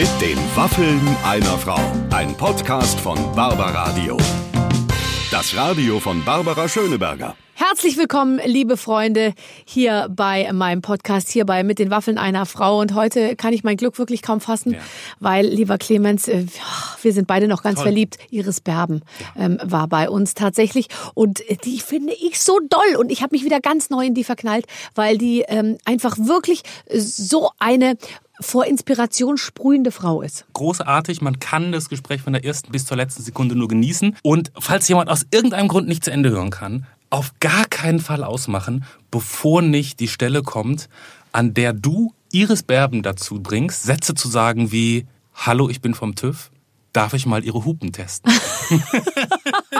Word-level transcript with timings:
Mit 0.00 0.08
den 0.22 0.38
Waffeln 0.56 0.98
einer 1.24 1.58
Frau. 1.58 1.78
Ein 2.08 2.34
Podcast 2.34 2.98
von 3.00 3.18
Barbaradio. 3.36 4.16
Das 5.30 5.54
Radio 5.54 6.00
von 6.00 6.24
Barbara 6.24 6.66
Schöneberger. 6.70 7.36
Herzlich 7.52 7.98
willkommen, 7.98 8.40
liebe 8.46 8.78
Freunde, 8.78 9.34
hier 9.66 10.08
bei 10.10 10.50
meinem 10.54 10.80
Podcast, 10.80 11.28
hier 11.28 11.44
bei 11.44 11.62
Mit 11.62 11.78
den 11.78 11.90
Waffeln 11.90 12.16
einer 12.16 12.46
Frau. 12.46 12.80
Und 12.80 12.94
heute 12.94 13.36
kann 13.36 13.52
ich 13.52 13.62
mein 13.62 13.76
Glück 13.76 13.98
wirklich 13.98 14.22
kaum 14.22 14.40
fassen, 14.40 14.72
ja. 14.72 14.78
weil, 15.18 15.46
lieber 15.46 15.76
Clemens, 15.76 16.28
äh, 16.28 16.46
wir 17.02 17.12
sind 17.12 17.26
beide 17.26 17.46
noch 17.46 17.62
ganz 17.62 17.74
Toll. 17.74 17.84
verliebt. 17.84 18.16
Iris 18.30 18.62
Berben 18.62 19.02
ja. 19.36 19.44
ähm, 19.44 19.58
war 19.62 19.86
bei 19.86 20.08
uns 20.08 20.32
tatsächlich. 20.32 20.88
Und 21.12 21.42
die 21.64 21.78
finde 21.78 22.14
ich 22.14 22.40
so 22.40 22.58
doll. 22.70 22.96
Und 22.96 23.12
ich 23.12 23.20
habe 23.20 23.36
mich 23.36 23.44
wieder 23.44 23.60
ganz 23.60 23.90
neu 23.90 24.06
in 24.06 24.14
die 24.14 24.24
verknallt, 24.24 24.64
weil 24.94 25.18
die 25.18 25.44
ähm, 25.46 25.76
einfach 25.84 26.16
wirklich 26.16 26.62
so 26.88 27.50
eine 27.58 27.98
vor 28.40 28.66
Inspiration 28.66 29.36
sprühende 29.36 29.90
Frau 29.90 30.22
ist. 30.22 30.46
Großartig, 30.54 31.20
man 31.20 31.38
kann 31.38 31.72
das 31.72 31.88
Gespräch 31.88 32.22
von 32.22 32.32
der 32.32 32.44
ersten 32.44 32.72
bis 32.72 32.86
zur 32.86 32.96
letzten 32.96 33.22
Sekunde 33.22 33.54
nur 33.54 33.68
genießen. 33.68 34.16
Und 34.22 34.50
falls 34.58 34.88
jemand 34.88 35.10
aus 35.10 35.26
irgendeinem 35.30 35.68
Grund 35.68 35.88
nicht 35.88 36.04
zu 36.04 36.10
Ende 36.10 36.30
hören 36.30 36.50
kann, 36.50 36.86
auf 37.10 37.32
gar 37.40 37.66
keinen 37.66 38.00
Fall 38.00 38.24
ausmachen, 38.24 38.84
bevor 39.10 39.62
nicht 39.62 40.00
die 40.00 40.08
Stelle 40.08 40.42
kommt, 40.42 40.88
an 41.32 41.54
der 41.54 41.72
du 41.72 42.14
Iris 42.32 42.62
Berben 42.62 43.02
dazu 43.02 43.40
bringst, 43.42 43.82
Sätze 43.82 44.14
zu 44.14 44.28
sagen 44.28 44.72
wie 44.72 45.06
Hallo, 45.34 45.68
ich 45.68 45.80
bin 45.80 45.94
vom 45.94 46.14
TÜV. 46.14 46.50
Darf 46.92 47.14
ich 47.14 47.26
mal 47.26 47.44
Ihre 47.44 47.64
Hupen 47.64 47.92
testen? 47.92 48.32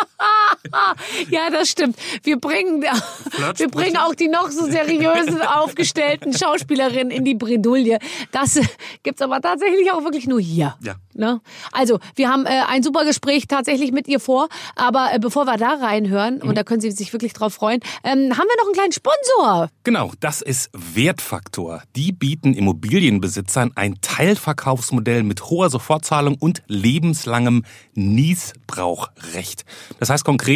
ja, 1.31 1.51
das 1.51 1.71
stimmt. 1.71 1.97
Wir 2.23 2.39
bringen, 2.39 2.83
wir 3.57 3.69
bringen 3.69 3.97
auch 3.97 4.15
die 4.15 4.29
noch 4.29 4.51
so 4.51 4.67
seriösen, 4.67 5.41
aufgestellten 5.43 6.37
Schauspielerinnen 6.37 7.11
in 7.11 7.25
die 7.25 7.35
Bredouille. 7.35 7.99
Das 8.33 8.61
gibt's 9.03 9.23
aber 9.23 9.41
tatsächlich 9.41 9.91
auch 9.93 10.05
wirklich 10.05 10.27
nur 10.27 10.41
hier. 10.41 10.77
Ja. 10.83 10.95
Ne? 11.15 11.41
Also, 11.73 11.99
wir 12.15 12.29
haben 12.29 12.47
äh, 12.47 12.63
ein 12.69 12.83
super 12.83 13.05
Gespräch 13.05 13.47
tatsächlich 13.47 13.93
mit 13.93 14.09
ihr 14.09 14.21
vor, 14.21 14.49
aber 14.77 15.11
äh, 15.13 15.19
bevor 15.19 15.45
wir 15.45 15.57
da 15.57 15.75
reinhören, 15.75 16.37
mhm. 16.37 16.49
und 16.49 16.59
da 16.59 16.63
können 16.63 16.81
Sie 16.81 16.91
sich 16.91 17.13
wirklich 17.13 17.33
drauf 17.33 17.55
freuen, 17.55 17.81
ähm, 18.05 18.37
haben 18.37 18.47
wir 18.47 18.57
noch 18.59 18.67
einen 18.67 18.75
kleinen 18.75 18.93
Sponsor. 18.93 19.71
Genau, 19.85 20.13
das 20.21 20.43
ist 20.43 20.71
Wertfaktor. 20.73 21.83
Die 21.97 22.13
bieten 22.13 22.55
Immobilienbesitzern 22.55 23.73
ein 23.75 24.01
Teilverkaufsmodell 24.01 25.23
mit 25.23 25.45
hoher 25.51 25.71
Sofortzahlung 25.71 26.37
und 26.39 26.63
lebenslangem 26.67 27.65
Niesbrauchrecht. 27.95 29.65
Das 29.99 30.11
heißt 30.11 30.25
konkret, 30.25 30.50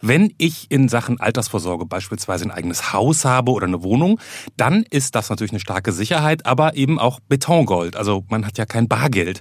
wenn 0.00 0.32
ich 0.38 0.70
in 0.70 0.88
Sachen 0.88 1.20
Altersvorsorge 1.20 1.86
beispielsweise 1.86 2.44
ein 2.44 2.50
eigenes 2.50 2.92
Haus 2.92 3.24
habe 3.24 3.52
oder 3.52 3.66
eine 3.66 3.82
Wohnung, 3.82 4.20
dann 4.56 4.84
ist 4.90 5.14
das 5.14 5.30
natürlich 5.30 5.52
eine 5.52 5.60
starke 5.60 5.92
Sicherheit, 5.92 6.46
aber 6.46 6.76
eben 6.76 6.98
auch 6.98 7.20
Betongold. 7.28 7.96
Also 7.96 8.24
man 8.28 8.46
hat 8.46 8.58
ja 8.58 8.66
kein 8.66 8.88
Bargeld. 8.88 9.40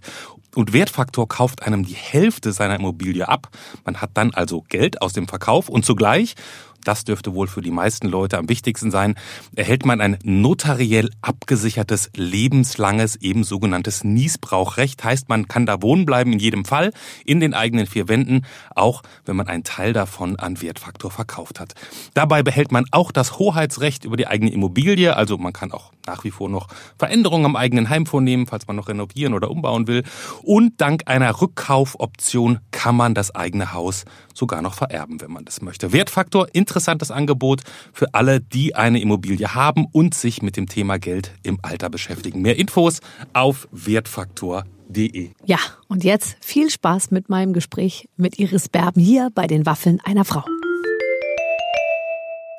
Und 0.55 0.71
Wertfaktor 0.71 1.27
kauft 1.27 1.63
einem 1.63 1.83
die 1.83 1.95
Hälfte 1.95 2.51
seiner 2.51 2.75
Immobilie 2.75 3.27
ab. 3.27 3.49
Man 3.85 4.01
hat 4.01 4.11
dann 4.13 4.33
also 4.33 4.61
Geld 4.61 5.01
aus 5.01 5.13
dem 5.13 5.27
Verkauf 5.27 5.67
und 5.67 5.83
zugleich 5.83 6.35
das 6.83 7.03
dürfte 7.03 7.33
wohl 7.33 7.47
für 7.47 7.61
die 7.61 7.71
meisten 7.71 8.07
Leute 8.07 8.37
am 8.37 8.49
wichtigsten 8.49 8.91
sein, 8.91 9.15
erhält 9.55 9.85
man 9.85 10.01
ein 10.01 10.17
notariell 10.23 11.09
abgesichertes, 11.21 12.09
lebenslanges, 12.15 13.15
eben 13.17 13.43
sogenanntes 13.43 14.03
Niesbrauchrecht. 14.03 15.03
Heißt, 15.03 15.29
man 15.29 15.47
kann 15.47 15.65
da 15.65 15.81
wohnen 15.81 16.05
bleiben 16.05 16.33
in 16.33 16.39
jedem 16.39 16.65
Fall, 16.65 16.91
in 17.25 17.39
den 17.39 17.53
eigenen 17.53 17.87
vier 17.87 18.07
Wänden, 18.07 18.45
auch 18.75 19.03
wenn 19.25 19.35
man 19.35 19.47
einen 19.47 19.63
Teil 19.63 19.93
davon 19.93 20.37
an 20.37 20.61
Wertfaktor 20.61 21.11
verkauft 21.11 21.59
hat. 21.59 21.73
Dabei 22.13 22.43
behält 22.43 22.71
man 22.71 22.85
auch 22.91 23.11
das 23.11 23.39
Hoheitsrecht 23.39 24.05
über 24.05 24.17
die 24.17 24.27
eigene 24.27 24.51
Immobilie, 24.51 25.15
also 25.15 25.37
man 25.37 25.53
kann 25.53 25.71
auch 25.71 25.91
nach 26.05 26.23
wie 26.23 26.31
vor 26.31 26.49
noch 26.49 26.67
Veränderungen 26.97 27.45
am 27.45 27.55
eigenen 27.55 27.89
Heim 27.89 28.05
vornehmen, 28.05 28.45
falls 28.47 28.67
man 28.67 28.75
noch 28.75 28.87
renovieren 28.87 29.33
oder 29.33 29.49
umbauen 29.49 29.87
will. 29.87 30.03
Und 30.41 30.81
dank 30.81 31.03
einer 31.05 31.41
Rückkaufoption 31.41 32.59
kann 32.71 32.95
man 32.95 33.13
das 33.13 33.33
eigene 33.33 33.73
Haus 33.73 34.05
sogar 34.33 34.61
noch 34.61 34.73
vererben, 34.73 35.21
wenn 35.21 35.31
man 35.31 35.45
das 35.45 35.61
möchte. 35.61 35.94
Wertfaktor, 35.94 36.47
interessantes 36.53 37.11
Angebot 37.11 37.61
für 37.91 38.13
alle, 38.13 38.41
die 38.41 38.75
eine 38.75 38.99
Immobilie 38.99 39.53
haben 39.55 39.85
und 39.91 40.13
sich 40.13 40.41
mit 40.41 40.57
dem 40.57 40.67
Thema 40.67 40.99
Geld 40.99 41.31
im 41.44 41.59
Alter 41.61 41.89
beschäftigen. 41.89 42.41
Mehr 42.41 42.57
Infos 42.57 42.99
auf 43.33 43.67
wertfaktor.de. 43.72 45.31
Ja, 45.45 45.59
und 45.88 46.03
jetzt 46.03 46.38
viel 46.41 46.69
Spaß 46.69 47.11
mit 47.11 47.29
meinem 47.29 47.53
Gespräch 47.53 48.09
mit 48.17 48.39
Iris 48.39 48.69
Berben 48.69 49.01
hier 49.01 49.29
bei 49.33 49.47
den 49.47 49.66
Waffeln 49.66 49.99
einer 50.03 50.25
Frau. 50.25 50.43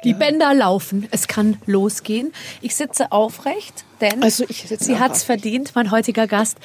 Die 0.05 0.13
Bänder 0.13 0.53
laufen, 0.53 1.09
es 1.11 1.29
kann 1.29 1.57
losgehen. 1.65 2.33
Ich 2.61 2.77
sitze 2.77 3.11
aufrecht, 3.11 3.87
denn 4.03 4.23
also 4.23 4.45
sie 4.47 4.99
hat 4.99 5.13
es 5.13 5.23
verdient, 5.23 5.73
mein 5.75 5.91
heutiger 5.91 6.27
Gast, 6.27 6.59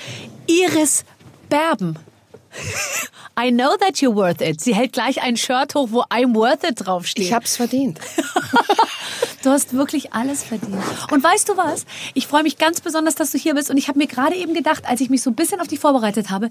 Iris 0.45 1.05
Berben. 1.47 1.97
I 3.37 3.51
know 3.51 3.75
that 3.77 3.97
you're 4.01 4.15
worth 4.15 4.41
it. 4.41 4.59
Sie 4.61 4.75
hält 4.75 4.93
gleich 4.93 5.21
ein 5.21 5.37
Shirt 5.37 5.75
hoch, 5.75 5.89
wo 5.91 6.01
I'm 6.03 6.35
worth 6.35 6.63
it 6.63 6.85
draufsteht. 6.85 7.25
Ich 7.25 7.33
hab's 7.33 7.55
verdient. 7.55 7.99
du 9.43 9.49
hast 9.49 9.73
wirklich 9.73 10.13
alles 10.13 10.43
verdient. 10.43 10.83
Und 11.11 11.23
weißt 11.23 11.47
du 11.47 11.55
was? 11.55 11.85
Ich 12.13 12.27
freue 12.27 12.43
mich 12.43 12.57
ganz 12.57 12.81
besonders, 12.81 13.15
dass 13.15 13.31
du 13.31 13.37
hier 13.37 13.55
bist. 13.55 13.69
Und 13.69 13.77
ich 13.77 13.87
habe 13.87 13.97
mir 13.97 14.07
gerade 14.07 14.35
eben 14.35 14.53
gedacht, 14.53 14.85
als 14.85 14.99
ich 15.01 15.09
mich 15.09 15.21
so 15.21 15.29
ein 15.29 15.35
bisschen 15.35 15.61
auf 15.61 15.67
dich 15.67 15.79
vorbereitet 15.79 16.29
habe, 16.29 16.49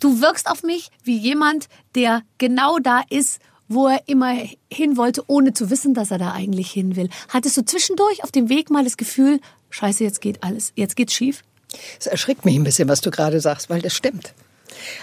du 0.00 0.20
wirkst 0.20 0.48
auf 0.48 0.62
mich 0.62 0.90
wie 1.04 1.18
jemand, 1.18 1.68
der 1.94 2.22
genau 2.38 2.78
da 2.78 3.02
ist, 3.10 3.40
wo 3.68 3.88
er 3.88 4.02
immer 4.06 4.34
hin 4.70 4.96
wollte, 4.96 5.24
ohne 5.26 5.52
zu 5.52 5.70
wissen, 5.70 5.94
dass 5.94 6.10
er 6.10 6.18
da 6.18 6.32
eigentlich 6.32 6.70
hin 6.70 6.96
will. 6.96 7.08
Hattest 7.28 7.56
du 7.56 7.64
zwischendurch 7.64 8.22
auf 8.24 8.32
dem 8.32 8.48
Weg 8.48 8.70
mal 8.70 8.84
das 8.84 8.96
Gefühl, 8.96 9.40
scheiße, 9.70 10.04
jetzt 10.04 10.20
geht 10.20 10.42
alles, 10.42 10.72
jetzt 10.74 10.96
geht's 10.96 11.14
schief? 11.14 11.42
Es 11.98 12.06
erschrickt 12.06 12.44
mich 12.44 12.54
ein 12.56 12.64
bisschen, 12.64 12.88
was 12.88 13.00
du 13.00 13.10
gerade 13.10 13.40
sagst, 13.40 13.70
weil 13.70 13.80
das 13.80 13.94
stimmt. 13.94 14.34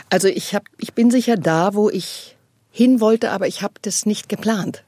Also 0.09 0.27
ich, 0.27 0.55
hab, 0.55 0.63
ich 0.77 0.93
bin 0.93 1.11
sicher 1.11 1.35
da, 1.35 1.73
wo 1.73 1.89
ich 1.89 2.35
hin 2.71 2.99
wollte, 2.99 3.31
aber 3.31 3.47
ich 3.47 3.61
habe 3.61 3.73
das 3.81 4.05
nicht 4.05 4.29
geplant. 4.29 4.83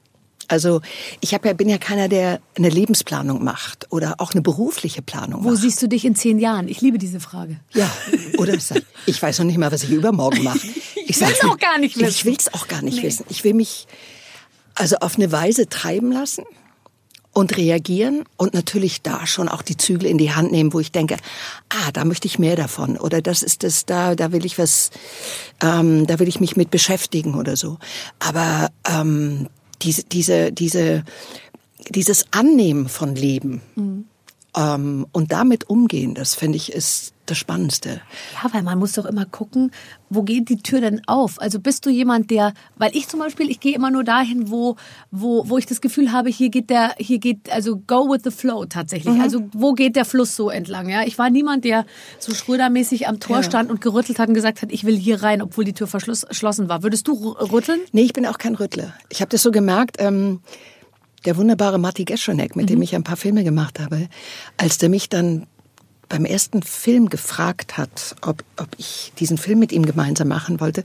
Also 0.48 0.82
ich 1.20 1.32
hab 1.32 1.46
ja, 1.46 1.54
bin 1.54 1.68
ja 1.68 1.78
keiner, 1.78 2.08
der 2.08 2.40
eine 2.56 2.68
Lebensplanung 2.68 3.42
macht 3.42 3.86
oder 3.90 4.16
auch 4.18 4.32
eine 4.32 4.42
berufliche 4.42 5.00
Planung 5.00 5.44
Wo 5.44 5.50
macht. 5.50 5.62
siehst 5.62 5.80
du 5.80 5.88
dich 5.88 6.04
in 6.04 6.14
zehn 6.14 6.38
Jahren? 6.38 6.68
Ich 6.68 6.80
liebe 6.80 6.98
diese 6.98 7.20
Frage. 7.20 7.58
Ja, 7.72 7.90
oder 8.38 8.54
ich 9.06 9.22
weiß 9.22 9.38
noch 9.38 9.46
nicht 9.46 9.56
mal, 9.56 9.72
was 9.72 9.84
ich 9.84 9.90
übermorgen 9.90 10.42
mache. 10.42 10.60
Ich, 11.04 11.20
will 11.20 11.28
es 11.28 11.42
auch 11.42 11.58
gar 11.58 11.78
nicht 11.78 11.96
wissen. 11.96 12.08
Ich 12.08 12.24
will 12.24 12.36
es 12.38 12.54
auch 12.54 12.68
gar 12.68 12.80
nicht 12.80 12.98
nee. 12.98 13.02
wissen. 13.02 13.26
Ich 13.28 13.42
will 13.42 13.54
mich 13.54 13.86
also 14.76 14.96
auf 15.00 15.16
eine 15.16 15.32
Weise 15.32 15.68
treiben 15.68 16.12
lassen 16.12 16.44
und 17.32 17.56
reagieren 17.56 18.24
und 18.36 18.52
natürlich 18.52 19.02
da 19.02 19.26
schon 19.26 19.48
auch 19.48 19.62
die 19.62 19.76
Zügel 19.76 20.06
in 20.06 20.18
die 20.18 20.32
Hand 20.32 20.52
nehmen, 20.52 20.72
wo 20.72 20.80
ich 20.80 20.92
denke, 20.92 21.16
ah, 21.70 21.90
da 21.92 22.04
möchte 22.04 22.26
ich 22.26 22.38
mehr 22.38 22.56
davon 22.56 22.98
oder 22.98 23.22
das 23.22 23.42
ist 23.42 23.64
es, 23.64 23.86
da, 23.86 24.14
da 24.14 24.32
will 24.32 24.44
ich 24.44 24.58
was, 24.58 24.90
ähm, 25.62 26.06
da 26.06 26.18
will 26.18 26.28
ich 26.28 26.40
mich 26.40 26.56
mit 26.56 26.70
beschäftigen 26.70 27.34
oder 27.34 27.56
so. 27.56 27.78
Aber 28.18 28.70
ähm, 28.88 29.48
diese, 29.80 30.04
diese, 30.04 30.52
diese, 30.52 31.04
dieses 31.88 32.26
Annehmen 32.32 32.88
von 32.88 33.16
Leben 33.16 33.62
mhm. 33.76 34.04
ähm, 34.56 35.06
und 35.12 35.32
damit 35.32 35.70
umgehen, 35.70 36.14
das 36.14 36.34
finde 36.34 36.56
ich 36.56 36.72
ist 36.72 37.14
das 37.32 37.38
Spannendste. 37.38 38.02
Ja, 38.42 38.52
weil 38.52 38.62
man 38.62 38.78
muss 38.78 38.92
doch 38.92 39.06
immer 39.06 39.24
gucken, 39.24 39.70
wo 40.10 40.22
geht 40.22 40.50
die 40.50 40.58
Tür 40.58 40.82
denn 40.82 41.00
auf? 41.06 41.40
Also 41.40 41.58
bist 41.58 41.86
du 41.86 41.90
jemand, 41.90 42.30
der, 42.30 42.52
weil 42.76 42.94
ich 42.94 43.08
zum 43.08 43.20
Beispiel, 43.20 43.50
ich 43.50 43.58
gehe 43.58 43.74
immer 43.74 43.90
nur 43.90 44.04
dahin, 44.04 44.50
wo, 44.50 44.76
wo, 45.10 45.48
wo 45.48 45.56
ich 45.56 45.64
das 45.64 45.80
Gefühl 45.80 46.12
habe, 46.12 46.28
hier 46.28 46.50
geht 46.50 46.68
der, 46.68 46.94
hier 46.98 47.18
geht, 47.18 47.50
also 47.50 47.78
go 47.86 48.10
with 48.10 48.20
the 48.24 48.30
flow 48.30 48.66
tatsächlich. 48.66 49.14
Mhm. 49.14 49.20
Also 49.22 49.48
wo 49.52 49.72
geht 49.72 49.96
der 49.96 50.04
Fluss 50.04 50.36
so 50.36 50.50
entlang? 50.50 50.88
Ja, 50.88 51.02
ich 51.04 51.18
war 51.18 51.30
niemand, 51.30 51.64
der 51.64 51.86
so 52.18 52.34
schrödermäßig 52.34 53.08
am 53.08 53.18
Tor 53.18 53.36
ja. 53.36 53.42
stand 53.42 53.70
und 53.70 53.80
gerüttelt 53.80 54.18
hat 54.18 54.28
und 54.28 54.34
gesagt 54.34 54.60
hat, 54.60 54.70
ich 54.70 54.84
will 54.84 54.96
hier 54.96 55.22
rein, 55.22 55.40
obwohl 55.40 55.64
die 55.64 55.72
Tür 55.72 55.86
verschlossen 55.86 56.68
war. 56.68 56.82
Würdest 56.82 57.08
du 57.08 57.30
rütteln? 57.30 57.80
Nee, 57.92 58.02
ich 58.02 58.12
bin 58.12 58.26
auch 58.26 58.38
kein 58.38 58.54
Rüttler. 58.54 58.92
Ich 59.08 59.22
habe 59.22 59.30
das 59.30 59.42
so 59.42 59.50
gemerkt. 59.50 59.96
Ähm 59.98 60.40
der 61.24 61.36
wunderbare 61.36 61.78
Matti 61.78 62.04
Geschonek, 62.04 62.56
mit 62.56 62.66
mhm. 62.66 62.74
dem 62.74 62.82
ich 62.82 62.94
ein 62.94 63.04
paar 63.04 63.16
Filme 63.16 63.44
gemacht 63.44 63.78
habe, 63.78 64.08
als 64.56 64.78
der 64.78 64.88
mich 64.88 65.08
dann 65.08 65.46
beim 66.12 66.26
ersten 66.26 66.62
Film 66.62 67.08
gefragt 67.08 67.78
hat, 67.78 68.16
ob, 68.20 68.44
ob 68.58 68.68
ich 68.76 69.14
diesen 69.18 69.38
Film 69.38 69.58
mit 69.58 69.72
ihm 69.72 69.86
gemeinsam 69.86 70.28
machen 70.28 70.60
wollte, 70.60 70.84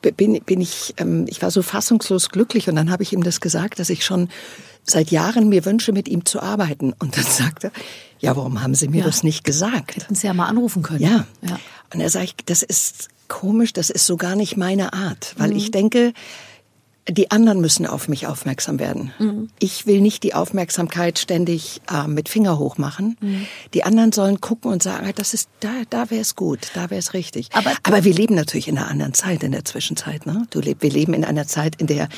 bin, 0.00 0.40
bin 0.40 0.62
ich, 0.62 0.94
ähm, 0.96 1.26
ich 1.28 1.42
war 1.42 1.50
so 1.50 1.60
fassungslos 1.60 2.30
glücklich 2.30 2.70
und 2.70 2.76
dann 2.76 2.90
habe 2.90 3.02
ich 3.02 3.12
ihm 3.12 3.22
das 3.22 3.42
gesagt, 3.42 3.80
dass 3.80 3.90
ich 3.90 4.02
schon 4.02 4.30
seit 4.82 5.10
Jahren 5.10 5.50
mir 5.50 5.66
wünsche, 5.66 5.92
mit 5.92 6.08
ihm 6.08 6.24
zu 6.24 6.40
arbeiten. 6.40 6.94
Und 6.98 7.18
dann 7.18 7.24
sagte 7.24 7.66
er, 7.66 7.72
ja, 8.20 8.34
warum 8.34 8.62
haben 8.62 8.74
Sie 8.74 8.88
mir 8.88 9.00
ja. 9.00 9.04
das 9.04 9.22
nicht 9.22 9.44
gesagt? 9.44 9.96
Hätten 9.96 10.14
Sie 10.14 10.26
ja 10.26 10.32
mal 10.32 10.46
anrufen 10.46 10.82
können. 10.82 11.02
Ja. 11.02 11.26
ja. 11.42 11.58
Und 11.92 12.00
er 12.00 12.08
sagt, 12.08 12.48
das 12.48 12.62
ist 12.62 13.08
komisch, 13.28 13.74
das 13.74 13.90
ist 13.90 14.06
so 14.06 14.16
gar 14.16 14.36
nicht 14.36 14.56
meine 14.56 14.94
Art, 14.94 15.34
weil 15.36 15.50
mhm. 15.50 15.56
ich 15.56 15.70
denke, 15.70 16.14
die 17.08 17.32
anderen 17.32 17.60
müssen 17.60 17.84
auf 17.84 18.06
mich 18.06 18.28
aufmerksam 18.28 18.78
werden. 18.78 19.10
Mhm. 19.18 19.48
Ich 19.58 19.86
will 19.86 20.00
nicht 20.00 20.22
die 20.22 20.34
Aufmerksamkeit 20.34 21.18
ständig 21.18 21.80
äh, 21.92 22.06
mit 22.06 22.28
Finger 22.28 22.58
hoch 22.58 22.78
machen. 22.78 23.16
Mhm. 23.20 23.46
Die 23.74 23.82
anderen 23.82 24.12
sollen 24.12 24.40
gucken 24.40 24.70
und 24.70 24.84
sagen, 24.84 25.06
ah, 25.08 25.12
das 25.12 25.34
ist 25.34 25.48
da, 25.58 25.70
da 25.90 26.10
wäre 26.10 26.20
es 26.20 26.36
gut, 26.36 26.70
da 26.74 26.90
wäre 26.90 27.00
es 27.00 27.12
richtig. 27.12 27.48
Aber, 27.52 27.72
Aber 27.82 28.04
wir 28.04 28.14
leben 28.14 28.36
natürlich 28.36 28.68
in 28.68 28.78
einer 28.78 28.88
anderen 28.88 29.14
Zeit 29.14 29.42
in 29.42 29.50
der 29.50 29.64
Zwischenzeit. 29.64 30.26
Ne? 30.26 30.46
Du 30.50 30.60
leb, 30.60 30.82
wir 30.82 30.90
leben 30.90 31.12
in 31.12 31.24
einer 31.24 31.46
Zeit, 31.48 31.74
in 31.80 31.88
der 31.88 32.08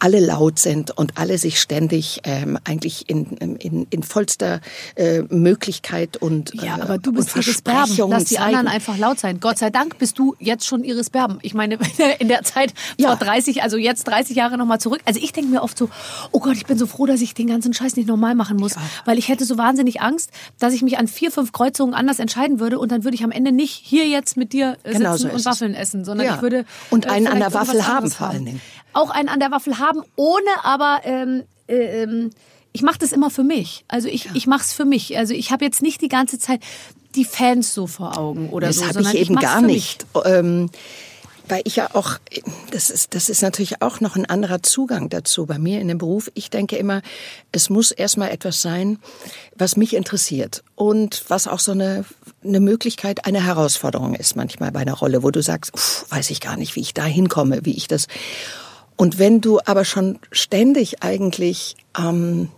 alle 0.00 0.18
laut 0.18 0.58
sind 0.58 0.90
und 0.90 1.18
alle 1.18 1.38
sich 1.38 1.60
ständig 1.60 2.20
ähm, 2.24 2.58
eigentlich 2.64 3.08
in, 3.08 3.26
in, 3.36 3.86
in 3.90 4.02
vollster 4.02 4.60
äh, 4.96 5.22
Möglichkeit 5.22 6.16
und 6.16 6.52
ja, 6.54 6.74
aber 6.74 6.98
du 6.98 7.12
bist 7.12 7.36
Iris 7.36 7.62
Berben. 7.62 7.96
Lass 8.08 8.24
die 8.24 8.38
anderen 8.38 8.66
einfach 8.66 8.98
laut 8.98 9.20
sein. 9.20 9.38
Gott 9.38 9.58
sei 9.58 9.70
Dank 9.70 9.98
bist 9.98 10.18
du 10.18 10.34
jetzt 10.40 10.66
schon 10.66 10.82
Iris 10.82 11.10
Berben. 11.10 11.38
Ich 11.42 11.54
meine, 11.54 11.78
in 12.18 12.26
der 12.26 12.42
Zeit 12.42 12.74
ja. 12.98 13.08
vor 13.08 13.16
30, 13.16 13.62
also 13.62 13.76
jetzt 13.76 14.04
30 14.04 14.31
30 14.32 14.36
Jahre 14.36 14.58
nochmal 14.58 14.80
zurück. 14.80 15.00
Also 15.04 15.20
ich 15.22 15.32
denke 15.32 15.50
mir 15.50 15.62
oft 15.62 15.76
so, 15.76 15.88
oh 16.30 16.40
Gott, 16.40 16.56
ich 16.56 16.66
bin 16.66 16.78
so 16.78 16.86
froh, 16.86 17.06
dass 17.06 17.20
ich 17.20 17.34
den 17.34 17.46
ganzen 17.46 17.72
Scheiß 17.74 17.96
nicht 17.96 18.08
normal 18.08 18.34
machen 18.34 18.56
muss. 18.56 18.74
Ja. 18.74 18.82
Weil 19.04 19.18
ich 19.18 19.28
hätte 19.28 19.44
so 19.44 19.58
wahnsinnig 19.58 20.00
Angst, 20.00 20.30
dass 20.58 20.72
ich 20.72 20.82
mich 20.82 20.98
an 20.98 21.08
vier, 21.08 21.30
fünf 21.30 21.52
Kreuzungen 21.52 21.94
anders 21.94 22.18
entscheiden 22.18 22.60
würde 22.60 22.78
und 22.78 22.90
dann 22.90 23.04
würde 23.04 23.14
ich 23.14 23.24
am 23.24 23.30
Ende 23.30 23.52
nicht 23.52 23.74
hier 23.74 24.06
jetzt 24.06 24.36
mit 24.36 24.52
dir 24.52 24.76
äh, 24.82 24.92
genau 24.92 25.12
sitzen 25.12 25.30
so 25.30 25.36
und 25.36 25.44
Waffeln 25.44 25.74
essen, 25.74 26.04
sondern 26.04 26.26
ja. 26.26 26.34
ich 26.36 26.42
würde... 26.42 26.64
Und 26.90 27.08
einen 27.08 27.26
an 27.26 27.38
der 27.38 27.52
Waffel 27.54 27.86
haben 27.86 28.10
vor 28.10 28.28
allen 28.28 28.44
Dingen. 28.44 28.60
Auch 28.92 29.10
einen 29.10 29.28
an 29.28 29.40
der 29.40 29.50
Waffel 29.50 29.78
haben, 29.78 30.02
ohne 30.16 30.64
aber... 30.64 31.00
Ähm, 31.04 31.42
äh, 31.68 32.02
ähm, 32.02 32.30
ich 32.74 32.80
mache 32.80 32.98
das 32.98 33.12
immer 33.12 33.28
für 33.28 33.44
mich. 33.44 33.84
Also 33.88 34.08
ich, 34.08 34.24
ja. 34.24 34.30
ich 34.32 34.46
mache 34.46 34.62
es 34.62 34.72
für 34.72 34.86
mich. 34.86 35.18
Also 35.18 35.34
ich 35.34 35.52
habe 35.52 35.62
jetzt 35.62 35.82
nicht 35.82 36.00
die 36.00 36.08
ganze 36.08 36.38
Zeit 36.38 36.60
die 37.14 37.26
Fans 37.26 37.74
so 37.74 37.86
vor 37.86 38.16
Augen 38.16 38.48
oder 38.48 38.68
das 38.68 38.76
so. 38.76 38.86
Das 38.86 38.96
habe 38.96 39.08
ich 39.08 39.14
eben 39.14 39.34
ich 39.34 39.40
gar 39.40 39.60
nicht. 39.60 40.06
Ähm, 40.24 40.70
weil 41.48 41.62
ich 41.64 41.76
ja 41.76 41.94
auch, 41.94 42.18
das 42.70 42.90
ist, 42.90 43.14
das 43.14 43.28
ist 43.28 43.42
natürlich 43.42 43.82
auch 43.82 44.00
noch 44.00 44.16
ein 44.16 44.26
anderer 44.26 44.62
Zugang 44.62 45.08
dazu 45.08 45.46
bei 45.46 45.58
mir 45.58 45.80
in 45.80 45.88
dem 45.88 45.98
Beruf. 45.98 46.30
Ich 46.34 46.50
denke 46.50 46.76
immer, 46.76 47.02
es 47.50 47.70
muss 47.70 47.90
erstmal 47.90 48.30
etwas 48.30 48.62
sein, 48.62 48.98
was 49.56 49.76
mich 49.76 49.94
interessiert 49.94 50.62
und 50.74 51.24
was 51.28 51.48
auch 51.48 51.60
so 51.60 51.72
eine, 51.72 52.04
eine 52.44 52.60
Möglichkeit, 52.60 53.26
eine 53.26 53.44
Herausforderung 53.44 54.14
ist 54.14 54.36
manchmal 54.36 54.72
bei 54.72 54.80
einer 54.80 54.94
Rolle, 54.94 55.22
wo 55.22 55.30
du 55.30 55.42
sagst, 55.42 55.74
uff, 55.74 56.06
weiß 56.10 56.30
ich 56.30 56.40
gar 56.40 56.56
nicht, 56.56 56.76
wie 56.76 56.80
ich 56.80 56.94
da 56.94 57.04
hinkomme, 57.04 57.64
wie 57.64 57.76
ich 57.76 57.88
das. 57.88 58.06
Und 58.96 59.18
wenn 59.18 59.40
du 59.40 59.60
aber 59.64 59.84
schon 59.84 60.18
ständig 60.30 61.02
eigentlich 61.02 61.76
ähm, 61.98 62.48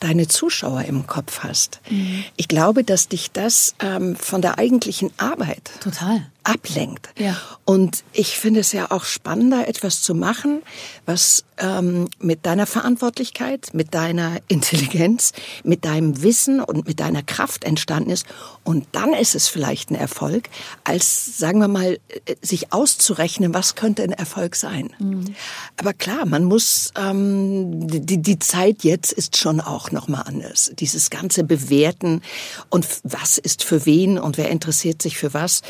deine 0.00 0.28
Zuschauer 0.28 0.82
im 0.82 1.06
Kopf 1.06 1.40
hast. 1.40 1.80
Mhm. 1.90 2.24
Ich 2.36 2.48
glaube, 2.48 2.84
dass 2.84 3.08
dich 3.08 3.32
das 3.32 3.74
ähm, 3.80 4.16
von 4.16 4.42
der 4.42 4.58
eigentlichen 4.58 5.10
Arbeit 5.16 5.70
total 5.80 6.24
ablenkt. 6.48 7.10
Ja. 7.18 7.36
Und 7.64 8.02
ich 8.12 8.38
finde 8.38 8.60
es 8.60 8.72
ja 8.72 8.90
auch 8.90 9.04
spannender, 9.04 9.68
etwas 9.68 10.00
zu 10.00 10.14
machen, 10.14 10.62
was 11.04 11.44
ähm, 11.58 12.08
mit 12.18 12.46
deiner 12.46 12.66
Verantwortlichkeit, 12.66 13.68
mit 13.74 13.94
deiner 13.94 14.38
Intelligenz, 14.48 15.32
mit 15.64 15.84
deinem 15.84 16.22
Wissen 16.22 16.60
und 16.60 16.86
mit 16.86 17.00
deiner 17.00 17.22
Kraft 17.22 17.64
entstanden 17.64 18.10
ist. 18.10 18.26
Und 18.64 18.86
dann 18.92 19.12
ist 19.12 19.34
es 19.34 19.48
vielleicht 19.48 19.90
ein 19.90 19.94
Erfolg, 19.94 20.48
als, 20.84 21.38
sagen 21.38 21.60
wir 21.60 21.68
mal, 21.68 21.98
äh, 22.08 22.34
sich 22.40 22.72
auszurechnen, 22.72 23.52
was 23.52 23.74
könnte 23.74 24.02
ein 24.02 24.12
Erfolg 24.12 24.56
sein. 24.56 24.90
Mhm. 24.98 25.34
Aber 25.76 25.92
klar, 25.92 26.24
man 26.24 26.44
muss, 26.44 26.92
ähm, 26.96 27.86
die, 27.88 28.22
die 28.22 28.38
Zeit 28.38 28.84
jetzt 28.84 29.12
ist 29.12 29.36
schon 29.36 29.60
auch 29.60 29.90
nochmal 29.90 30.22
anders. 30.26 30.72
Dieses 30.78 31.10
ganze 31.10 31.44
Bewerten 31.44 32.22
und 32.70 32.86
was 33.02 33.36
ist 33.36 33.64
für 33.64 33.84
wen 33.84 34.18
und 34.18 34.38
wer 34.38 34.48
interessiert 34.48 35.02
sich 35.02 35.18
für 35.18 35.34
was. 35.34 35.62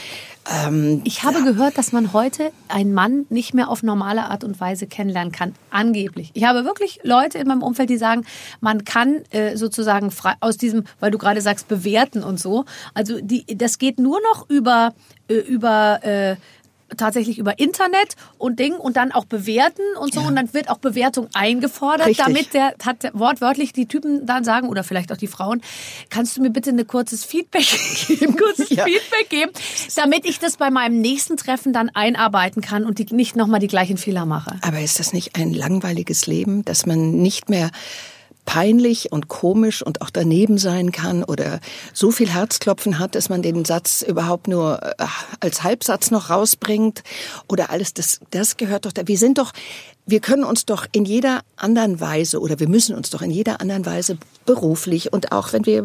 Ähm, 0.50 1.02
ich 1.04 1.22
habe 1.24 1.40
ja. 1.40 1.44
gehört, 1.44 1.76
dass 1.76 1.92
man 1.92 2.12
heute 2.12 2.52
einen 2.68 2.94
Mann 2.94 3.26
nicht 3.28 3.54
mehr 3.54 3.68
auf 3.68 3.82
normale 3.82 4.24
Art 4.30 4.44
und 4.44 4.60
Weise 4.60 4.86
kennenlernen 4.86 5.32
kann. 5.32 5.54
Angeblich. 5.70 6.30
Ich 6.34 6.44
habe 6.44 6.64
wirklich 6.64 7.00
Leute 7.02 7.38
in 7.38 7.48
meinem 7.48 7.62
Umfeld, 7.62 7.90
die 7.90 7.98
sagen, 7.98 8.24
man 8.60 8.84
kann 8.84 9.22
äh, 9.30 9.56
sozusagen 9.56 10.10
frei, 10.10 10.34
aus 10.40 10.56
diesem, 10.56 10.84
weil 11.00 11.10
du 11.10 11.18
gerade 11.18 11.40
sagst, 11.40 11.68
bewerten 11.68 12.22
und 12.22 12.40
so. 12.40 12.64
Also 12.94 13.20
die, 13.20 13.44
das 13.46 13.78
geht 13.78 13.98
nur 13.98 14.20
noch 14.32 14.48
über 14.48 14.94
äh, 15.28 15.34
über 15.34 16.00
äh, 16.02 16.36
tatsächlich 16.96 17.38
über 17.38 17.58
Internet 17.58 18.16
und 18.38 18.58
Ding 18.58 18.74
und 18.74 18.96
dann 18.96 19.12
auch 19.12 19.24
bewerten 19.24 19.82
und 20.00 20.14
so 20.14 20.20
ja. 20.20 20.28
und 20.28 20.36
dann 20.36 20.52
wird 20.54 20.70
auch 20.70 20.78
Bewertung 20.78 21.28
eingefordert, 21.34 22.06
Richtig. 22.06 22.24
damit 22.24 22.54
der 22.54 22.74
hat 22.84 23.10
wortwörtlich 23.12 23.72
die 23.72 23.86
Typen 23.86 24.26
dann 24.26 24.44
sagen 24.44 24.68
oder 24.68 24.84
vielleicht 24.84 25.12
auch 25.12 25.16
die 25.16 25.26
Frauen, 25.26 25.60
kannst 26.10 26.36
du 26.36 26.42
mir 26.42 26.50
bitte 26.50 26.70
ein 26.70 26.86
kurzes 26.86 27.24
Feedback 27.24 27.66
geben, 28.06 28.36
kurzes 28.36 28.70
ja. 28.70 28.84
Feedback 28.84 29.28
geben, 29.28 29.52
damit 29.96 30.24
ich 30.24 30.38
das 30.38 30.56
bei 30.56 30.70
meinem 30.70 31.00
nächsten 31.00 31.36
Treffen 31.36 31.72
dann 31.72 31.90
einarbeiten 31.90 32.62
kann 32.62 32.84
und 32.84 32.98
die, 32.98 33.06
nicht 33.14 33.36
nochmal 33.36 33.60
die 33.60 33.68
gleichen 33.68 33.96
Fehler 33.96 34.26
mache. 34.26 34.56
Aber 34.62 34.80
ist 34.80 34.98
das 34.98 35.12
nicht 35.12 35.36
ein 35.36 35.52
langweiliges 35.52 36.26
Leben, 36.26 36.64
dass 36.64 36.86
man 36.86 37.12
nicht 37.12 37.48
mehr 37.48 37.70
peinlich 38.48 39.12
und 39.12 39.28
komisch 39.28 39.82
und 39.82 40.00
auch 40.00 40.08
daneben 40.08 40.56
sein 40.56 40.90
kann 40.90 41.22
oder 41.22 41.60
so 41.92 42.10
viel 42.10 42.30
Herzklopfen 42.30 42.98
hat, 42.98 43.14
dass 43.14 43.28
man 43.28 43.42
den 43.42 43.66
Satz 43.66 44.00
überhaupt 44.00 44.48
nur 44.48 44.82
äh, 44.82 45.04
als 45.40 45.64
Halbsatz 45.64 46.10
noch 46.10 46.30
rausbringt 46.30 47.02
oder 47.46 47.68
alles, 47.68 47.92
das, 47.92 48.20
das 48.30 48.56
gehört 48.56 48.86
doch 48.86 48.92
da. 48.92 49.06
Wir 49.06 49.18
sind 49.18 49.36
doch 49.36 49.52
wir 50.08 50.20
können 50.20 50.44
uns 50.44 50.64
doch 50.64 50.86
in 50.92 51.04
jeder 51.04 51.42
anderen 51.56 52.00
Weise 52.00 52.40
oder 52.40 52.58
wir 52.58 52.68
müssen 52.68 52.96
uns 52.96 53.10
doch 53.10 53.20
in 53.20 53.30
jeder 53.30 53.60
anderen 53.60 53.84
Weise 53.84 54.16
beruflich 54.46 55.12
und 55.12 55.32
auch 55.32 55.52
wenn 55.52 55.66
wir 55.66 55.84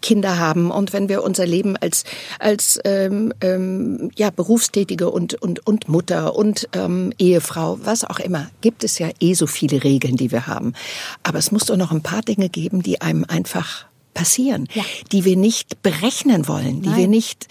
Kinder 0.00 0.38
haben 0.38 0.70
und 0.70 0.92
wenn 0.92 1.08
wir 1.08 1.24
unser 1.24 1.46
Leben 1.46 1.76
als 1.76 2.04
als 2.38 2.78
ähm, 2.84 3.32
ähm, 3.40 4.10
ja 4.16 4.30
berufstätige 4.30 5.10
und 5.10 5.34
und 5.34 5.66
und 5.66 5.88
Mutter 5.88 6.36
und 6.36 6.68
ähm, 6.74 7.12
Ehefrau 7.18 7.78
was 7.82 8.04
auch 8.04 8.20
immer 8.20 8.50
gibt 8.60 8.84
es 8.84 9.00
ja 9.00 9.08
eh 9.18 9.34
so 9.34 9.48
viele 9.48 9.82
Regeln, 9.82 10.16
die 10.16 10.30
wir 10.30 10.46
haben. 10.46 10.72
Aber 11.24 11.38
es 11.38 11.50
muss 11.50 11.64
doch 11.64 11.76
noch 11.76 11.90
ein 11.90 12.02
paar 12.02 12.22
Dinge 12.22 12.48
geben, 12.48 12.82
die 12.82 13.00
einem 13.00 13.24
einfach 13.26 13.85
passieren, 14.16 14.66
ja. 14.72 14.82
die 15.12 15.24
wir 15.24 15.36
nicht 15.36 15.82
berechnen 15.82 16.48
wollen, 16.48 16.80
die 16.80 16.88
Nein. 16.88 16.98
wir 16.98 17.08
nicht 17.08 17.48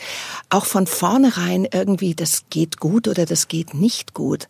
auch 0.49 0.65
von 0.65 0.87
vornherein 0.87 1.67
irgendwie, 1.71 2.15
das 2.15 2.45
geht 2.49 2.79
gut 2.79 3.07
oder 3.07 3.25
das 3.27 3.47
geht 3.47 3.75
nicht 3.75 4.15
gut. 4.15 4.47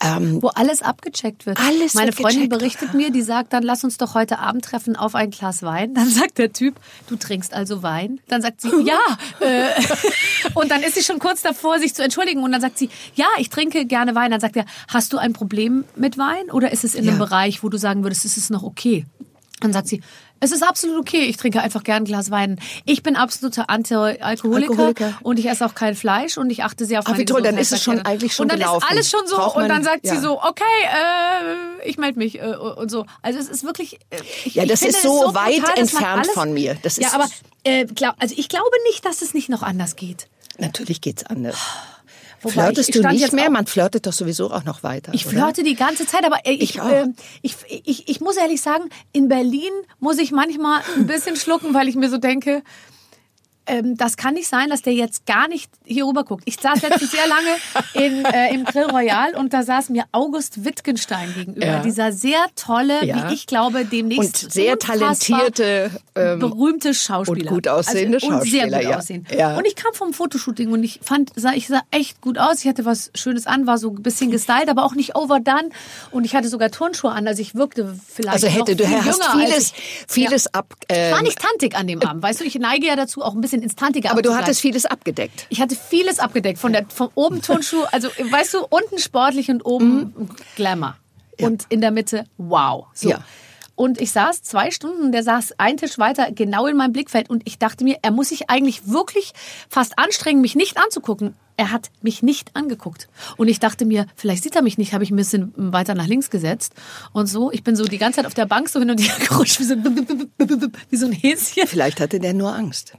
Ähm, 0.00 0.40
Wo 0.40 0.48
alles 0.48 0.80
abgecheckt 0.80 1.44
wird. 1.44 1.58
Alles 1.58 1.94
Meine 1.94 2.12
Freundin 2.12 2.48
berichtet 2.48 2.94
mir, 2.94 3.10
die 3.10 3.22
sagt, 3.22 3.52
dann 3.52 3.64
lass 3.64 3.82
uns 3.82 3.98
doch 3.98 4.14
heute 4.14 4.38
Abend 4.38 4.64
treffen 4.64 4.94
auf 4.94 5.16
ein 5.16 5.30
Glas 5.30 5.64
Wein. 5.64 5.92
Dann 5.94 6.08
sagt 6.08 6.38
der 6.38 6.52
Typ, 6.52 6.76
du 7.08 7.16
trinkst 7.16 7.52
also 7.52 7.82
Wein? 7.82 8.20
Dann 8.28 8.40
sagt 8.40 8.60
sie, 8.60 8.70
ja. 8.84 8.98
Äh, 9.40 9.68
und 10.54 10.70
dann 10.70 10.82
ist 10.82 10.94
sie 10.94 11.02
schon 11.02 11.18
kurz 11.18 11.42
davor, 11.42 11.78
sich 11.78 11.94
zu 11.94 12.02
entschuldigen. 12.02 12.42
Und 12.42 12.52
dann 12.52 12.60
sagt 12.60 12.78
sie, 12.78 12.88
ja, 13.14 13.26
ich 13.38 13.50
trinke 13.50 13.84
gerne 13.84 14.14
Wein. 14.14 14.30
Dann 14.30 14.40
sagt 14.40 14.56
er, 14.56 14.64
hast 14.88 15.12
du 15.12 15.18
ein 15.18 15.32
Problem 15.32 15.84
mit 15.94 16.16
Wein? 16.16 16.50
Oder 16.52 16.72
ist 16.72 16.84
es 16.84 16.94
in 16.94 17.04
ja. 17.04 17.10
einem 17.10 17.18
Bereich, 17.18 17.62
wo 17.62 17.68
du 17.68 17.76
sagen 17.76 18.02
würdest, 18.02 18.24
es 18.24 18.36
ist 18.36 18.50
noch 18.50 18.62
okay? 18.62 19.04
Dann 19.60 19.72
sagt 19.72 19.88
sie, 19.88 20.02
es 20.40 20.52
ist 20.52 20.62
absolut 20.62 20.98
okay. 20.98 21.22
Ich 21.22 21.36
trinke 21.36 21.60
einfach 21.60 21.82
gern 21.82 22.02
ein 22.02 22.04
Glas 22.04 22.30
Wein. 22.30 22.58
Ich 22.84 23.02
bin 23.02 23.16
absoluter 23.16 23.70
Anti-Alkoholiker 23.70 25.18
und 25.22 25.38
ich 25.38 25.46
esse 25.46 25.64
auch 25.64 25.74
kein 25.74 25.94
Fleisch 25.94 26.36
und 26.36 26.50
ich 26.50 26.62
achte 26.62 26.84
sehr 26.84 26.98
auf 27.00 27.06
meine 27.06 27.16
Ach, 27.16 27.20
wie 27.20 27.24
toll, 27.24 27.42
dann 27.42 27.58
ist 27.58 27.72
es 27.72 27.82
schon 27.82 28.00
eigentlich 28.00 28.34
schon 28.34 28.44
Und 28.44 28.52
dann 28.52 28.58
gelaufen. 28.58 28.84
ist 28.84 28.90
alles 28.90 29.10
schon 29.10 29.26
so 29.26 29.36
man, 29.38 29.50
und 29.50 29.68
dann 29.68 29.82
sagt 29.82 30.06
ja. 30.06 30.14
sie 30.14 30.20
so, 30.20 30.42
okay, 30.42 30.64
äh, 30.84 31.88
ich 31.88 31.98
melde 31.98 32.18
mich 32.18 32.40
äh, 32.40 32.54
und 32.54 32.90
so. 32.90 33.06
Also 33.22 33.38
es 33.38 33.48
ist 33.48 33.64
wirklich. 33.64 33.98
Äh, 34.10 34.18
ich, 34.44 34.54
ja, 34.54 34.66
das 34.66 34.82
ist 34.82 35.02
so, 35.02 35.26
so 35.26 35.34
weit 35.34 35.56
brutal, 35.56 35.78
entfernt 35.78 36.22
alles, 36.22 36.30
von 36.30 36.52
mir. 36.52 36.76
Das 36.82 36.98
ist 36.98 37.04
ja, 37.04 37.12
aber 37.12 37.28
äh, 37.64 37.86
glaub, 37.86 38.14
also 38.18 38.34
ich 38.36 38.48
glaube 38.48 38.68
nicht, 38.88 39.04
dass 39.04 39.22
es 39.22 39.34
nicht 39.34 39.48
noch 39.48 39.62
anders 39.62 39.96
geht. 39.96 40.28
Natürlich 40.58 41.00
geht's 41.00 41.24
anders. 41.24 41.56
Wobei 42.46 42.64
Flirtest 42.64 42.90
ich, 42.90 42.96
ich 42.96 43.02
du 43.02 43.08
nicht 43.08 43.32
mehr? 43.32 43.50
Man 43.50 43.66
flirtet 43.66 44.06
doch 44.06 44.12
sowieso 44.12 44.50
auch 44.50 44.64
noch 44.64 44.82
weiter. 44.82 45.12
Ich 45.14 45.26
oder? 45.26 45.36
flirte 45.36 45.62
die 45.62 45.74
ganze 45.74 46.06
Zeit, 46.06 46.24
aber 46.24 46.38
ich, 46.44 46.60
ich, 46.60 46.78
äh, 46.78 47.06
ich, 47.42 47.56
ich, 47.68 48.08
ich 48.08 48.20
muss 48.20 48.36
ehrlich 48.36 48.60
sagen, 48.60 48.84
in 49.12 49.28
Berlin 49.28 49.72
muss 49.98 50.18
ich 50.18 50.30
manchmal 50.30 50.80
ein 50.96 51.06
bisschen 51.06 51.36
schlucken, 51.36 51.74
weil 51.74 51.88
ich 51.88 51.96
mir 51.96 52.08
so 52.08 52.18
denke, 52.18 52.62
ähm, 53.66 53.96
das 53.96 54.16
kann 54.16 54.34
nicht 54.34 54.48
sein, 54.48 54.70
dass 54.70 54.82
der 54.82 54.94
jetzt 54.94 55.26
gar 55.26 55.48
nicht 55.48 55.70
hier 55.84 56.06
rüber 56.06 56.24
guckt. 56.24 56.42
Ich 56.46 56.56
saß 56.60 56.82
letztens 56.82 57.10
sehr 57.10 57.26
lange 57.26 57.48
in, 57.94 58.24
äh, 58.24 58.54
im 58.54 58.64
Grill 58.64 58.90
Royal 58.90 59.34
und 59.34 59.52
da 59.52 59.62
saß 59.62 59.90
mir 59.90 60.04
August 60.12 60.64
Wittgenstein 60.64 61.34
gegenüber. 61.34 61.66
Ja. 61.66 61.82
Dieser 61.82 62.12
sehr 62.12 62.44
tolle, 62.54 63.04
ja. 63.04 63.28
wie 63.28 63.34
ich 63.34 63.46
glaube, 63.46 63.84
demnächst 63.84 64.44
und 64.44 64.52
sehr 64.52 64.78
talentierte, 64.78 65.90
ähm, 66.14 66.38
berühmte 66.38 66.94
Schauspieler. 66.94 67.50
Und 67.50 67.56
gut 67.56 67.68
aussehende 67.68 68.16
also, 68.16 68.30
Schauspieler. 68.30 68.64
Und 68.64 68.70
sehr 68.70 68.80
gut 68.80 68.90
ja. 68.90 68.98
aussehen. 68.98 69.26
Und 69.56 69.66
ich 69.66 69.76
kam 69.76 69.92
vom 69.94 70.12
Fotoshooting 70.12 70.72
und 70.72 70.82
ich 70.84 71.00
fand, 71.02 71.32
sah, 71.36 71.52
ich 71.52 71.66
sah 71.66 71.80
echt 71.90 72.20
gut 72.20 72.38
aus. 72.38 72.60
Ich 72.60 72.68
hatte 72.68 72.84
was 72.84 73.10
Schönes 73.14 73.46
an, 73.46 73.66
war 73.66 73.78
so 73.78 73.90
ein 73.90 74.02
bisschen 74.02 74.30
gestylt, 74.30 74.68
aber 74.68 74.84
auch 74.84 74.94
nicht 74.94 75.16
overdone. 75.16 75.70
Und 76.10 76.24
ich 76.24 76.34
hatte 76.34 76.48
sogar 76.48 76.70
Turnschuhe 76.70 77.10
an, 77.10 77.26
also 77.26 77.42
ich 77.42 77.54
wirkte 77.54 77.98
vielleicht 78.06 78.34
Also 78.34 78.46
hätte 78.46 78.76
du 78.76 78.86
hast 78.86 79.24
vieles, 79.32 79.72
ich, 79.72 80.04
vieles 80.08 80.54
ab. 80.54 80.74
Äh, 80.88 81.12
war 81.12 81.18
ähm, 81.18 81.24
nicht 81.24 81.38
tantig 81.40 81.76
an 81.76 81.86
dem 81.86 82.02
Abend, 82.02 82.22
weißt 82.22 82.40
du. 82.40 82.44
Ich 82.44 82.54
neige 82.56 82.86
ja 82.86 82.96
dazu, 82.96 83.22
auch 83.22 83.34
ein 83.34 83.40
bisschen 83.40 83.55
bisschen 83.56 83.62
instantiger 83.62 84.10
Aber 84.10 84.22
du 84.22 84.34
hattest 84.34 84.60
vieles 84.60 84.86
abgedeckt. 84.86 85.46
Ich 85.48 85.60
hatte 85.60 85.76
vieles 85.76 86.18
abgedeckt. 86.18 86.58
Von, 86.58 86.72
der, 86.72 86.86
von 86.86 87.08
oben 87.14 87.42
Turnschuh, 87.42 87.82
also 87.92 88.08
weißt 88.08 88.54
du, 88.54 88.66
unten 88.68 88.98
sportlich 88.98 89.50
und 89.50 89.64
oben 89.64 90.12
mhm. 90.16 90.28
Glamour. 90.56 90.96
Ja. 91.38 91.46
Und 91.46 91.64
in 91.68 91.80
der 91.80 91.90
Mitte, 91.90 92.24
wow. 92.38 92.86
So. 92.94 93.10
Ja. 93.10 93.18
und 93.74 94.00
ich 94.00 94.10
saß 94.10 94.42
zwei 94.42 94.70
Stunden, 94.70 95.12
der 95.12 95.22
saß 95.22 95.58
einen 95.58 95.76
Tisch 95.76 95.98
weiter 95.98 96.32
genau 96.32 96.66
in 96.66 96.76
meinem 96.76 96.92
Blickfeld 96.92 97.28
und 97.28 97.42
ich 97.44 97.58
dachte 97.58 97.84
mir, 97.84 97.98
er 98.00 98.10
muss 98.10 98.30
sich 98.30 98.48
eigentlich 98.48 98.88
wirklich 98.88 99.32
fast 99.68 99.98
anstrengen, 99.98 100.40
mich 100.40 100.54
nicht 100.54 100.78
anzugucken. 100.78 101.34
Er 101.58 101.72
hat 101.72 101.90
mich 102.02 102.22
nicht 102.22 102.54
angeguckt. 102.54 103.08
Und 103.38 103.48
ich 103.48 103.60
dachte 103.60 103.86
mir, 103.86 104.06
vielleicht 104.14 104.42
sieht 104.42 104.56
er 104.56 104.62
mich 104.62 104.76
nicht, 104.76 104.92
habe 104.92 105.04
ich 105.04 105.10
ein 105.10 105.16
bisschen 105.16 105.54
weiter 105.56 105.94
nach 105.94 106.06
links 106.06 106.28
gesetzt. 106.28 106.74
Und 107.12 107.28
so, 107.28 107.50
ich 107.50 107.64
bin 107.64 107.76
so 107.76 107.84
die 107.84 107.96
ganze 107.96 108.16
Zeit 108.16 108.26
auf 108.26 108.34
der 108.34 108.44
Bank 108.44 108.68
so 108.68 108.78
hin 108.78 108.90
und 108.90 109.00
her 109.00 109.14
gerutscht, 109.28 109.58
wie 109.60 109.64
so, 109.64 109.74
wie 109.74 110.96
so 110.96 111.06
ein 111.06 111.12
Häschen. 111.12 111.66
Vielleicht 111.66 112.00
hatte 112.00 112.20
der 112.20 112.34
nur 112.34 112.54
Angst 112.54 112.94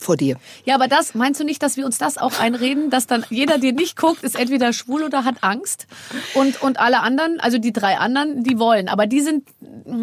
vor 0.00 0.16
dir. 0.16 0.36
Ja, 0.64 0.74
aber 0.74 0.88
das, 0.88 1.14
meinst 1.14 1.40
du 1.40 1.44
nicht, 1.44 1.62
dass 1.62 1.76
wir 1.76 1.84
uns 1.86 1.98
das 1.98 2.18
auch 2.18 2.40
einreden, 2.40 2.90
dass 2.90 3.06
dann 3.06 3.24
jeder, 3.30 3.58
der 3.58 3.72
nicht 3.72 3.96
guckt, 3.96 4.22
ist 4.24 4.34
entweder 4.34 4.72
schwul 4.72 5.02
oder 5.02 5.24
hat 5.24 5.42
Angst 5.42 5.86
und, 6.34 6.62
und 6.62 6.80
alle 6.80 7.00
anderen, 7.00 7.38
also 7.40 7.58
die 7.58 7.72
drei 7.72 7.98
anderen, 7.98 8.42
die 8.42 8.58
wollen, 8.58 8.88
aber 8.88 9.06
die 9.06 9.20
sind... 9.20 9.46
Oh. 9.84 10.00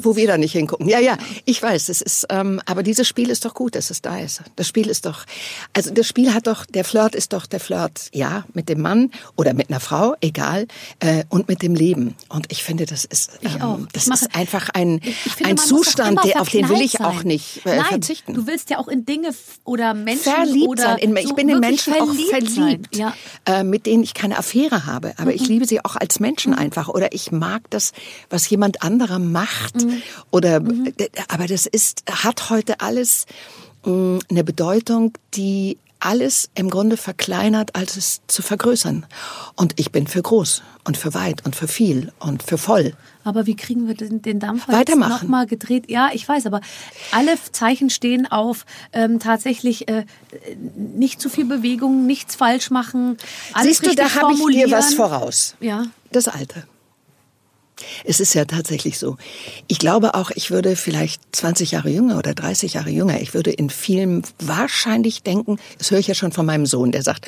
Wo 0.00 0.16
wir 0.16 0.26
da 0.26 0.38
nicht 0.38 0.52
hingucken. 0.52 0.88
Ja, 0.88 1.00
ja, 1.00 1.16
ich 1.44 1.62
weiß, 1.62 1.88
es 1.88 2.00
ist, 2.00 2.26
ähm, 2.30 2.60
aber 2.66 2.82
dieses 2.82 3.08
Spiel 3.08 3.30
ist 3.30 3.44
doch 3.44 3.54
gut, 3.54 3.74
dass 3.74 3.90
es 3.90 4.00
da 4.02 4.18
ist. 4.18 4.42
Das 4.56 4.68
Spiel 4.68 4.88
ist 4.88 5.06
doch, 5.06 5.24
also 5.72 5.92
das 5.92 6.06
Spiel 6.06 6.32
hat 6.32 6.46
doch, 6.46 6.64
der 6.66 6.84
Flirt 6.84 7.14
ist 7.14 7.32
doch 7.32 7.46
der 7.46 7.60
Flirt, 7.60 8.08
ja, 8.12 8.44
mit 8.54 8.68
dem 8.68 8.80
Mann 8.80 9.10
oder 9.36 9.54
mit 9.54 9.70
einer 9.70 9.80
Frau, 9.80 10.14
egal, 10.20 10.66
äh, 11.00 11.24
und 11.28 11.48
mit 11.48 11.62
dem 11.62 11.74
Leben. 11.74 12.14
Und 12.28 12.50
ich 12.52 12.62
finde, 12.62 12.86
das 12.86 13.04
ist, 13.04 13.30
ähm, 13.42 13.88
das 13.92 14.06
mache, 14.06 14.26
ist 14.26 14.34
einfach 14.36 14.68
ein, 14.70 15.00
finde, 15.00 15.50
ein 15.50 15.58
Zustand, 15.58 16.22
der, 16.24 16.40
auf 16.40 16.48
den 16.48 16.68
will 16.68 16.80
ich 16.80 16.92
sein. 16.92 17.06
auch 17.06 17.24
nicht 17.24 17.64
äh, 17.66 17.76
Nein, 17.76 17.84
verzichten. 17.86 18.34
Du 18.34 18.46
willst 18.46 18.70
ja 18.70 18.78
auch 18.78 18.88
in 18.88 19.04
Dinge 19.04 19.31
oder 19.64 19.94
Menschen 19.94 20.32
verliebt 20.32 20.68
oder 20.68 20.82
sein. 20.82 20.98
In, 20.98 21.16
ich 21.16 21.28
so 21.28 21.34
bin 21.34 21.48
in 21.48 21.60
Menschen 21.60 21.94
auch 21.94 22.06
verliebt, 22.06 22.50
verliebt, 22.50 22.96
ja. 22.96 23.14
äh, 23.46 23.64
mit 23.64 23.86
denen 23.86 24.02
ich 24.02 24.14
keine 24.14 24.38
Affäre 24.38 24.86
habe. 24.86 25.14
Aber 25.18 25.30
mhm. 25.30 25.36
ich 25.36 25.48
liebe 25.48 25.66
sie 25.66 25.84
auch 25.84 25.96
als 25.96 26.20
Menschen 26.20 26.52
mhm. 26.52 26.58
einfach. 26.58 26.88
Oder 26.88 27.12
ich 27.12 27.32
mag 27.32 27.62
das, 27.70 27.92
was 28.30 28.48
jemand 28.48 28.82
anderer 28.82 29.18
macht. 29.18 29.76
Mhm. 29.76 30.02
Oder, 30.30 30.60
mhm. 30.60 30.92
aber 31.28 31.46
das 31.46 31.66
ist, 31.66 32.02
hat 32.10 32.50
heute 32.50 32.80
alles 32.80 33.26
mh, 33.84 33.92
mm, 33.92 34.18
eine 34.30 34.44
Bedeutung, 34.44 35.12
die 35.34 35.78
alles 36.04 36.50
im 36.54 36.70
Grunde 36.70 36.96
verkleinert, 36.96 37.76
als 37.76 37.96
es 37.96 38.22
zu 38.26 38.42
vergrößern. 38.42 39.06
Und 39.56 39.74
ich 39.78 39.92
bin 39.92 40.06
für 40.06 40.22
groß 40.22 40.62
und 40.84 40.96
für 40.96 41.14
weit 41.14 41.44
und 41.44 41.54
für 41.54 41.68
viel 41.68 42.12
und 42.18 42.42
für 42.42 42.58
voll. 42.58 42.94
Aber 43.24 43.46
wie 43.46 43.54
kriegen 43.54 43.86
wir 43.86 43.94
den, 43.94 44.20
den 44.20 44.40
Dampfer 44.40 44.72
Weitermachen. 44.72 45.12
jetzt 45.12 45.22
nochmal 45.22 45.46
gedreht? 45.46 45.88
Ja, 45.88 46.10
ich 46.12 46.28
weiß, 46.28 46.46
aber 46.46 46.60
alle 47.12 47.34
Zeichen 47.52 47.88
stehen 47.90 48.26
auf 48.26 48.66
ähm, 48.92 49.20
tatsächlich 49.20 49.88
äh, 49.88 50.04
nicht 50.76 51.20
zu 51.20 51.28
viel 51.28 51.44
Bewegung, 51.44 52.06
nichts 52.06 52.34
falsch 52.34 52.70
machen. 52.70 53.16
Alles 53.52 53.78
Siehst 53.78 53.86
du, 53.86 53.94
da 53.94 54.14
habe 54.14 54.34
ich 54.34 54.44
dir 54.56 54.70
was 54.70 54.94
voraus. 54.94 55.54
Ja. 55.60 55.84
Das 56.10 56.28
Alte. 56.28 56.64
Es 58.04 58.20
ist 58.20 58.34
ja 58.34 58.44
tatsächlich 58.44 58.98
so. 58.98 59.16
Ich 59.68 59.78
glaube 59.78 60.14
auch, 60.14 60.30
ich 60.30 60.50
würde 60.50 60.76
vielleicht 60.76 61.20
20 61.32 61.72
Jahre 61.72 61.90
jünger 61.90 62.18
oder 62.18 62.34
30 62.34 62.74
Jahre 62.74 62.90
jünger, 62.90 63.20
ich 63.20 63.34
würde 63.34 63.50
in 63.50 63.70
vielen 63.70 64.22
wahrscheinlich 64.38 65.22
denken, 65.22 65.58
das 65.78 65.90
höre 65.90 65.98
ich 65.98 66.08
ja 66.08 66.14
schon 66.14 66.32
von 66.32 66.46
meinem 66.46 66.66
Sohn, 66.66 66.92
der 66.92 67.02
sagt, 67.02 67.26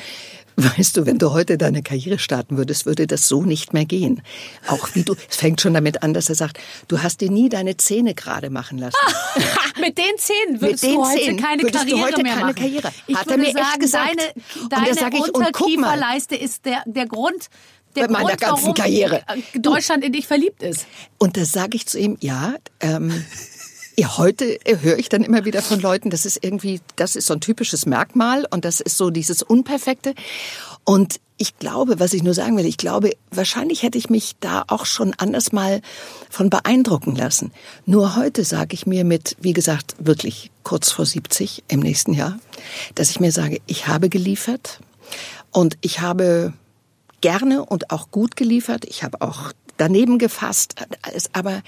Weißt 0.57 0.95
du, 0.95 1.05
wenn 1.05 1.17
du 1.17 1.31
heute 1.31 1.57
deine 1.57 1.83
Karriere 1.83 2.17
starten 2.17 2.55
würdest, 2.55 2.85
würde 2.85 3.07
das 3.07 3.27
so 3.27 3.43
nicht 3.43 3.73
mehr 3.73 3.83
gehen. 3.83 4.21
Auch 4.67 4.87
wie 4.93 5.03
du, 5.03 5.15
es 5.29 5.35
fängt 5.35 5.59
schon 5.59 5.73
damit 5.73 6.01
an, 6.01 6.13
dass 6.13 6.29
er 6.29 6.35
sagt, 6.35 6.59
du 6.87 7.03
hast 7.03 7.19
dir 7.19 7.29
nie 7.29 7.49
deine 7.49 7.75
Zähne 7.75 8.13
gerade 8.13 8.49
machen 8.49 8.77
lassen. 8.77 8.95
Mit 9.81 9.97
den 9.97 10.17
Zähnen 10.17 10.61
würdest 10.61 10.83
den 10.83 10.95
du 10.95 11.05
heute 11.05 11.19
Zähnen 11.19 11.41
keine 11.41 11.63
Karriere 11.63 11.97
du 11.97 12.01
heute 12.01 12.23
mehr 12.23 12.33
keine 12.33 12.45
machen. 12.45 12.55
Karriere. 12.55 12.91
Ich 13.07 13.17
Hat 13.17 13.27
er 13.29 13.37
mir 13.37 13.51
sagen, 13.51 13.65
echt 13.69 13.79
gesagt. 13.81 14.33
Deine, 14.69 14.95
deine 14.95 15.17
ich, 15.17 15.33
Unterkieferleiste 15.33 16.35
ist 16.35 16.65
der, 16.65 16.83
der 16.85 17.05
Grund, 17.05 17.49
der 17.95 18.07
Bei 18.07 18.13
meiner 18.13 18.27
Grund, 18.27 18.41
ganzen 18.41 18.73
Karriere. 18.73 19.23
Deutschland 19.55 20.03
in 20.03 20.13
dich 20.13 20.27
verliebt 20.27 20.63
ist. 20.63 20.85
Und 21.17 21.37
das 21.37 21.51
sage 21.51 21.75
ich 21.75 21.85
zu 21.85 21.99
ihm, 21.99 22.17
ja, 22.19 22.55
ähm, 22.79 23.25
ja, 23.97 24.17
heute 24.17 24.59
höre 24.65 24.97
ich 24.97 25.09
dann 25.09 25.23
immer 25.23 25.45
wieder 25.45 25.61
von 25.61 25.79
Leuten, 25.79 26.09
das 26.09 26.25
ist 26.25 26.43
irgendwie, 26.43 26.81
das 26.95 27.15
ist 27.15 27.27
so 27.27 27.33
ein 27.33 27.41
typisches 27.41 27.85
Merkmal 27.85 28.45
und 28.49 28.65
das 28.65 28.81
ist 28.81 28.97
so 28.97 29.09
dieses 29.09 29.41
Unperfekte. 29.41 30.13
Und 30.83 31.19
ich 31.37 31.57
glaube, 31.57 31.99
was 31.99 32.13
ich 32.13 32.23
nur 32.23 32.33
sagen 32.33 32.57
will, 32.57 32.65
ich 32.65 32.77
glaube, 32.77 33.11
wahrscheinlich 33.31 33.83
hätte 33.83 33.97
ich 33.97 34.09
mich 34.09 34.35
da 34.39 34.63
auch 34.67 34.85
schon 34.85 35.13
anders 35.17 35.51
mal 35.51 35.81
von 36.29 36.49
beeindrucken 36.49 37.15
lassen. 37.15 37.51
Nur 37.85 38.15
heute 38.15 38.43
sage 38.43 38.73
ich 38.73 38.85
mir 38.85 39.03
mit, 39.03 39.35
wie 39.39 39.53
gesagt, 39.53 39.95
wirklich 39.99 40.51
kurz 40.63 40.91
vor 40.91 41.05
70 41.05 41.63
im 41.67 41.79
nächsten 41.79 42.13
Jahr, 42.13 42.37
dass 42.95 43.09
ich 43.09 43.19
mir 43.19 43.31
sage, 43.31 43.59
ich 43.65 43.87
habe 43.87 44.09
geliefert 44.09 44.79
und 45.51 45.77
ich 45.81 46.01
habe 46.01 46.53
gerne 47.21 47.65
und 47.65 47.91
auch 47.91 48.11
gut 48.11 48.35
geliefert. 48.35 48.85
Ich 48.85 49.03
habe 49.03 49.21
auch 49.21 49.51
daneben 49.77 50.17
gefasst, 50.19 50.75
alles, 51.01 51.29
aber 51.33 51.61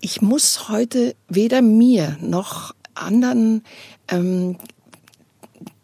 ich 0.00 0.22
muss 0.22 0.68
heute 0.68 1.14
weder 1.28 1.62
mir 1.62 2.16
noch 2.20 2.74
anderen 2.94 3.64
ähm, 4.08 4.56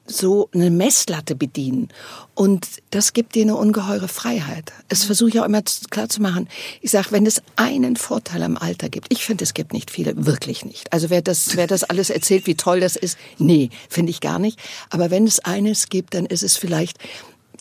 so 0.07 0.51
eine 0.53 0.71
Messlatte 0.71 1.35
bedienen. 1.35 1.89
Und 2.35 2.67
das 2.91 3.15
gibt 3.15 3.35
dir 3.35 3.43
eine 3.43 3.57
ungeheure 3.57 4.09
Freiheit. 4.09 4.73
Es 4.89 5.05
versuche 5.05 5.31
ich 5.31 5.41
auch 5.41 5.47
immer 5.47 5.63
klar 5.91 6.09
zu 6.09 6.21
machen. 6.21 6.49
Ich 6.83 6.91
sage, 6.91 7.09
wenn 7.11 7.27
es 7.27 7.43
einen 7.57 7.97
Vorteil 7.97 8.43
am 8.43 8.59
Alter 8.59 8.91
gibt, 8.91 9.07
ich 9.11 9.25
finde, 9.25 9.45
es 9.45 9.55
gibt 9.55 9.73
nicht 9.73 9.91
viele, 9.91 10.27
wirklich 10.27 10.65
nicht. 10.65 10.93
Also 10.93 11.09
wer 11.09 11.23
das, 11.23 11.57
wer 11.57 11.67
das 11.67 11.85
alles 11.85 12.11
erzählt, 12.11 12.47
wie 12.47 12.55
toll 12.55 12.81
das 12.81 12.97
ist, 12.97 13.17
nee, 13.39 13.71
finde 13.89 14.11
ich 14.11 14.21
gar 14.21 14.39
nicht. 14.39 14.59
Aber 14.91 15.11
wenn 15.11 15.27
es 15.27 15.41
eines 15.41 15.89
gibt, 15.89 16.15
dann 16.15 16.27
ist 16.27 16.43
es 16.43 16.57
vielleicht 16.57 16.99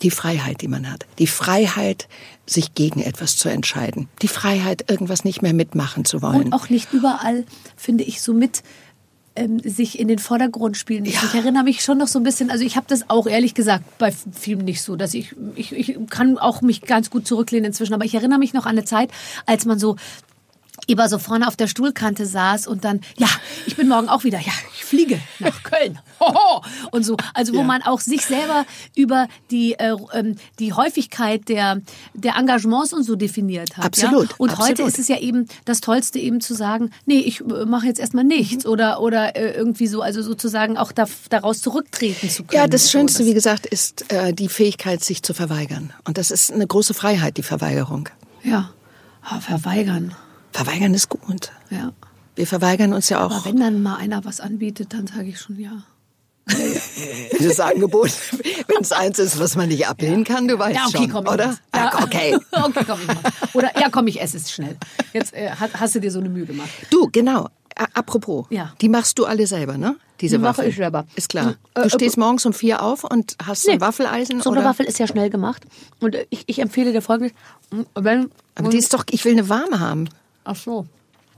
die 0.04 0.12
Freiheit, 0.12 0.62
die 0.62 0.68
man 0.68 0.92
hat. 0.92 1.06
Die 1.20 1.28
Freiheit, 1.28 2.08
sich 2.46 2.76
gegen 2.76 3.02
etwas 3.02 3.38
zu 3.38 3.50
entscheiden. 3.50 4.10
Die 4.22 4.28
Freiheit, 4.28 4.90
irgendwas 4.90 5.24
nicht 5.24 5.42
mehr 5.42 5.54
mitmachen 5.54 6.06
zu 6.06 6.22
wollen. 6.22 6.44
Und 6.44 6.54
auch 6.54 6.70
nicht 6.70 6.92
überall, 6.94 7.46
finde 7.78 8.04
ich, 8.04 8.22
so 8.22 8.34
mit 8.34 8.64
ähm, 9.36 9.60
sich 9.60 9.98
in 9.98 10.08
den 10.08 10.20
Vordergrund 10.20 10.78
spielen. 10.78 11.06
Ja. 11.06 11.12
Ich 11.12 11.34
erinnere 11.34 11.64
mich 11.64 11.82
schon 11.82 11.98
noch 11.98 12.08
so 12.08 12.20
ein 12.20 12.24
bisschen, 12.24 12.52
also 12.52 12.64
ich 12.64 12.76
habe 12.76 12.86
das 12.90 13.10
auch 13.10 13.28
ehrlich 13.28 13.54
gesagt 13.54 13.98
bei 13.98 14.12
Filmen 14.12 14.66
nicht 14.66 14.82
so, 14.82 14.96
dass 14.96 15.14
ich, 15.14 15.36
ich, 15.56 15.72
ich 15.72 15.98
kann 16.10 16.38
auch 16.38 16.62
mich 16.62 16.82
ganz 16.82 17.10
gut 17.10 17.26
zurücklehnen 17.26 17.66
inzwischen, 17.66 17.94
aber 17.94 18.06
ich 18.06 18.14
erinnere 18.14 18.40
mich 18.40 18.54
noch 18.54 18.66
an 18.66 18.72
eine 18.72 18.86
Zeit, 18.86 19.10
als 19.46 19.66
man 19.66 19.80
so 19.80 19.96
Eber 20.88 21.10
so 21.10 21.20
vorne 21.20 21.48
auf 21.48 21.56
der 21.56 21.68
Stuhlkante 21.68 22.26
saß 22.26 22.68
und 22.68 22.84
dann, 22.84 23.02
ja, 23.18 23.28
ich 23.66 23.76
bin 23.76 23.88
morgen 23.88 24.10
auch 24.10 24.24
wieder, 24.24 24.40
ja, 24.40 24.52
ich 24.76 24.86
fliege 24.86 25.20
nach 25.40 25.64
Köln. 25.64 26.00
Hoho! 26.20 26.64
Und 26.92 27.04
so, 27.04 27.18
also 27.34 27.54
wo 27.54 27.60
ja. 27.60 27.64
man 27.64 27.82
auch 27.82 28.00
sich 28.00 28.26
selber 28.26 28.66
über 28.96 29.28
die, 29.52 29.74
äh, 29.74 29.96
ähm, 30.14 30.36
die 30.60 30.74
Häufigkeit 30.74 31.48
der, 31.50 31.82
der 32.14 32.36
Engagements 32.36 32.94
und 32.94 33.04
so 33.04 33.16
definiert 33.16 33.78
hat. 33.78 33.86
Absolut. 33.86 34.30
Ja? 34.30 34.36
Und 34.38 34.52
absolut. 34.52 34.70
heute 34.70 34.84
ist 34.84 35.00
es 35.00 35.08
ja 35.08 35.20
eben 35.20 35.48
das 35.66 35.82
Tollste 35.82 36.20
eben 36.20 36.42
zu 36.42 36.54
sagen, 36.54 36.92
nee, 37.06 37.20
ich 37.20 37.42
äh, 37.42 37.66
mache 37.66 37.88
jetzt 37.88 38.00
erstmal 38.00 38.24
nichts 38.24 38.66
mhm. 38.66 38.72
oder, 38.72 39.02
oder 39.02 39.36
äh, 39.36 39.52
irgendwie 39.52 39.88
so, 39.88 40.02
also 40.02 40.22
sozusagen 40.22 40.78
auch 40.78 40.92
da, 40.92 41.06
daraus 41.30 41.62
zurücktreten 41.62 42.30
zu 42.30 42.44
können. 42.44 42.62
Ja, 42.62 42.68
das 42.68 42.92
Schönste, 42.92 43.24
so, 43.24 43.30
wie 43.30 43.34
gesagt, 43.34 43.66
ist 43.66 44.12
äh, 44.12 44.34
die 44.34 44.50
Fähigkeit, 44.50 45.04
sich 45.04 45.24
zu 45.24 45.34
verweigern. 45.34 45.94
Und 46.06 46.18
das 46.18 46.32
ist 46.32 46.52
eine 46.52 46.68
große 46.68 46.94
Freiheit, 46.94 47.38
die 47.38 47.44
Verweigerung. 47.44 48.10
Ja, 48.44 48.72
oh, 49.32 49.40
verweigern. 49.40 50.16
Verweigern 50.54 50.94
ist 50.94 51.10
gut. 51.10 51.52
Ja. 51.70 51.92
Wir 52.36 52.48
verweigern 52.48 52.94
uns 52.94 53.10
ja 53.10 53.26
auch. 53.26 53.32
Aber 53.32 53.46
wenn 53.46 53.60
dann 53.60 53.82
mal 53.82 53.98
einer 53.98 54.24
was 54.24 54.40
anbietet, 54.40 54.94
dann 54.94 55.08
sage 55.08 55.30
ich 55.30 55.40
schon 55.40 55.60
ja. 55.60 55.84
Das 57.40 57.60
Angebot, 57.60 58.12
wenn 58.68 58.82
es 58.82 58.92
eins 58.92 59.20
ist, 59.20 59.40
was 59.40 59.56
man 59.56 59.70
nicht 59.70 59.88
ablehnen 59.88 60.24
kann, 60.24 60.48
du 60.48 60.58
weißt 60.58 60.76
ja, 60.76 60.86
okay, 60.88 60.98
schon, 60.98 61.10
komm, 61.10 61.28
oder? 61.28 61.58
Ja. 61.74 62.04
okay. 62.04 62.38
okay, 62.52 62.86
komm, 62.86 63.00
ich. 63.02 63.56
Oder 63.56 63.72
ja, 63.80 63.90
komm, 63.90 64.08
ich 64.08 64.22
esse 64.22 64.38
es 64.38 64.52
schnell. 64.52 64.78
Jetzt 65.14 65.34
äh, 65.34 65.52
hast 65.52 65.96
du 65.96 66.00
dir 66.00 66.12
so 66.12 66.20
eine 66.20 66.30
Mühe 66.30 66.46
gemacht. 66.46 66.70
Du, 66.90 67.10
genau. 67.12 67.50
Apropos, 67.76 68.46
ja. 68.52 68.74
die 68.82 68.90
machst 68.90 69.18
du 69.18 69.26
alle 69.26 69.48
selber, 69.48 69.78
ne? 69.78 69.96
Diese 70.22 70.38
die 70.38 70.44
Waffel. 70.44 70.64
mache 70.64 70.70
ich 70.70 70.76
selber. 70.76 71.06
Ist 71.16 71.30
klar. 71.30 71.46
Hm. 71.46 71.84
Du 71.84 71.90
stehst 71.90 72.18
morgens 72.18 72.46
um 72.46 72.54
vier 72.54 72.84
auf 72.84 73.04
und 73.04 73.36
hast 73.44 73.66
nee. 73.66 73.74
ein 73.74 73.82
Waffeleisen? 73.82 74.42
So 74.42 74.52
eine 74.52 74.60
oder? 74.60 74.70
Waffel 74.70 74.86
ist 74.86 75.00
ja 75.00 75.08
schnell 75.08 75.32
gemacht. 75.32 75.64
Und 76.00 76.16
ich, 76.30 76.44
ich 76.46 76.60
empfehle 76.60 76.94
dir 76.94 77.02
folgendes. 77.02 77.36
Wenn, 77.96 78.30
Aber 78.56 78.70
die 78.70 78.78
ist 78.78 78.94
doch, 78.94 79.06
ich 79.10 79.26
will 79.26 79.32
eine 79.32 79.50
warme 79.50 79.80
haben. 79.80 80.08
Ach 80.44 80.56
so. 80.56 80.86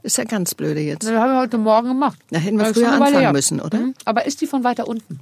Ist 0.04 0.18
ja 0.18 0.24
ganz 0.24 0.54
blöde 0.54 0.82
jetzt. 0.82 1.04
Das 1.08 1.14
habe 1.14 1.34
ich 1.34 1.40
heute 1.40 1.58
Morgen 1.58 1.88
gemacht. 1.88 2.20
Da 2.30 2.40
hätten 2.40 2.60
wir 2.60 2.74
früher 2.74 2.92
anfangen 2.92 3.20
leer. 3.20 3.32
müssen, 3.32 3.60
oder? 3.60 3.80
Mhm. 3.80 3.96
Aber 4.06 4.26
ist 4.26 4.40
die 4.42 4.48
von 4.48 4.64
weiter 4.64 4.88
unten? 4.88 5.20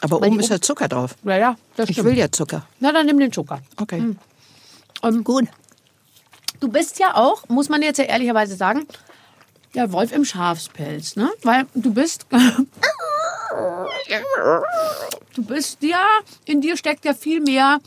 Aber 0.00 0.20
Weil 0.20 0.28
oben 0.30 0.40
ist 0.40 0.50
ja 0.50 0.60
Zucker 0.60 0.88
drauf. 0.88 1.14
Ja, 1.22 1.36
ja, 1.36 1.56
das 1.76 1.88
Ich 1.88 2.02
will 2.02 2.18
ja 2.18 2.32
Zucker. 2.32 2.66
Na, 2.80 2.90
dann 2.90 3.06
nimm 3.06 3.20
den 3.20 3.30
Zucker. 3.30 3.62
Okay. 3.76 4.00
Mhm. 4.00 4.18
Um, 5.02 5.22
Gut. 5.22 5.44
Du 6.58 6.68
bist 6.68 6.98
ja 6.98 7.14
auch, 7.14 7.48
muss 7.48 7.68
man 7.68 7.82
jetzt 7.82 7.98
ja 7.98 8.04
ehrlicherweise 8.04 8.56
sagen, 8.56 8.86
der 9.74 9.92
Wolf 9.92 10.12
im 10.12 10.24
Schafspelz, 10.24 11.16
ne? 11.16 11.30
Weil 11.42 11.66
du 11.74 11.94
bist. 11.94 12.26
du 15.34 15.44
bist 15.44 15.82
ja, 15.82 16.04
in 16.44 16.60
dir 16.60 16.76
steckt 16.76 17.04
ja 17.04 17.14
viel 17.14 17.40
mehr 17.40 17.78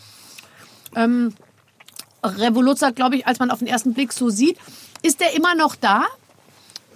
ähm, 0.96 1.34
Revoluzzer, 2.26 2.92
glaube 2.92 3.18
ich, 3.18 3.28
als 3.28 3.40
man 3.40 3.52
auf 3.52 3.60
den 3.60 3.68
ersten 3.68 3.94
Blick 3.94 4.14
so 4.14 4.30
sieht. 4.30 4.58
Ist 5.02 5.20
der 5.20 5.36
immer 5.36 5.56
noch 5.56 5.76
da? 5.76 6.04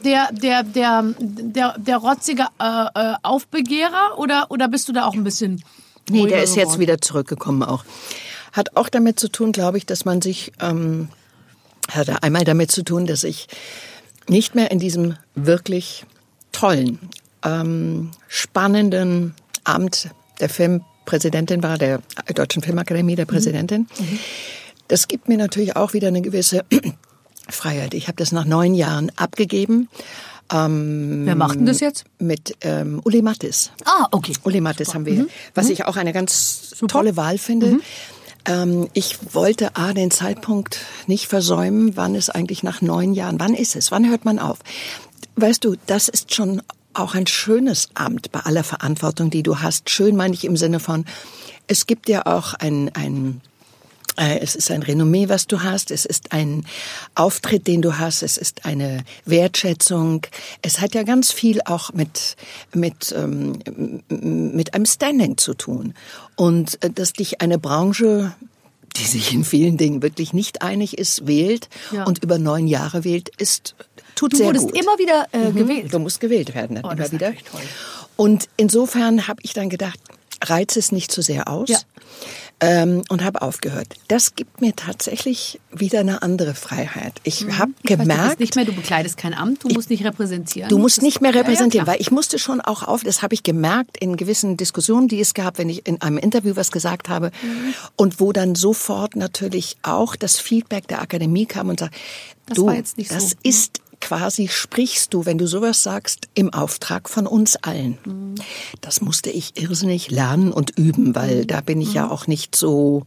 Der, 0.03 0.29
der, 0.31 0.63
der, 0.63 1.13
der, 1.19 1.77
der 1.77 1.97
rotzige 1.97 2.47
äh, 2.59 2.85
äh, 2.95 3.15
Aufbegehrer 3.21 4.17
oder, 4.17 4.47
oder 4.49 4.69
bist 4.69 4.87
du 4.87 4.93
da 4.93 5.05
auch 5.05 5.13
ein 5.13 5.25
bisschen. 5.25 5.61
Nee, 6.09 6.25
der 6.25 6.43
ist 6.43 6.53
geworden? 6.53 6.69
jetzt 6.69 6.79
wieder 6.79 7.01
zurückgekommen 7.01 7.63
auch. 7.63 7.83
Hat 8.53 8.77
auch 8.77 8.89
damit 8.89 9.19
zu 9.19 9.29
tun, 9.29 9.51
glaube 9.51 9.77
ich, 9.77 9.85
dass 9.85 10.05
man 10.05 10.21
sich 10.21 10.53
ähm, 10.61 11.09
hatte 11.91 12.23
einmal 12.23 12.43
damit 12.43 12.71
zu 12.71 12.83
tun, 12.83 13.05
dass 13.05 13.23
ich 13.23 13.47
nicht 14.27 14.55
mehr 14.55 14.71
in 14.71 14.79
diesem 14.79 15.15
wirklich 15.35 16.05
tollen, 16.51 16.99
ähm, 17.43 18.11
spannenden 18.27 19.33
Amt 19.63 20.09
der 20.39 20.49
Filmpräsidentin 20.49 21.63
war, 21.63 21.77
der 21.77 22.01
Deutschen 22.33 22.61
Filmakademie 22.61 23.15
der 23.15 23.25
Präsidentin. 23.25 23.87
Mhm. 23.97 24.19
Das 24.89 25.07
gibt 25.07 25.29
mir 25.29 25.37
natürlich 25.37 25.77
auch 25.77 25.93
wieder 25.93 26.09
eine 26.09 26.21
gewisse 26.21 26.65
Freiheit. 27.49 27.93
Ich 27.93 28.07
habe 28.07 28.17
das 28.17 28.33
nach 28.33 28.45
neun 28.45 28.73
Jahren 28.73 29.11
abgegeben. 29.15 29.87
Ähm, 30.51 31.21
Wer 31.25 31.35
macht 31.35 31.59
denn 31.59 31.67
das 31.67 31.79
jetzt? 31.79 32.05
Mit 32.17 32.57
ähm, 32.61 32.99
Uli 33.05 33.21
Mattis. 33.21 33.71
Ah, 33.85 34.07
okay. 34.11 34.33
Uli 34.43 34.61
Mattis 34.61 34.87
Super. 34.87 34.95
haben 34.95 35.05
wir, 35.05 35.13
mhm. 35.13 35.29
was 35.53 35.67
mhm. 35.67 35.71
ich 35.73 35.85
auch 35.85 35.95
eine 35.95 36.11
ganz 36.11 36.71
Super. 36.71 36.87
tolle 36.87 37.15
Wahl 37.15 37.37
finde. 37.37 37.67
Mhm. 37.67 37.81
Ähm, 38.45 38.89
ich 38.93 39.19
wollte 39.31 39.75
A, 39.75 39.93
den 39.93 40.09
Zeitpunkt 40.09 40.79
nicht 41.05 41.27
versäumen, 41.27 41.95
wann 41.95 42.15
es 42.15 42.31
eigentlich 42.31 42.63
nach 42.63 42.81
neun 42.81 43.13
Jahren, 43.13 43.39
wann 43.39 43.53
ist 43.53 43.75
es, 43.75 43.91
wann 43.91 44.09
hört 44.09 44.25
man 44.25 44.39
auf? 44.39 44.57
Weißt 45.35 45.63
du, 45.63 45.75
das 45.85 46.09
ist 46.09 46.33
schon 46.33 46.63
auch 46.93 47.13
ein 47.13 47.27
schönes 47.27 47.89
Amt 47.93 48.31
bei 48.31 48.39
aller 48.39 48.63
Verantwortung, 48.63 49.29
die 49.29 49.43
du 49.43 49.59
hast. 49.59 49.89
Schön 49.91 50.15
meine 50.15 50.33
ich 50.33 50.45
im 50.45 50.57
Sinne 50.57 50.79
von, 50.79 51.05
es 51.67 51.85
gibt 51.85 52.09
ja 52.09 52.25
auch 52.25 52.55
ein, 52.55 52.89
ein 52.95 53.41
es 54.19 54.55
ist 54.55 54.69
ein 54.71 54.83
Renommee, 54.83 55.29
was 55.29 55.47
du 55.47 55.63
hast. 55.63 55.91
Es 55.91 56.05
ist 56.05 56.31
ein 56.31 56.65
Auftritt, 57.15 57.67
den 57.67 57.81
du 57.81 57.97
hast. 57.97 58.21
Es 58.21 58.37
ist 58.37 58.65
eine 58.65 59.03
Wertschätzung. 59.25 60.25
Es 60.61 60.81
hat 60.81 60.93
ja 60.93 61.03
ganz 61.03 61.31
viel 61.31 61.61
auch 61.65 61.93
mit, 61.93 62.35
mit, 62.73 63.15
ähm, 63.17 63.59
mit 64.09 64.73
einem 64.73 64.85
Standing 64.85 65.37
zu 65.37 65.53
tun. 65.53 65.93
Und 66.35 66.83
äh, 66.83 66.89
dass 66.89 67.13
dich 67.13 67.41
eine 67.41 67.57
Branche 67.57 68.33
die 68.97 69.05
sich 69.05 69.33
in 69.33 69.43
vielen 69.43 69.77
Dingen 69.77 70.01
wirklich 70.01 70.33
nicht 70.33 70.61
einig 70.61 70.97
ist, 70.97 71.27
wählt 71.27 71.69
ja. 71.91 72.03
und 72.05 72.23
über 72.23 72.37
neun 72.37 72.67
Jahre 72.67 73.03
wählt, 73.03 73.29
ist 73.37 73.75
tut 74.15 74.33
du 74.33 74.37
sehr 74.37 74.47
gut. 74.47 74.55
Du 74.55 74.61
wurdest 74.61 74.83
immer 74.83 74.97
wieder 74.97 75.27
äh, 75.31 75.51
mhm. 75.51 75.55
gewählt. 75.55 75.93
Du 75.93 75.99
musst 75.99 76.19
gewählt 76.19 76.53
werden, 76.55 76.75
dann 76.75 76.85
oh, 76.85 76.91
immer 76.91 77.11
wieder. 77.11 77.33
Und 78.15 78.49
insofern 78.57 79.27
habe 79.27 79.39
ich 79.43 79.53
dann 79.53 79.69
gedacht, 79.69 79.99
reiz 80.43 80.75
es 80.75 80.91
nicht 80.91 81.11
zu 81.11 81.21
sehr 81.21 81.47
aus. 81.47 81.69
Ja 81.69 81.79
ähm, 82.61 83.03
und 83.09 83.23
habe 83.23 83.41
aufgehört. 83.41 83.87
Das 84.07 84.35
gibt 84.35 84.61
mir 84.61 84.75
tatsächlich 84.75 85.59
wieder 85.71 86.01
eine 86.01 86.21
andere 86.21 86.53
Freiheit. 86.53 87.13
Ich 87.23 87.45
mhm. 87.45 87.57
habe 87.57 87.71
gemerkt, 87.83 88.31
weiß, 88.31 88.39
nicht 88.39 88.55
mehr, 88.55 88.65
du 88.65 88.73
bekleidest 88.73 89.17
kein 89.17 89.33
Amt, 89.33 89.63
du 89.63 89.69
ich, 89.69 89.75
musst 89.75 89.89
nicht 89.89 90.03
repräsentieren. 90.03 90.69
Du 90.69 90.77
musst 90.77 91.01
nicht 91.01 91.21
mehr 91.21 91.33
repräsentieren, 91.33 91.85
ja, 91.85 91.93
ja, 91.93 91.97
weil 91.97 92.01
ich 92.01 92.11
musste 92.11 92.37
schon 92.39 92.59
auch 92.61 92.83
auf, 92.83 93.03
das 93.03 93.21
habe 93.21 93.33
ich 93.33 93.43
gemerkt 93.43 93.97
in 93.97 94.17
gewissen 94.17 94.57
Diskussionen, 94.57 95.07
die 95.07 95.21
es 95.21 95.33
gab, 95.33 95.57
wenn 95.57 95.69
ich 95.69 95.87
in 95.87 96.01
einem 96.01 96.17
Interview 96.17 96.55
was 96.55 96.71
gesagt 96.71 97.07
habe 97.07 97.31
mhm. 97.41 97.73
und 97.95 98.19
wo 98.19 98.33
dann 98.33 98.55
sofort 98.55 99.15
natürlich 99.15 99.77
auch 99.81 100.15
das 100.15 100.39
Feedback 100.39 100.87
der 100.87 101.01
Akademie 101.01 101.45
kam 101.45 101.69
und 101.69 101.79
sagt, 101.79 101.95
das 102.47 102.55
du, 102.55 102.65
das 102.67 103.29
so. 103.29 103.35
ist 103.43 103.81
quasi 104.01 104.47
sprichst 104.47 105.13
du, 105.13 105.25
wenn 105.25 105.37
du 105.37 105.47
sowas 105.47 105.83
sagst, 105.83 106.27
im 106.33 106.53
Auftrag 106.53 107.09
von 107.09 107.27
uns 107.27 107.55
allen. 107.57 107.97
Mhm. 108.05 108.35
Das 108.81 109.01
musste 109.01 109.29
ich 109.29 109.61
irrsinnig 109.61 110.11
lernen 110.11 110.51
und 110.51 110.77
üben, 110.77 111.15
weil 111.15 111.41
mhm. 111.41 111.47
da 111.47 111.61
bin 111.61 111.81
ich 111.81 111.93
ja 111.93 112.05
mhm. 112.05 112.11
auch 112.11 112.27
nicht 112.27 112.55
so, 112.55 113.03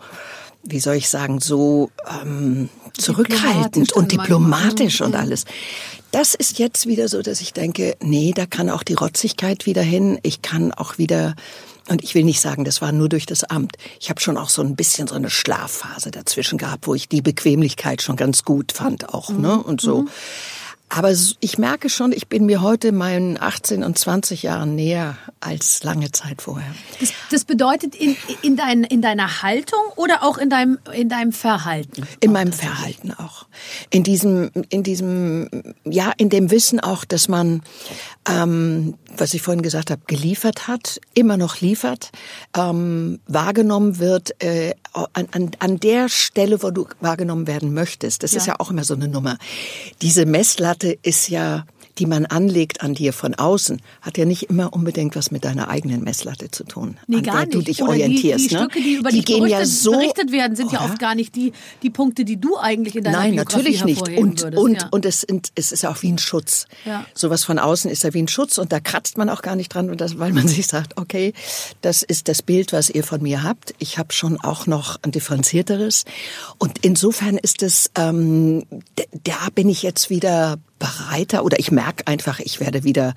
wie 0.62 0.80
soll 0.80 0.96
ich 0.96 1.08
sagen, 1.08 1.40
so 1.40 1.90
ähm, 2.22 2.68
zurückhaltend 2.96 3.92
und 3.92 4.12
diplomatisch 4.12 5.00
und 5.00 5.10
mhm. 5.10 5.20
alles. 5.20 5.44
Das 6.10 6.34
ist 6.34 6.58
jetzt 6.58 6.86
wieder 6.86 7.08
so, 7.08 7.22
dass 7.22 7.40
ich 7.40 7.52
denke, 7.52 7.96
nee, 8.02 8.32
da 8.34 8.44
kann 8.44 8.68
auch 8.68 8.82
die 8.82 8.94
Rotzigkeit 8.94 9.64
wieder 9.64 9.82
hin. 9.82 10.18
Ich 10.22 10.42
kann 10.42 10.72
auch 10.72 10.98
wieder 10.98 11.34
und 11.88 12.04
ich 12.04 12.14
will 12.14 12.24
nicht 12.24 12.40
sagen, 12.40 12.64
das 12.64 12.80
war 12.80 12.92
nur 12.92 13.08
durch 13.08 13.26
das 13.26 13.44
Amt. 13.44 13.76
Ich 14.00 14.08
habe 14.08 14.20
schon 14.20 14.36
auch 14.36 14.48
so 14.48 14.62
ein 14.62 14.76
bisschen 14.76 15.08
so 15.08 15.14
eine 15.14 15.30
Schlafphase 15.30 16.10
dazwischen 16.10 16.58
gehabt, 16.58 16.86
wo 16.86 16.94
ich 16.94 17.08
die 17.08 17.22
Bequemlichkeit 17.22 18.02
schon 18.02 18.16
ganz 18.16 18.44
gut 18.44 18.72
fand 18.72 19.12
auch, 19.12 19.30
ne? 19.30 19.60
Und 19.60 19.80
so. 19.80 20.02
Mhm. 20.02 20.08
Aber 20.94 21.10
ich 21.40 21.56
merke 21.56 21.88
schon, 21.88 22.12
ich 22.12 22.28
bin 22.28 22.44
mir 22.44 22.60
heute 22.60 22.92
meinen 22.92 23.40
18 23.40 23.82
und 23.82 23.98
20 23.98 24.42
Jahren 24.42 24.74
näher 24.74 25.16
als 25.40 25.82
lange 25.84 26.12
Zeit 26.12 26.42
vorher. 26.42 26.74
Das, 27.00 27.12
das 27.30 27.44
bedeutet 27.44 27.94
in, 27.94 28.14
in, 28.42 28.56
dein, 28.56 28.84
in 28.84 29.00
deiner 29.00 29.42
Haltung 29.42 29.80
oder 29.96 30.22
auch 30.22 30.36
in 30.36 30.50
deinem, 30.50 30.78
in 30.92 31.08
deinem 31.08 31.32
Verhalten? 31.32 32.06
In 32.20 32.32
meinem 32.32 32.52
Verhalten 32.52 33.14
auch. 33.14 33.46
In 33.88 34.02
diesem, 34.02 34.50
in 34.68 34.82
diesem, 34.82 35.48
ja, 35.84 36.12
in 36.18 36.28
dem 36.28 36.50
Wissen 36.50 36.78
auch, 36.78 37.06
dass 37.06 37.26
man, 37.26 37.62
ähm, 38.28 38.98
was 39.16 39.32
ich 39.32 39.40
vorhin 39.40 39.62
gesagt 39.62 39.90
habe, 39.90 40.02
geliefert 40.06 40.68
hat, 40.68 41.00
immer 41.14 41.38
noch 41.38 41.62
liefert, 41.62 42.10
ähm, 42.54 43.18
wahrgenommen 43.26 43.98
wird 43.98 44.42
äh, 44.42 44.74
an, 44.92 45.28
an, 45.32 45.50
an 45.58 45.80
der 45.80 46.10
Stelle, 46.10 46.62
wo 46.62 46.70
du 46.70 46.86
wahrgenommen 47.00 47.46
werden 47.46 47.72
möchtest. 47.72 48.22
Das 48.22 48.32
ja. 48.32 48.38
ist 48.38 48.46
ja 48.46 48.60
auch 48.60 48.70
immer 48.70 48.84
so 48.84 48.92
eine 48.92 49.08
Nummer. 49.08 49.38
Diese 50.02 50.26
Messlatte 50.26 50.81
Messlatte 50.82 50.98
ist 51.02 51.28
ja 51.28 51.64
die 51.98 52.06
man 52.06 52.24
anlegt 52.26 52.80
an 52.80 52.94
dir 52.94 53.12
von 53.12 53.34
außen, 53.34 53.82
hat 54.00 54.16
ja 54.16 54.24
nicht 54.24 54.44
immer 54.44 54.72
unbedingt 54.72 55.14
was 55.14 55.30
mit 55.30 55.44
deiner 55.44 55.68
eigenen 55.68 56.02
Messlatte 56.02 56.50
zu 56.50 56.64
tun, 56.64 56.96
nee, 57.06 57.18
an 57.18 57.22
gar 57.22 57.34
der 57.34 57.44
nicht. 57.44 57.54
du 57.54 57.60
dich 57.60 57.82
Oder 57.82 57.90
orientierst. 57.90 58.44
Die, 58.44 58.48
die 58.48 58.54
ne? 58.54 58.60
Stücke, 58.60 58.82
die 58.82 58.94
über 58.94 59.10
die 59.10 59.16
dich 59.16 59.26
gehen 59.26 59.40
berichtet, 59.40 59.60
ja 59.60 59.66
so, 59.66 59.92
berichtet 59.92 60.32
werden, 60.32 60.56
sind 60.56 60.68
oh, 60.70 60.74
ja 60.74 60.84
oft 60.84 60.98
gar 60.98 61.14
nicht 61.14 61.36
die, 61.36 61.52
die 61.82 61.90
Punkte, 61.90 62.24
die 62.24 62.40
du 62.40 62.56
eigentlich 62.56 62.96
in 62.96 63.04
deiner 63.04 63.18
Nein, 63.18 63.34
Biografie 63.34 63.56
natürlich 63.58 63.84
nicht. 63.84 64.08
Und, 64.08 64.42
würdest, 64.42 64.62
und, 64.62 64.80
ja. 64.80 64.88
und 64.90 65.04
es, 65.04 65.26
es 65.54 65.72
ist 65.72 65.82
ja 65.82 65.90
auch 65.90 66.02
wie 66.02 66.10
ein 66.10 66.18
Schutz. 66.18 66.66
Ja. 66.86 67.04
Sowas 67.14 67.44
von 67.44 67.58
außen 67.58 67.90
ist 67.90 68.04
ja 68.04 68.14
wie 68.14 68.22
ein 68.22 68.28
Schutz 68.28 68.56
und 68.56 68.72
da 68.72 68.80
kratzt 68.80 69.18
man 69.18 69.28
auch 69.28 69.42
gar 69.42 69.56
nicht 69.56 69.74
dran, 69.74 69.94
das, 69.96 70.18
weil 70.18 70.32
man 70.32 70.48
sich 70.48 70.66
sagt, 70.66 70.96
okay, 70.96 71.34
das 71.82 72.02
ist 72.02 72.28
das 72.28 72.40
Bild, 72.40 72.72
was 72.72 72.88
ihr 72.88 73.04
von 73.04 73.22
mir 73.22 73.42
habt. 73.42 73.74
Ich 73.78 73.98
habe 73.98 74.14
schon 74.14 74.40
auch 74.40 74.66
noch 74.66 74.98
ein 75.02 75.10
differenzierteres. 75.10 76.04
Und 76.56 76.78
insofern 76.80 77.36
ist 77.36 77.62
es, 77.62 77.90
ähm, 77.96 78.64
da 79.24 79.48
bin 79.54 79.68
ich 79.68 79.82
jetzt 79.82 80.08
wieder 80.08 80.58
breiter 80.82 81.44
oder 81.44 81.58
ich 81.58 81.70
merke 81.70 82.06
einfach, 82.06 82.40
ich 82.40 82.58
werde 82.60 82.82
wieder 82.82 83.14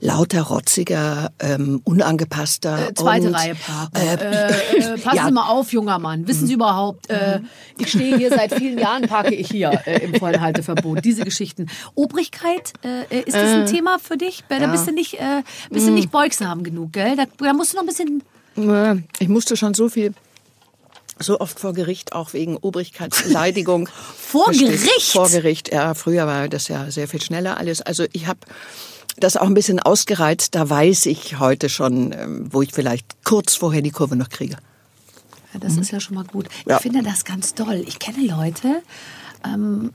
lauter, 0.00 0.42
rotziger, 0.42 1.30
ähm, 1.38 1.80
unangepasster. 1.84 2.88
Äh, 2.88 2.94
zweite 2.94 3.28
und, 3.28 3.34
Reihe 3.34 3.54
parken. 3.54 3.96
Äh, 3.96 4.14
äh, 4.14 4.94
äh, 4.94 4.98
passen 4.98 5.16
ja. 5.16 5.26
Sie 5.26 5.32
mal 5.32 5.48
auf, 5.48 5.72
junger 5.72 5.98
Mann. 5.98 6.26
Wissen 6.26 6.46
Sie 6.46 6.54
überhaupt, 6.54 7.10
äh, 7.10 7.40
ich 7.78 7.88
stehe 7.88 8.16
hier 8.16 8.30
seit 8.30 8.54
vielen 8.54 8.78
Jahren, 8.78 9.06
parke 9.06 9.34
ich 9.34 9.50
hier 9.50 9.80
äh, 9.84 10.02
im 10.04 10.14
Vollenhalteverbot. 10.14 11.04
Diese 11.04 11.24
Geschichten. 11.24 11.66
Obrigkeit, 11.94 12.72
äh, 12.82 13.20
ist 13.20 13.36
das 13.36 13.50
ein 13.50 13.66
Thema 13.66 13.98
für 13.98 14.16
dich? 14.16 14.42
Da 14.48 14.58
ja. 14.58 14.66
bist 14.68 14.88
du 14.88 14.92
nicht, 14.92 15.18
bist 15.70 15.86
du 15.86 15.92
nicht 15.92 16.10
beugsam 16.10 16.62
genug, 16.62 16.92
gell? 16.92 17.16
Da, 17.16 17.24
da 17.38 17.52
musst 17.52 17.72
du 17.72 17.76
noch 17.76 17.84
ein 17.84 17.86
bisschen... 17.86 18.22
Ich 19.18 19.28
musste 19.28 19.56
schon 19.56 19.74
so 19.74 19.88
viel 19.88 20.12
so 21.22 21.40
oft 21.40 21.60
vor 21.60 21.72
Gericht, 21.72 22.12
auch 22.12 22.32
wegen 22.32 22.56
Obrigkeitsbeleidigung. 22.56 23.88
vor 24.16 24.50
Gericht? 24.50 25.12
Vor 25.12 25.28
Gericht, 25.28 25.72
ja. 25.72 25.94
Früher 25.94 26.26
war 26.26 26.48
das 26.48 26.68
ja 26.68 26.90
sehr 26.90 27.08
viel 27.08 27.20
schneller 27.20 27.58
alles. 27.58 27.82
Also 27.82 28.06
ich 28.12 28.26
habe 28.26 28.40
das 29.18 29.36
auch 29.36 29.46
ein 29.46 29.54
bisschen 29.54 29.80
ausgereizt. 29.80 30.54
Da 30.54 30.68
weiß 30.68 31.06
ich 31.06 31.38
heute 31.38 31.68
schon, 31.68 32.12
ähm, 32.12 32.48
wo 32.50 32.62
ich 32.62 32.72
vielleicht 32.72 33.24
kurz 33.24 33.54
vorher 33.54 33.82
die 33.82 33.90
Kurve 33.90 34.16
noch 34.16 34.30
kriege. 34.30 34.56
Ja, 35.52 35.60
das 35.60 35.74
mhm. 35.74 35.82
ist 35.82 35.90
ja 35.90 36.00
schon 36.00 36.14
mal 36.14 36.24
gut. 36.24 36.48
Ja. 36.66 36.76
Ich 36.76 36.82
finde 36.82 37.02
das 37.02 37.24
ganz 37.24 37.54
toll. 37.54 37.84
Ich 37.86 37.98
kenne 37.98 38.26
Leute, 38.26 38.82
ähm, 39.44 39.92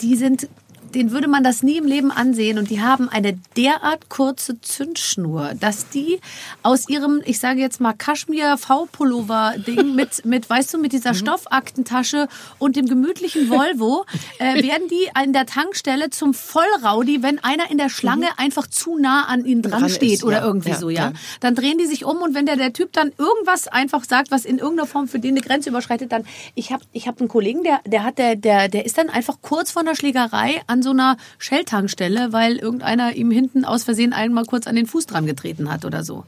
die 0.00 0.16
sind 0.16 0.48
den 0.94 1.10
würde 1.10 1.28
man 1.28 1.42
das 1.42 1.62
nie 1.62 1.78
im 1.78 1.86
Leben 1.86 2.10
ansehen. 2.10 2.58
Und 2.58 2.70
die 2.70 2.80
haben 2.80 3.08
eine 3.08 3.38
derart 3.56 4.08
kurze 4.08 4.60
Zündschnur, 4.60 5.52
dass 5.58 5.88
die 5.88 6.20
aus 6.62 6.88
ihrem, 6.88 7.22
ich 7.24 7.38
sage 7.38 7.60
jetzt 7.60 7.80
mal, 7.80 7.92
Kaschmir-V-Pullover-Ding 7.92 9.94
mit, 9.94 10.24
mit, 10.24 10.48
weißt 10.48 10.74
du, 10.74 10.78
mit 10.78 10.92
dieser 10.92 11.12
mhm. 11.12 11.16
Stoffaktentasche 11.16 12.28
und 12.58 12.76
dem 12.76 12.86
gemütlichen 12.86 13.50
Volvo, 13.50 14.04
äh, 14.38 14.62
werden 14.62 14.88
die 14.88 15.14
an 15.14 15.32
der 15.32 15.46
Tankstelle 15.46 16.10
zum 16.10 16.34
Vollraudi, 16.34 17.22
wenn 17.22 17.38
einer 17.38 17.70
in 17.70 17.78
der 17.78 17.88
Schlange 17.88 18.26
mhm. 18.26 18.32
einfach 18.36 18.66
zu 18.66 18.98
nah 18.98 19.24
an 19.24 19.44
ihnen 19.44 19.62
dran, 19.62 19.80
dran 19.80 19.90
steht 19.90 20.14
ist, 20.14 20.24
oder 20.24 20.38
ja. 20.38 20.44
irgendwie 20.44 20.70
ja, 20.70 20.78
so, 20.78 20.90
ja? 20.90 21.12
Dann 21.40 21.54
drehen 21.54 21.78
die 21.78 21.86
sich 21.86 22.04
um 22.04 22.18
und 22.18 22.34
wenn 22.34 22.46
der, 22.46 22.56
der 22.56 22.72
Typ 22.72 22.92
dann 22.92 23.12
irgendwas 23.18 23.68
einfach 23.68 24.04
sagt, 24.04 24.30
was 24.30 24.44
in 24.44 24.58
irgendeiner 24.58 24.86
Form 24.86 25.08
für 25.08 25.18
den 25.18 25.32
eine 25.32 25.40
Grenze 25.40 25.70
überschreitet, 25.70 26.12
dann, 26.12 26.24
ich 26.54 26.72
habe 26.72 26.84
ich 26.92 27.08
hab 27.08 27.20
einen 27.20 27.28
Kollegen, 27.28 27.62
der, 27.62 27.80
der 27.86 28.04
hat, 28.04 28.18
der, 28.18 28.36
der, 28.36 28.68
der 28.68 28.84
ist 28.84 28.98
dann 28.98 29.08
einfach 29.08 29.38
kurz 29.40 29.72
vor 29.72 29.82
einer 29.82 29.94
Schlägerei 29.94 30.60
an 30.66 30.81
so 30.82 30.90
einer 30.90 31.16
Shell-Tankstelle, 31.38 32.32
weil 32.32 32.56
irgendeiner 32.56 33.14
ihm 33.14 33.30
hinten 33.30 33.64
aus 33.64 33.84
Versehen 33.84 34.12
einmal 34.12 34.44
kurz 34.44 34.66
an 34.66 34.76
den 34.76 34.86
Fuß 34.86 35.06
dran 35.06 35.26
getreten 35.26 35.70
hat 35.70 35.84
oder 35.84 36.04
so. 36.04 36.24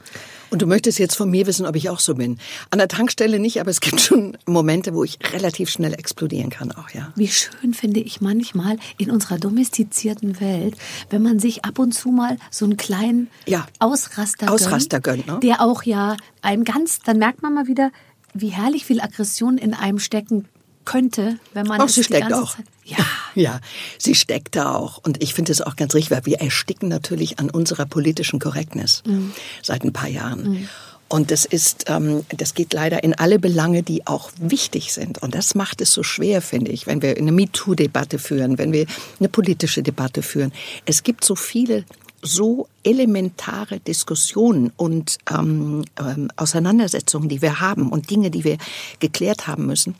Und 0.49 0.61
du 0.61 0.67
möchtest 0.67 0.99
jetzt 0.99 1.15
von 1.15 1.29
mir 1.29 1.47
wissen, 1.47 1.65
ob 1.65 1.75
ich 1.75 1.89
auch 1.89 1.99
so 1.99 2.15
bin. 2.15 2.37
An 2.69 2.79
der 2.79 2.87
Tankstelle 2.87 3.39
nicht, 3.39 3.59
aber 3.59 3.71
es 3.71 3.81
gibt 3.81 3.99
schon 3.99 4.37
Momente, 4.45 4.93
wo 4.93 5.03
ich 5.03 5.17
relativ 5.33 5.69
schnell 5.69 5.93
explodieren 5.93 6.49
kann 6.49 6.71
auch, 6.71 6.89
ja. 6.91 7.11
Wie 7.15 7.27
schön 7.27 7.73
finde 7.73 7.99
ich 7.99 8.21
manchmal 8.21 8.77
in 8.97 9.11
unserer 9.11 9.37
domestizierten 9.37 10.39
Welt, 10.39 10.75
wenn 11.09 11.21
man 11.21 11.39
sich 11.39 11.65
ab 11.65 11.79
und 11.79 11.93
zu 11.93 12.09
mal 12.09 12.37
so 12.51 12.65
einen 12.65 12.77
kleinen 12.77 13.29
ja. 13.47 13.65
Ausraster, 13.79 14.51
Ausraster 14.51 14.99
gönnt, 14.99 15.25
gönnt 15.25 15.43
ne? 15.43 15.47
der 15.47 15.61
auch 15.61 15.83
ja 15.83 16.15
einem 16.41 16.63
ganz, 16.63 16.99
dann 16.99 17.17
merkt 17.17 17.41
man 17.41 17.53
mal 17.53 17.67
wieder, 17.67 17.91
wie 18.33 18.49
herrlich 18.49 18.85
viel 18.85 19.01
Aggression 19.01 19.57
in 19.57 19.73
einem 19.73 19.99
stecken 19.99 20.47
könnte, 20.85 21.39
wenn 21.53 21.67
man 21.67 21.81
Ach, 21.81 21.89
sie 21.89 22.03
steckt 22.03 22.33
auch. 22.33 22.55
Zeit, 22.55 22.65
ja. 22.85 22.97
ja, 23.33 23.59
sie 23.97 24.15
steckt 24.15 24.55
da 24.55 24.75
auch. 24.75 24.99
Und 24.99 25.21
ich 25.21 25.33
finde 25.33 25.51
es 25.51 25.61
auch 25.61 25.75
ganz 25.75 25.93
richtig, 25.93 26.11
weil 26.11 26.25
wir 26.25 26.39
ersticken 26.39 26.89
natürlich 26.89 27.39
an 27.39 27.49
unserer 27.49 27.85
politischen 27.85 28.39
Korrektness 28.39 29.03
mhm. 29.05 29.33
seit 29.61 29.83
ein 29.83 29.93
paar 29.93 30.09
Jahren. 30.09 30.51
Mhm. 30.51 30.69
Und 31.07 31.29
das 31.29 31.45
ist, 31.45 31.85
ähm, 31.87 32.25
das 32.29 32.55
geht 32.55 32.73
leider 32.73 33.03
in 33.03 33.13
alle 33.13 33.37
Belange, 33.37 33.83
die 33.83 34.07
auch 34.07 34.31
wichtig 34.39 34.91
sind. 34.91 35.21
Und 35.21 35.35
das 35.35 35.53
macht 35.53 35.81
es 35.81 35.91
so 35.91 36.01
schwer, 36.01 36.41
finde 36.41 36.71
ich, 36.71 36.87
wenn 36.87 37.01
wir 37.01 37.15
eine 37.15 37.31
MeToo-Debatte 37.31 38.17
führen, 38.17 38.57
wenn 38.57 38.73
wir 38.73 38.87
eine 39.19 39.29
politische 39.29 39.83
Debatte 39.83 40.23
führen. 40.23 40.51
Es 40.85 41.03
gibt 41.03 41.23
so 41.23 41.35
viele 41.35 41.85
so 42.21 42.67
elementare 42.83 43.79
Diskussionen 43.79 44.71
und 44.77 45.19
ähm, 45.29 45.85
ähm, 45.99 46.29
Auseinandersetzungen, 46.37 47.29
die 47.29 47.41
wir 47.41 47.59
haben 47.59 47.89
und 47.89 48.09
Dinge, 48.09 48.31
die 48.31 48.43
wir 48.43 48.57
geklärt 48.99 49.45
haben 49.47 49.67
müssen. 49.67 49.95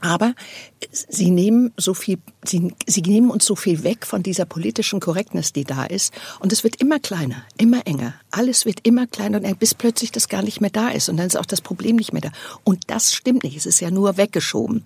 Aber 0.00 0.34
sie 0.90 1.30
nehmen 1.30 1.72
so 1.76 1.92
viel, 1.92 2.18
sie, 2.44 2.74
sie 2.86 3.02
nehmen 3.02 3.30
uns 3.30 3.44
so 3.44 3.54
viel 3.54 3.84
weg 3.84 4.06
von 4.06 4.22
dieser 4.22 4.46
politischen 4.46 4.98
Korrektness, 4.98 5.52
die 5.52 5.64
da 5.64 5.84
ist. 5.84 6.14
Und 6.38 6.52
es 6.52 6.64
wird 6.64 6.76
immer 6.76 6.98
kleiner, 6.98 7.44
immer 7.58 7.86
enger. 7.86 8.14
Alles 8.30 8.64
wird 8.64 8.80
immer 8.84 9.06
kleiner 9.06 9.42
und 9.42 9.58
bis 9.58 9.74
plötzlich 9.74 10.10
das 10.10 10.28
gar 10.28 10.42
nicht 10.42 10.60
mehr 10.60 10.70
da 10.70 10.88
ist. 10.88 11.10
Und 11.10 11.18
dann 11.18 11.26
ist 11.26 11.36
auch 11.36 11.46
das 11.46 11.60
Problem 11.60 11.96
nicht 11.96 12.12
mehr 12.12 12.22
da. 12.22 12.32
Und 12.64 12.84
das 12.88 13.12
stimmt 13.12 13.44
nicht. 13.44 13.56
Es 13.56 13.66
ist 13.66 13.80
ja 13.80 13.90
nur 13.90 14.16
weggeschoben. 14.16 14.84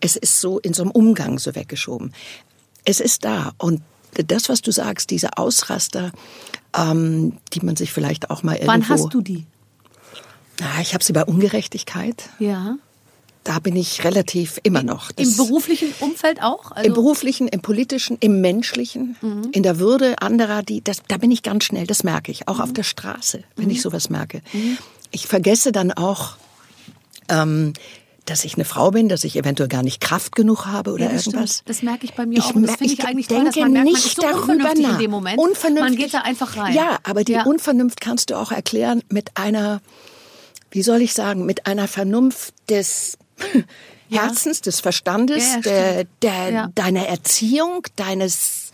Es 0.00 0.16
ist 0.16 0.40
so 0.40 0.58
in 0.58 0.74
so 0.74 0.82
einem 0.82 0.90
Umgang 0.90 1.38
so 1.38 1.54
weggeschoben. 1.54 2.12
Es 2.84 3.00
ist 3.00 3.24
da. 3.24 3.52
Und 3.58 3.82
das, 4.14 4.48
was 4.48 4.62
du 4.62 4.72
sagst, 4.72 5.10
diese 5.10 5.36
Ausraster, 5.38 6.10
ähm, 6.76 7.38
die 7.52 7.60
man 7.60 7.76
sich 7.76 7.92
vielleicht 7.92 8.30
auch 8.30 8.42
mal 8.42 8.54
irgendwo... 8.54 8.72
Wann 8.72 8.88
hast 8.88 9.14
du 9.14 9.20
die? 9.20 9.46
Na, 10.58 10.80
ich 10.80 10.94
habe 10.94 11.04
sie 11.04 11.12
bei 11.12 11.24
Ungerechtigkeit. 11.24 12.30
Ja. 12.38 12.78
Da 13.46 13.60
bin 13.60 13.76
ich 13.76 14.02
relativ 14.02 14.58
immer 14.64 14.82
noch. 14.82 15.12
Das 15.12 15.28
Im 15.28 15.36
beruflichen 15.36 15.94
Umfeld 16.00 16.42
auch? 16.42 16.72
Also 16.72 16.88
Im 16.88 16.94
beruflichen, 16.94 17.46
im 17.46 17.60
politischen, 17.60 18.16
im 18.18 18.40
menschlichen, 18.40 19.16
mhm. 19.20 19.50
in 19.52 19.62
der 19.62 19.78
Würde 19.78 20.20
anderer, 20.20 20.64
die, 20.64 20.82
das, 20.82 21.02
da 21.06 21.16
bin 21.16 21.30
ich 21.30 21.44
ganz 21.44 21.62
schnell, 21.62 21.86
das 21.86 22.02
merke 22.02 22.32
ich. 22.32 22.48
Auch 22.48 22.56
mhm. 22.56 22.62
auf 22.62 22.72
der 22.72 22.82
Straße, 22.82 23.44
wenn 23.54 23.66
mhm. 23.66 23.70
ich 23.70 23.82
sowas 23.82 24.10
merke. 24.10 24.42
Mhm. 24.52 24.78
Ich 25.12 25.28
vergesse 25.28 25.70
dann 25.70 25.92
auch, 25.92 26.34
ähm, 27.28 27.74
dass 28.24 28.44
ich 28.44 28.56
eine 28.56 28.64
Frau 28.64 28.90
bin, 28.90 29.08
dass 29.08 29.22
ich 29.22 29.36
eventuell 29.36 29.68
gar 29.68 29.84
nicht 29.84 30.00
Kraft 30.00 30.34
genug 30.34 30.66
habe 30.66 30.90
oder 30.90 31.04
ja, 31.04 31.12
das 31.12 31.28
irgendwas. 31.28 31.58
Stimmt. 31.58 31.68
Das 31.68 31.82
merke 31.82 32.04
ich 32.04 32.14
bei 32.14 32.26
mir 32.26 32.38
ich 32.38 32.44
auch. 32.46 32.52
Das 32.52 32.74
finde 32.74 32.94
ich, 32.94 33.04
eigentlich 33.04 33.28
denke 33.28 33.44
toll, 33.44 33.52
dass 33.52 33.56
man 33.62 33.72
merkt, 33.74 33.92
man 33.92 33.96
ist 33.96 34.16
so 34.16 34.22
darüber 34.22 34.74
nach. 34.74 34.92
in 34.94 34.98
dem 34.98 35.10
Moment. 35.12 35.38
Unvernünftig. 35.38 35.88
Man 35.88 35.96
geht 35.96 36.14
da 36.14 36.22
einfach 36.22 36.56
rein. 36.56 36.74
Ja, 36.74 36.98
aber 37.04 37.22
die 37.22 37.34
ja. 37.34 37.44
Unvernunft 37.44 38.00
kannst 38.00 38.30
du 38.30 38.34
auch 38.34 38.50
erklären 38.50 39.04
mit 39.08 39.30
einer, 39.36 39.80
wie 40.72 40.82
soll 40.82 41.00
ich 41.00 41.14
sagen, 41.14 41.46
mit 41.46 41.66
einer 41.66 41.86
Vernunft 41.86 42.52
des 42.68 43.18
Herzens, 44.10 44.60
des 44.60 44.80
Verstandes, 44.80 45.54
ja, 45.54 45.60
der, 45.60 46.04
der, 46.22 46.68
deiner 46.74 47.06
Erziehung, 47.06 47.86
deines 47.96 48.70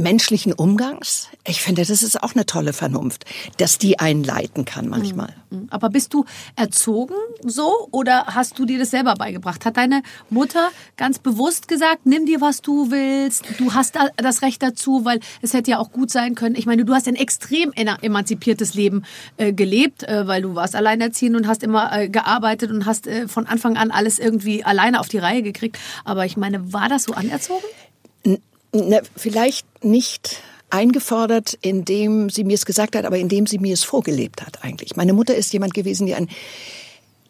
menschlichen 0.00 0.52
Umgangs. 0.52 1.28
Ich 1.46 1.62
finde, 1.62 1.82
das 1.82 2.02
ist 2.02 2.22
auch 2.22 2.34
eine 2.34 2.46
tolle 2.46 2.72
Vernunft, 2.72 3.24
dass 3.58 3.78
die 3.78 3.98
einen 3.98 4.24
leiten 4.24 4.64
kann 4.64 4.88
manchmal. 4.88 5.34
Mhm. 5.50 5.58
Mhm. 5.58 5.66
Aber 5.70 5.90
bist 5.90 6.14
du 6.14 6.24
erzogen 6.56 7.14
so 7.44 7.88
oder 7.90 8.26
hast 8.26 8.58
du 8.58 8.64
dir 8.64 8.78
das 8.78 8.90
selber 8.90 9.14
beigebracht? 9.14 9.64
Hat 9.64 9.76
deine 9.76 10.02
Mutter 10.30 10.70
ganz 10.96 11.18
bewusst 11.18 11.68
gesagt, 11.68 12.06
nimm 12.06 12.26
dir, 12.26 12.40
was 12.40 12.62
du 12.62 12.90
willst, 12.90 13.44
du 13.58 13.74
hast 13.74 13.96
das 14.16 14.42
Recht 14.42 14.62
dazu, 14.62 15.04
weil 15.04 15.20
es 15.42 15.54
hätte 15.54 15.72
ja 15.72 15.78
auch 15.78 15.92
gut 15.92 16.10
sein 16.10 16.34
können. 16.34 16.54
Ich 16.54 16.66
meine, 16.66 16.84
du 16.84 16.94
hast 16.94 17.08
ein 17.08 17.16
extrem 17.16 17.72
emanzipiertes 17.72 18.74
Leben 18.74 19.04
äh, 19.36 19.52
gelebt, 19.52 20.02
äh, 20.04 20.26
weil 20.26 20.42
du 20.42 20.54
warst 20.54 20.74
alleinerziehend 20.74 21.36
und 21.36 21.46
hast 21.46 21.62
immer 21.62 21.92
äh, 21.92 22.08
gearbeitet 22.08 22.70
und 22.70 22.86
hast 22.86 23.06
äh, 23.06 23.28
von 23.28 23.46
Anfang 23.46 23.76
an 23.76 23.90
alles 23.90 24.18
irgendwie 24.18 24.64
alleine 24.64 25.00
auf 25.00 25.08
die 25.08 25.18
Reihe 25.18 25.42
gekriegt. 25.42 25.78
Aber 26.04 26.24
ich 26.24 26.36
meine, 26.36 26.72
war 26.72 26.88
das 26.88 27.04
so 27.04 27.12
anerzogen? 27.12 27.64
Ne, 28.72 29.02
vielleicht 29.16 29.66
nicht 29.84 30.42
eingefordert, 30.70 31.58
indem 31.62 32.30
sie 32.30 32.44
mir 32.44 32.54
es 32.54 32.64
gesagt 32.64 32.94
hat, 32.94 33.04
aber 33.04 33.18
indem 33.18 33.46
sie 33.46 33.58
mir 33.58 33.74
es 33.74 33.82
vorgelebt 33.82 34.42
hat 34.42 34.62
eigentlich. 34.62 34.96
Meine 34.96 35.12
Mutter 35.12 35.34
ist 35.34 35.52
jemand 35.52 35.74
gewesen, 35.74 36.06
die 36.06 36.14
ein 36.14 36.28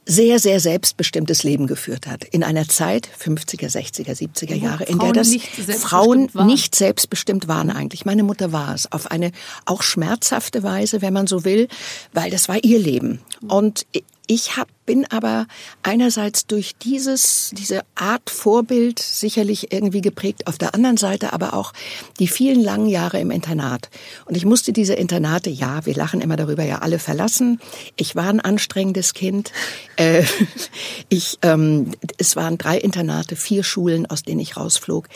sehr, 0.07 0.38
sehr 0.38 0.61
selbstbestimmtes 0.61 1.44
Leben 1.44 1.66
geführt 1.66 2.07
hat. 2.07 2.24
In 2.24 2.42
einer 2.42 2.66
Zeit, 2.68 3.09
50er, 3.22 3.70
60er, 3.70 4.16
70er 4.16 4.55
Jahre, 4.55 4.85
in 4.85 4.98
der 4.98 5.12
das 5.12 5.29
nicht 5.29 5.46
Frauen 5.46 6.33
waren. 6.35 6.46
nicht 6.46 6.74
selbstbestimmt 6.74 7.48
waren 7.48 7.70
eigentlich. 7.70 8.05
Meine 8.05 8.24
Mutter 8.24 8.50
war 8.50 8.74
es. 8.74 8.90
Auf 8.90 9.11
eine 9.11 9.31
auch 9.66 9.83
schmerzhafte 9.83 10.62
Weise, 10.62 11.00
wenn 11.00 11.12
man 11.12 11.26
so 11.26 11.44
will, 11.44 11.68
weil 12.12 12.31
das 12.31 12.48
war 12.48 12.62
ihr 12.64 12.79
Leben. 12.79 13.20
Und 13.46 13.87
ich 14.31 14.57
hab, 14.57 14.69
bin 14.87 15.07
aber 15.11 15.49
einerseits 15.83 16.47
durch 16.47 16.77
dieses, 16.77 17.51
diese 17.53 17.81
Art 17.97 18.31
Vorbild 18.31 19.01
sicherlich 19.01 19.73
irgendwie 19.73 20.03
geprägt, 20.03 20.47
auf 20.47 20.57
der 20.57 20.73
anderen 20.73 20.99
Seite 20.99 21.33
aber 21.33 21.53
auch 21.53 21.73
die 22.21 22.29
vielen 22.29 22.61
langen 22.62 22.87
Jahre 22.87 23.19
im 23.19 23.33
Internat. 23.33 23.90
Und 24.27 24.37
ich 24.37 24.45
musste 24.45 24.73
diese 24.73 24.95
Internate, 24.95 25.51
ja, 25.51 25.85
wir 25.85 25.97
lachen 25.97 26.21
immer 26.21 26.37
darüber, 26.37 26.62
ja 26.62 26.79
alle 26.79 27.01
verlassen. 27.01 27.61
Ich 27.97 28.14
war 28.14 28.29
ein 28.29 28.38
anstrengendes 28.38 29.14
Kind. 29.14 29.51
Äh, 29.97 30.23
ich, 31.09 31.40
ähm, 31.43 31.90
es 32.16 32.37
waren 32.37 32.57
drei 32.57 32.79
Internate, 32.79 33.35
vier 33.35 33.64
Schulen, 33.64 34.07
aus 34.07 34.23
denen 34.23 34.38
ich 34.38 34.57
rausflog 34.57 35.09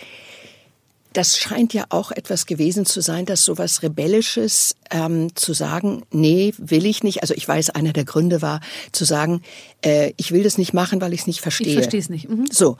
das 1.14 1.38
scheint 1.38 1.72
ja 1.72 1.86
auch 1.88 2.10
etwas 2.10 2.44
gewesen 2.44 2.84
zu 2.86 3.00
sein, 3.00 3.24
dass 3.24 3.44
sowas 3.44 3.82
Rebellisches 3.82 4.76
ähm, 4.90 5.34
zu 5.34 5.54
sagen, 5.54 6.02
nee, 6.10 6.52
will 6.58 6.84
ich 6.84 7.02
nicht. 7.02 7.22
Also 7.22 7.34
ich 7.34 7.46
weiß, 7.46 7.70
einer 7.70 7.92
der 7.92 8.04
Gründe 8.04 8.42
war 8.42 8.60
zu 8.92 9.04
sagen, 9.04 9.42
äh, 9.82 10.12
ich 10.16 10.32
will 10.32 10.42
das 10.42 10.58
nicht 10.58 10.74
machen, 10.74 11.00
weil 11.00 11.12
ich 11.14 11.20
es 11.20 11.26
nicht 11.26 11.40
verstehe. 11.40 11.68
Ich 11.68 11.74
verstehe 11.74 12.00
es 12.00 12.10
nicht. 12.10 12.28
Mhm. 12.28 12.46
So. 12.50 12.76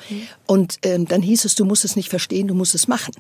Und 0.46 0.78
ähm, 0.82 1.06
dann 1.06 1.22
hieß 1.22 1.44
es, 1.44 1.54
du 1.54 1.64
musst 1.64 1.84
es 1.84 1.96
nicht 1.96 2.08
verstehen, 2.08 2.48
du 2.48 2.54
musst 2.54 2.74
es 2.74 2.88
machen. 2.88 3.14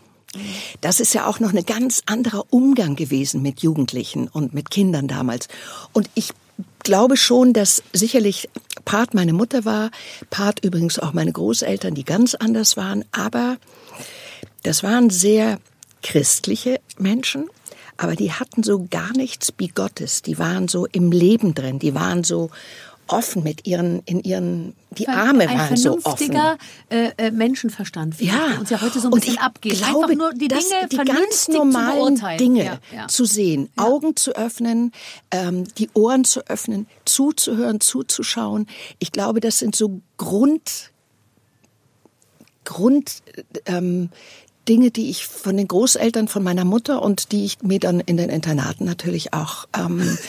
Das 0.80 0.98
ist 0.98 1.14
ja 1.14 1.26
auch 1.26 1.38
noch 1.38 1.54
ein 1.54 1.64
ganz 1.64 2.02
anderer 2.06 2.44
Umgang 2.50 2.96
gewesen 2.96 3.40
mit 3.40 3.60
Jugendlichen 3.60 4.26
und 4.26 4.52
mit 4.52 4.68
Kindern 4.68 5.06
damals. 5.06 5.46
Und 5.92 6.10
ich 6.14 6.30
glaube 6.82 7.16
schon, 7.16 7.52
dass 7.52 7.84
sicherlich 7.92 8.48
Part 8.84 9.14
meine 9.14 9.32
Mutter 9.32 9.64
war, 9.64 9.90
Part 10.30 10.64
übrigens 10.64 10.98
auch 10.98 11.12
meine 11.12 11.32
Großeltern, 11.32 11.94
die 11.94 12.04
ganz 12.04 12.34
anders 12.34 12.76
waren, 12.76 13.04
aber 13.12 13.58
das 14.64 14.82
waren 14.82 15.10
sehr 15.10 15.60
christliche 16.02 16.80
Menschen, 16.98 17.48
aber 17.96 18.16
die 18.16 18.32
hatten 18.32 18.62
so 18.62 18.86
gar 18.90 19.12
nichts 19.12 19.52
Bigottes. 19.52 20.22
Die 20.22 20.38
waren 20.38 20.68
so 20.68 20.86
im 20.86 21.12
Leben 21.12 21.54
drin. 21.54 21.78
Die 21.78 21.94
waren 21.94 22.24
so 22.24 22.50
offen 23.06 23.42
mit 23.42 23.66
ihren, 23.66 24.00
in 24.06 24.22
ihren, 24.22 24.74
die 24.90 25.08
Arme 25.08 25.48
ein 25.48 25.58
waren 25.58 25.76
so 25.76 25.98
offen. 26.02 26.34
Ein 26.34 26.58
äh, 26.88 27.10
äh, 27.18 27.30
Menschenverstand. 27.30 28.20
Ja. 28.20 28.56
Uns 28.58 28.70
ja 28.70 28.80
heute 28.80 29.00
so 29.00 29.08
ein 29.08 29.10
bisschen 29.12 29.38
abgeht. 29.38 29.78
Glaube, 29.78 30.06
Einfach 30.06 30.16
nur 30.16 30.32
die 30.32 30.48
Dinge 30.48 30.88
die 30.90 30.96
ganz 30.96 31.48
normalen 31.48 32.20
Dinge 32.38 32.64
ja, 32.64 32.78
ja. 32.92 33.08
zu 33.08 33.24
sehen, 33.24 33.68
ja. 33.76 33.84
Augen 33.84 34.16
zu 34.16 34.34
öffnen, 34.34 34.92
ähm, 35.30 35.64
die 35.74 35.90
Ohren 35.94 36.24
zu 36.24 36.46
öffnen, 36.46 36.86
zuzuhören, 37.04 37.80
zuzuschauen. 37.80 38.66
Ich 38.98 39.12
glaube, 39.12 39.40
das 39.40 39.58
sind 39.58 39.76
so 39.76 40.00
Grund, 40.16 40.90
Grund, 42.64 43.22
ähm, 43.66 44.08
Dinge, 44.68 44.90
die 44.90 45.10
ich 45.10 45.26
von 45.26 45.56
den 45.56 45.68
Großeltern, 45.68 46.28
von 46.28 46.42
meiner 46.42 46.64
Mutter 46.64 47.02
und 47.02 47.32
die 47.32 47.44
ich 47.44 47.62
mir 47.62 47.80
dann 47.80 48.00
in 48.00 48.16
den 48.16 48.30
Internaten 48.30 48.84
natürlich 48.84 49.32
auch 49.32 49.66
ähm, 49.76 50.18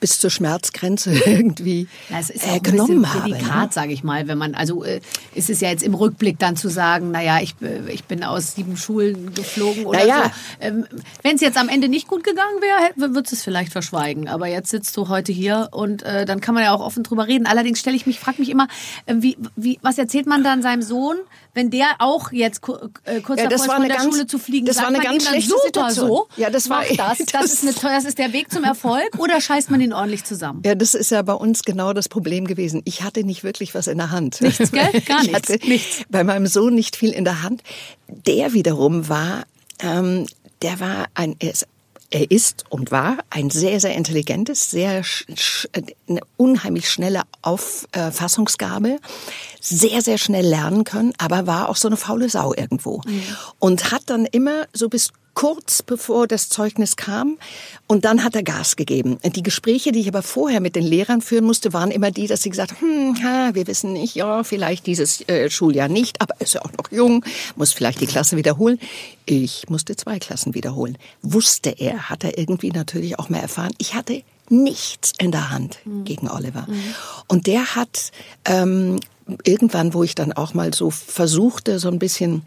bis 0.00 0.18
zur 0.18 0.30
Schmerzgrenze 0.30 1.12
irgendwie 1.26 1.88
Na, 2.08 2.20
es 2.20 2.30
ist 2.30 2.46
äh, 2.46 2.60
genommen 2.60 3.04
ein 3.04 3.12
bisschen 3.12 3.24
delikat, 3.24 3.66
ne? 3.66 3.72
sage 3.72 3.92
ich 3.92 4.02
mal, 4.02 4.28
wenn 4.28 4.38
man 4.38 4.54
also 4.54 4.84
äh, 4.84 5.00
ist 5.34 5.50
es 5.50 5.60
ja 5.60 5.70
jetzt 5.70 5.82
im 5.82 5.94
Rückblick 5.94 6.38
dann 6.38 6.56
zu 6.56 6.68
sagen, 6.68 7.10
naja, 7.10 7.40
ich, 7.40 7.54
äh, 7.62 7.90
ich 7.90 8.04
bin 8.04 8.24
aus 8.24 8.54
sieben 8.54 8.76
Schulen 8.76 9.34
geflogen 9.34 9.86
oder 9.86 10.00
naja. 10.00 10.24
so. 10.24 10.30
Ähm, 10.60 10.86
wenn 11.22 11.36
es 11.36 11.40
jetzt 11.40 11.56
am 11.56 11.68
Ende 11.68 11.88
nicht 11.88 12.08
gut 12.08 12.24
gegangen 12.24 12.60
wäre, 12.60 13.12
wird 13.12 13.32
es 13.32 13.42
vielleicht 13.42 13.72
verschweigen. 13.72 14.28
Aber 14.28 14.46
jetzt 14.46 14.70
sitzt 14.70 14.96
du 14.96 15.08
heute 15.08 15.32
hier 15.32 15.68
und 15.72 16.02
äh, 16.02 16.24
dann 16.24 16.40
kann 16.40 16.54
man 16.54 16.64
ja 16.64 16.72
auch 16.72 16.80
offen 16.80 17.02
drüber 17.02 17.26
reden. 17.26 17.46
Allerdings 17.46 17.80
stelle 17.80 17.96
ich 17.96 18.06
mich, 18.06 18.18
frage 18.18 18.40
mich 18.40 18.50
immer, 18.50 18.68
äh, 19.06 19.14
wie, 19.18 19.36
wie, 19.56 19.78
was 19.82 19.98
erzählt 19.98 20.26
man 20.26 20.42
dann 20.42 20.62
seinem 20.62 20.82
Sohn, 20.82 21.16
wenn 21.58 21.70
der 21.70 21.96
auch 21.98 22.30
jetzt 22.30 22.60
äh, 23.04 23.20
kurz 23.20 23.40
ja, 23.40 23.48
davor 23.48 23.66
ist, 23.66 23.72
von 23.72 23.82
der 23.82 23.96
ganz, 23.96 24.14
Schule 24.14 24.26
zu 24.28 24.38
fliegen? 24.38 24.64
Das 24.64 24.76
war 24.76 24.86
eine 24.86 25.00
ganz 25.00 25.26
schlechte 25.26 25.50
super 25.50 25.62
Situation. 25.66 26.08
so. 26.08 26.28
Ja, 26.36 26.50
das 26.50 26.70
war 26.70 26.84
das. 26.84 27.18
Das, 27.28 27.32
das, 27.32 27.52
ist 27.52 27.82
eine, 27.82 27.94
das 27.94 28.04
ist 28.04 28.18
der 28.18 28.32
Weg 28.32 28.52
zum 28.52 28.62
Erfolg 28.62 29.18
oder 29.18 29.40
scheißt 29.40 29.70
man 29.70 29.80
ihn 29.80 29.92
ordentlich 29.92 30.24
zusammen? 30.24 30.62
Ja, 30.64 30.74
das 30.74 30.94
ist 30.94 31.10
ja 31.10 31.20
bei 31.22 31.32
uns 31.32 31.62
genau 31.62 31.92
das 31.92 32.08
Problem 32.08 32.46
gewesen. 32.46 32.82
Ich 32.84 33.02
hatte 33.02 33.24
nicht 33.24 33.42
wirklich 33.42 33.74
was 33.74 33.88
in 33.88 33.98
der 33.98 34.10
Hand. 34.12 34.40
Nichts, 34.40 34.70
gell? 34.70 34.88
Gar 35.06 35.22
nichts. 35.22 35.26
Ich 35.26 35.34
hatte 35.34 35.68
nichts. 35.68 36.02
bei 36.08 36.22
meinem 36.22 36.46
Sohn 36.46 36.74
nicht 36.74 36.94
viel 36.94 37.10
in 37.10 37.24
der 37.24 37.42
Hand. 37.42 37.62
Der 38.06 38.52
wiederum 38.52 39.08
war, 39.08 39.44
ähm, 39.80 40.26
der 40.62 40.78
war 40.78 41.06
ein, 41.14 41.34
er 41.40 41.50
ist 41.50 41.66
er 42.10 42.30
ist 42.30 42.64
und 42.70 42.90
war 42.90 43.18
ein 43.30 43.50
sehr, 43.50 43.80
sehr 43.80 43.94
intelligentes, 43.94 44.70
sehr 44.70 45.02
eine 46.08 46.20
unheimlich 46.36 46.88
schnelle 46.90 47.22
Auffassungsgabe, 47.42 48.98
sehr, 49.60 50.00
sehr 50.00 50.16
schnell 50.16 50.46
lernen 50.46 50.84
können, 50.84 51.12
aber 51.18 51.46
war 51.46 51.68
auch 51.68 51.76
so 51.76 51.88
eine 51.88 51.96
faule 51.96 52.28
Sau 52.30 52.54
irgendwo. 52.54 53.02
Mhm. 53.06 53.22
Und 53.58 53.92
hat 53.92 54.02
dann 54.06 54.24
immer 54.26 54.66
so 54.72 54.88
bis 54.88 55.10
kurz 55.38 55.84
bevor 55.84 56.26
das 56.26 56.48
Zeugnis 56.48 56.96
kam. 56.96 57.38
Und 57.86 58.04
dann 58.04 58.24
hat 58.24 58.34
er 58.34 58.42
Gas 58.42 58.74
gegeben. 58.74 59.18
Die 59.22 59.44
Gespräche, 59.44 59.92
die 59.92 60.00
ich 60.00 60.08
aber 60.08 60.22
vorher 60.22 60.58
mit 60.58 60.74
den 60.74 60.82
Lehrern 60.82 61.20
führen 61.20 61.44
musste, 61.44 61.72
waren 61.72 61.92
immer 61.92 62.10
die, 62.10 62.26
dass 62.26 62.42
sie 62.42 62.50
gesagt 62.50 62.72
haben, 62.72 62.80
hm, 62.80 63.22
ha, 63.22 63.50
wir 63.54 63.68
wissen 63.68 63.92
nicht, 63.92 64.16
ja, 64.16 64.42
vielleicht 64.42 64.88
dieses 64.88 65.20
äh, 65.28 65.48
Schuljahr 65.48 65.86
nicht, 65.86 66.20
aber 66.20 66.34
ist 66.40 66.54
ja 66.54 66.62
auch 66.62 66.72
noch 66.72 66.90
jung, 66.90 67.24
muss 67.54 67.72
vielleicht 67.72 68.00
die 68.00 68.08
Klasse 68.08 68.36
wiederholen. 68.36 68.80
Ich 69.26 69.68
musste 69.68 69.94
zwei 69.94 70.18
Klassen 70.18 70.54
wiederholen. 70.54 70.98
Wusste 71.22 71.70
er, 71.70 72.10
hat 72.10 72.24
er 72.24 72.36
irgendwie 72.36 72.72
natürlich 72.72 73.20
auch 73.20 73.28
mehr 73.28 73.42
erfahren. 73.42 73.70
Ich 73.78 73.94
hatte 73.94 74.24
nichts 74.48 75.12
in 75.20 75.30
der 75.30 75.50
Hand 75.50 75.78
gegen 76.04 76.28
Oliver. 76.28 76.66
Und 77.28 77.46
der 77.46 77.76
hat 77.76 78.10
ähm, 78.44 78.98
irgendwann, 79.44 79.94
wo 79.94 80.02
ich 80.02 80.16
dann 80.16 80.32
auch 80.32 80.52
mal 80.52 80.74
so 80.74 80.90
versuchte, 80.90 81.78
so 81.78 81.86
ein 81.86 82.00
bisschen 82.00 82.42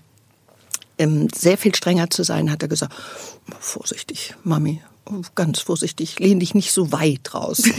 ähm, 1.02 1.28
sehr 1.34 1.58
viel 1.58 1.74
strenger 1.76 2.10
zu 2.10 2.24
sein, 2.24 2.52
hat 2.52 2.62
er 2.62 2.68
gesagt, 2.68 2.94
vorsichtig, 3.60 4.36
Mami, 4.44 4.82
ganz 5.36 5.60
vorsichtig, 5.60 6.20
lehn 6.20 6.40
dich 6.40 6.54
nicht 6.54 6.72
so 6.72 6.92
weit 6.92 7.34
raus. 7.34 7.64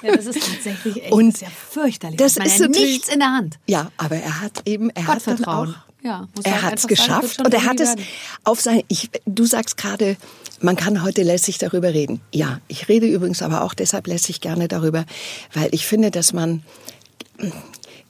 Ja, 0.00 0.14
das 0.14 0.26
ist 0.26 0.38
tatsächlich 0.40 1.02
echt 1.02 1.12
Und 1.12 1.36
sehr 1.36 1.50
fürchterlich. 1.50 2.18
das 2.18 2.36
Man 2.36 2.46
ist 2.46 2.60
ja 2.60 2.68
nichts 2.68 3.08
in 3.08 3.18
der 3.18 3.32
Hand. 3.32 3.58
Ja, 3.66 3.90
aber 3.96 4.14
er 4.14 4.40
hat 4.40 4.62
eben, 4.64 4.90
er 4.90 5.08
hat 5.08 5.26
dann 5.26 5.44
auch. 5.44 5.74
Ja, 6.04 6.28
er 6.44 6.62
hat 6.62 6.78
es 6.78 6.86
geschafft 6.86 7.44
und 7.44 7.52
er 7.52 7.64
hat 7.64 7.80
es 7.80 7.88
werden. 7.88 8.04
auf 8.44 8.60
sein, 8.60 8.84
ich, 8.86 9.10
du 9.26 9.44
sagst 9.44 9.76
gerade, 9.76 10.16
man 10.60 10.76
kann 10.76 11.02
heute 11.02 11.24
lässig 11.24 11.58
darüber 11.58 11.92
reden. 11.92 12.20
Ja, 12.32 12.60
ich 12.68 12.88
rede 12.88 13.08
übrigens 13.08 13.42
aber 13.42 13.62
auch 13.62 13.74
deshalb 13.74 14.06
lässig 14.06 14.40
gerne 14.40 14.68
darüber, 14.68 15.04
weil 15.52 15.68
ich 15.72 15.84
finde, 15.84 16.12
dass 16.12 16.32
man 16.32 16.62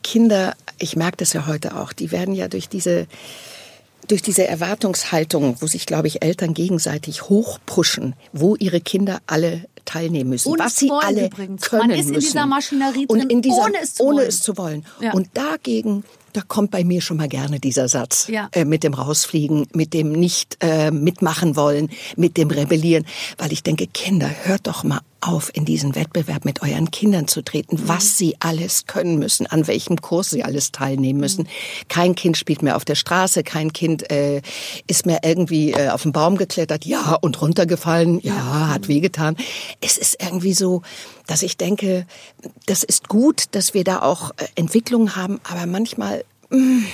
Kinder, 0.05 0.55
ich 0.79 0.97
merke 0.97 1.19
das 1.19 1.33
ja 1.33 1.47
heute 1.47 1.77
auch, 1.77 1.93
die 1.93 2.11
werden 2.13 2.35
ja 2.35 2.49
durch 2.49 2.69
diese 2.69 3.07
durch 4.07 4.23
diese 4.23 4.47
Erwartungshaltung, 4.47 5.57
wo 5.61 5.67
sich, 5.67 5.85
glaube 5.85 6.07
ich, 6.09 6.23
Eltern 6.23 6.55
gegenseitig 6.55 7.25
hochpushen, 7.29 8.15
wo 8.33 8.57
ihre 8.57 8.81
Kinder 8.81 9.19
alle 9.27 9.67
teilnehmen 9.85 10.31
müssen, 10.31 10.49
Ohne 10.49 10.65
was 10.65 10.77
sie 10.79 10.89
wollen 10.89 11.05
alle 11.05 11.27
übrigens. 11.27 11.63
können 11.63 11.89
Man 11.89 11.91
ist 11.99 12.07
in 12.07 12.15
müssen. 12.15 12.27
dieser 12.27 12.47
Maschinerie 12.47 13.07
und 13.07 13.19
drin, 13.19 13.29
in 13.31 13.43
dieser, 13.43 13.65
ohne 13.65 13.75
es 13.83 13.95
zu 13.95 14.03
ohne 14.05 14.17
wollen. 14.19 14.29
es 14.29 14.41
zu 14.43 14.57
wollen. 14.57 14.87
Ja. 15.01 15.13
Und 15.13 15.29
dagegen, 15.35 16.05
da 16.33 16.41
kommt 16.41 16.71
bei 16.71 16.85
mir 16.85 17.03
schon 17.03 17.19
mal 17.19 17.29
gerne 17.29 17.61
dieser 17.61 17.89
Satz 17.89 18.29
Ja. 18.29 18.49
äh, 18.53 18.65
mit 18.65 18.83
dem 18.83 18.95
Rausfliegen, 18.95 19.67
mit 19.75 19.93
dem 19.93 20.13
nicht 20.13 20.57
äh, 20.61 20.91
mitmachen 20.91 21.55
wollen, 21.57 21.91
mit 22.17 22.39
dem 22.39 22.49
Rebellieren, 22.51 23.05
weil 23.37 23.53
ich 23.53 23.63
denke, 23.63 23.87
Kinder, 23.89 24.31
hört 24.45 24.67
doch 24.69 24.85
mal 24.85 25.01
auf, 25.21 25.51
in 25.55 25.65
diesen 25.65 25.95
Wettbewerb 25.95 26.45
mit 26.45 26.63
euren 26.63 26.91
Kindern 26.91 27.29
zu 27.29 27.43
treten, 27.43 27.89
was 27.89 28.17
sie 28.17 28.37
alles 28.41 28.87
können 28.87 29.19
müssen, 29.19 29.47
an 29.47 29.67
welchem 29.67 30.01
Kurs 30.01 30.31
sie 30.31 30.45
alles 30.45 30.73
teilnehmen 30.73 31.21
müssen. 31.21 31.49
Kein 31.89 32.15
Kind 32.15 32.37
spielt 32.37 32.63
mehr 32.63 32.77
auf 32.77 32.85
der 32.85 32.95
Straße, 32.95 33.43
kein 33.43 33.73
Kind 33.73 34.11
äh, 34.11 34.43
ist 34.87 35.07
mehr 35.07 35.21
irgendwie 35.25 35.73
äh, 35.73 35.89
auf 35.91 36.03
den 36.03 36.13
Baum 36.13 36.37
geklettert, 36.37 36.85
ja, 36.85 37.15
und 37.15 37.41
runtergefallen, 37.41 38.21
ja, 38.21 38.69
hat 38.69 38.89
wehgetan. 38.89 39.37
Es 39.81 39.99
ist 39.99 40.23
irgendwie 40.23 40.55
so, 40.55 40.83
dass 41.27 41.43
ich 41.43 41.57
denke, 41.57 42.07
das 42.67 42.83
ist 42.83 43.09
gut, 43.09 43.45
dass 43.53 43.75
wir 43.75 43.85
da 43.85 44.03
auch 44.03 44.31
äh, 44.31 44.47
Entwicklungen 44.55 45.17
haben, 45.17 45.41
aber 45.45 45.67
manchmal 45.67 46.25
mm, 46.51 46.85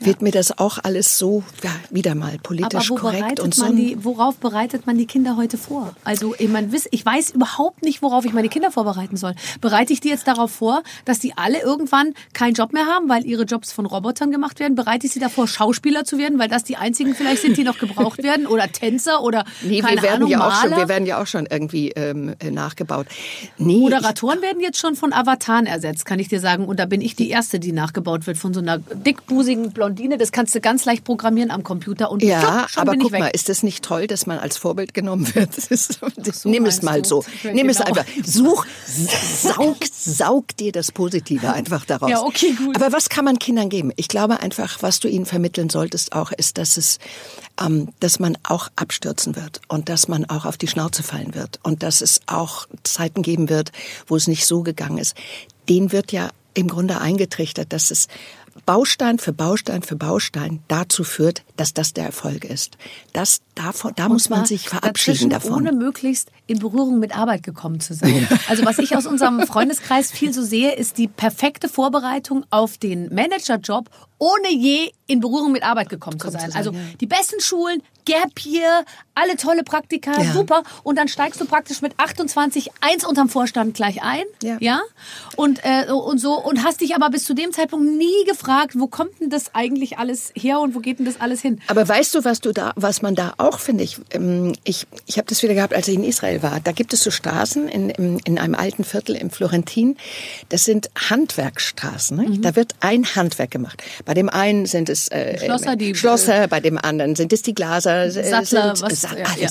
wird 0.00 0.22
mir 0.22 0.30
das 0.30 0.58
auch 0.58 0.78
alles 0.82 1.18
so 1.18 1.42
ja, 1.62 1.70
wieder 1.90 2.14
mal 2.14 2.38
politisch 2.42 2.88
korrekt 2.88 3.40
und 3.40 3.54
so. 3.54 3.72
die, 3.72 3.96
worauf 4.04 4.36
bereitet 4.36 4.86
man 4.86 4.96
die 4.96 5.06
Kinder 5.06 5.36
heute 5.36 5.58
vor? 5.58 5.94
Also 6.04 6.34
ich, 6.38 6.48
mein, 6.48 6.72
ich 6.90 7.04
weiß 7.04 7.30
überhaupt 7.30 7.82
nicht, 7.82 8.02
worauf 8.02 8.24
ich 8.24 8.32
meine 8.32 8.48
Kinder 8.48 8.70
vorbereiten 8.70 9.16
soll. 9.16 9.34
Bereite 9.60 9.92
ich 9.92 10.00
die 10.00 10.08
jetzt 10.08 10.28
darauf 10.28 10.52
vor, 10.52 10.82
dass 11.04 11.18
die 11.18 11.36
alle 11.36 11.60
irgendwann 11.60 12.14
keinen 12.32 12.54
Job 12.54 12.72
mehr 12.72 12.86
haben, 12.86 13.08
weil 13.08 13.26
ihre 13.26 13.42
Jobs 13.44 13.72
von 13.72 13.86
Robotern 13.86 14.30
gemacht 14.30 14.60
werden? 14.60 14.74
Bereite 14.74 15.06
ich 15.06 15.12
sie 15.12 15.20
davor, 15.20 15.48
Schauspieler 15.48 16.04
zu 16.04 16.18
werden, 16.18 16.38
weil 16.38 16.48
das 16.48 16.64
die 16.64 16.76
einzigen 16.76 17.14
vielleicht 17.14 17.42
sind, 17.42 17.56
die 17.56 17.64
noch 17.64 17.78
gebraucht 17.78 18.22
werden? 18.22 18.46
Oder 18.46 18.70
Tänzer 18.70 19.22
oder 19.22 19.44
Nee, 19.62 19.80
keine 19.80 19.96
wir 19.96 20.02
werden 20.02 20.16
Ahnung, 20.16 20.30
ja 20.30 20.46
auch 20.46 20.60
schon, 20.60 20.70
Maler? 20.70 20.82
wir 20.82 20.88
werden 20.88 21.06
ja 21.06 21.20
auch 21.20 21.26
schon 21.26 21.46
irgendwie 21.46 21.90
ähm, 21.90 22.34
äh, 22.38 22.50
nachgebaut. 22.50 23.06
Nee, 23.56 23.78
Moderatoren 23.78 24.42
werden 24.42 24.60
jetzt 24.60 24.78
schon 24.78 24.94
von 24.94 25.12
Avataren 25.12 25.66
ersetzt, 25.66 26.06
kann 26.06 26.20
ich 26.20 26.28
dir 26.28 26.40
sagen. 26.40 26.66
Und 26.66 26.78
da 26.78 26.86
bin 26.86 27.00
ich 27.00 27.16
die 27.16 27.30
Erste, 27.30 27.58
die 27.58 27.72
nachgebaut 27.72 28.26
wird 28.26 28.38
von 28.38 28.54
so 28.54 28.60
einer 28.60 28.67
dickbusigen 28.76 29.72
Blondine. 29.72 30.18
Das 30.18 30.30
kannst 30.32 30.54
du 30.54 30.60
ganz 30.60 30.84
leicht 30.84 31.04
programmieren 31.04 31.50
am 31.50 31.62
Computer 31.62 32.10
und 32.10 32.22
Ja, 32.22 32.40
plopp, 32.40 32.70
schon 32.70 32.82
aber 32.82 32.96
guck 32.96 33.12
weg. 33.12 33.20
mal, 33.20 33.28
ist 33.28 33.48
das 33.48 33.62
nicht 33.62 33.82
toll, 33.82 34.06
dass 34.06 34.26
man 34.26 34.38
als 34.38 34.58
Vorbild 34.58 34.92
genommen 34.92 35.34
wird? 35.34 35.56
Ist, 35.56 36.00
das, 36.16 36.44
nimm 36.44 36.66
es 36.66 36.82
mal 36.82 37.00
du? 37.00 37.08
so. 37.08 37.24
Nimm 37.50 37.70
es 37.70 37.78
genau. 37.78 37.88
einfach. 37.88 38.04
Such, 38.24 38.66
saug, 38.86 39.76
saug 39.90 40.56
dir 40.56 40.72
das 40.72 40.92
Positive 40.92 41.52
einfach 41.52 41.84
daraus. 41.86 42.10
Ja, 42.10 42.22
okay, 42.22 42.52
gut. 42.52 42.76
Aber 42.76 42.92
was 42.92 43.08
kann 43.08 43.24
man 43.24 43.38
Kindern 43.38 43.70
geben? 43.70 43.92
Ich 43.96 44.08
glaube 44.08 44.40
einfach, 44.40 44.82
was 44.82 45.00
du 45.00 45.08
ihnen 45.08 45.26
vermitteln 45.26 45.70
solltest 45.70 46.12
auch, 46.12 46.32
ist, 46.32 46.58
dass 46.58 46.76
es, 46.76 46.98
ähm, 47.60 47.88
dass 48.00 48.18
man 48.18 48.36
auch 48.42 48.68
abstürzen 48.76 49.36
wird 49.36 49.60
und 49.68 49.88
dass 49.88 50.08
man 50.08 50.24
auch 50.26 50.44
auf 50.44 50.56
die 50.56 50.68
Schnauze 50.68 51.02
fallen 51.02 51.34
wird 51.34 51.60
und 51.62 51.82
dass 51.82 52.00
es 52.00 52.20
auch 52.26 52.66
Zeiten 52.82 53.22
geben 53.22 53.48
wird, 53.48 53.72
wo 54.06 54.16
es 54.16 54.26
nicht 54.26 54.46
so 54.46 54.62
gegangen 54.62 54.98
ist. 54.98 55.16
Den 55.68 55.92
wird 55.92 56.12
ja 56.12 56.30
im 56.54 56.68
Grunde 56.68 57.00
eingetrichtert, 57.00 57.72
dass 57.72 57.90
es 57.90 58.08
Baustein 58.68 59.18
für 59.18 59.32
Baustein 59.32 59.80
für 59.80 59.96
Baustein 59.96 60.62
dazu 60.68 61.02
führt, 61.02 61.42
dass 61.58 61.74
das 61.74 61.92
der 61.92 62.06
Erfolg 62.06 62.44
ist. 62.44 62.78
Das 63.12 63.40
davon, 63.54 63.92
da 63.96 64.08
muss 64.08 64.28
man 64.28 64.46
sich 64.46 64.68
verabschieden 64.68 65.28
davon. 65.28 65.54
Ohne 65.54 65.72
möglichst 65.72 66.30
in 66.46 66.60
Berührung 66.60 66.98
mit 66.98 67.16
Arbeit 67.16 67.42
gekommen 67.42 67.80
zu 67.80 67.94
sein. 67.94 68.26
Also 68.48 68.64
was 68.64 68.78
ich 68.78 68.96
aus 68.96 69.06
unserem 69.06 69.40
Freundeskreis 69.46 70.10
viel 70.10 70.32
so 70.32 70.42
sehe, 70.42 70.72
ist 70.72 70.96
die 70.98 71.08
perfekte 71.08 71.68
Vorbereitung 71.68 72.44
auf 72.50 72.78
den 72.78 73.12
Managerjob, 73.14 73.90
ohne 74.18 74.50
je 74.52 74.90
in 75.06 75.20
Berührung 75.20 75.52
mit 75.52 75.62
Arbeit 75.62 75.88
gekommen 75.88 76.18
zu 76.18 76.30
sein. 76.30 76.40
zu 76.40 76.50
sein, 76.52 76.56
Also 76.58 76.70
ja. 76.72 76.78
die 77.00 77.06
besten 77.06 77.40
Schulen, 77.40 77.82
Gap 78.04 78.44
Year, 78.44 78.84
alle 79.14 79.36
tolle 79.36 79.62
Praktika, 79.64 80.20
Ja. 80.22 80.32
super. 80.32 80.62
Und 80.82 80.96
dann 80.96 81.08
steigst 81.08 81.40
du 81.40 81.44
praktisch 81.44 81.82
mit 81.82 81.92
28 81.98 82.70
eins 82.80 83.04
unterm 83.06 83.28
Vorstand 83.28 83.74
gleich 83.74 84.02
ein. 84.02 84.24
Ja. 84.42 84.56
ja? 84.60 84.80
Und, 85.36 85.60
äh, 85.64 85.90
und 85.92 86.18
so 86.18 86.32
und 86.34 86.64
hast 86.64 86.80
dich 86.80 86.94
aber 86.94 87.10
bis 87.10 87.24
zu 87.24 87.34
dem 87.34 87.52
Zeitpunkt 87.52 87.86
nie 87.96 88.24
gefragt, 88.26 88.78
wo 88.78 88.86
kommt 88.86 89.20
denn 89.20 89.30
das 89.30 89.54
eigentlich 89.54 89.98
alles 89.98 90.32
her 90.34 90.60
und 90.60 90.74
wo 90.74 90.80
geht 90.80 90.98
denn 90.98 91.06
das 91.06 91.20
alles 91.20 91.40
hin? 91.42 91.47
Aber 91.66 91.88
weißt 91.88 92.14
du, 92.14 92.24
was 92.24 92.40
du 92.40 92.52
da, 92.52 92.72
was 92.76 93.02
man 93.02 93.14
da 93.14 93.34
auch 93.38 93.58
finde 93.58 93.84
ich, 93.84 93.98
ähm, 94.10 94.54
ich, 94.64 94.86
ich 95.06 95.18
habe 95.18 95.26
das 95.28 95.42
wieder 95.42 95.54
gehabt, 95.54 95.74
als 95.74 95.88
ich 95.88 95.94
in 95.94 96.04
Israel 96.04 96.42
war. 96.42 96.60
Da 96.60 96.72
gibt 96.72 96.92
es 96.92 97.02
so 97.02 97.10
Straßen 97.10 97.68
in, 97.68 97.90
in, 97.90 98.18
in 98.20 98.38
einem 98.38 98.54
alten 98.54 98.84
Viertel 98.84 99.16
im 99.16 99.30
Florentin. 99.30 99.96
Das 100.48 100.64
sind 100.64 100.90
Handwerksstraßen. 101.10 102.16
Ne? 102.16 102.28
Mhm. 102.28 102.42
Da 102.42 102.56
wird 102.56 102.74
ein 102.80 103.04
Handwerk 103.14 103.50
gemacht. 103.50 103.82
Bei 104.04 104.14
dem 104.14 104.28
einen 104.28 104.66
sind 104.66 104.88
es 104.88 105.08
äh, 105.08 105.38
Schlosser, 105.38 105.76
die- 105.76 105.94
Schlosser, 105.94 106.48
bei 106.48 106.60
dem 106.60 106.78
anderen 106.78 107.16
sind 107.16 107.32
es 107.32 107.42
die 107.42 107.54
Glaser, 107.54 108.04
äh, 108.04 108.10
Sattler, 108.10 108.76
sind, 108.76 108.90
was- 108.90 109.00
Sa- 109.02 109.16
ja, 109.16 109.24
alles. 109.26 109.40
ja. 109.40 109.48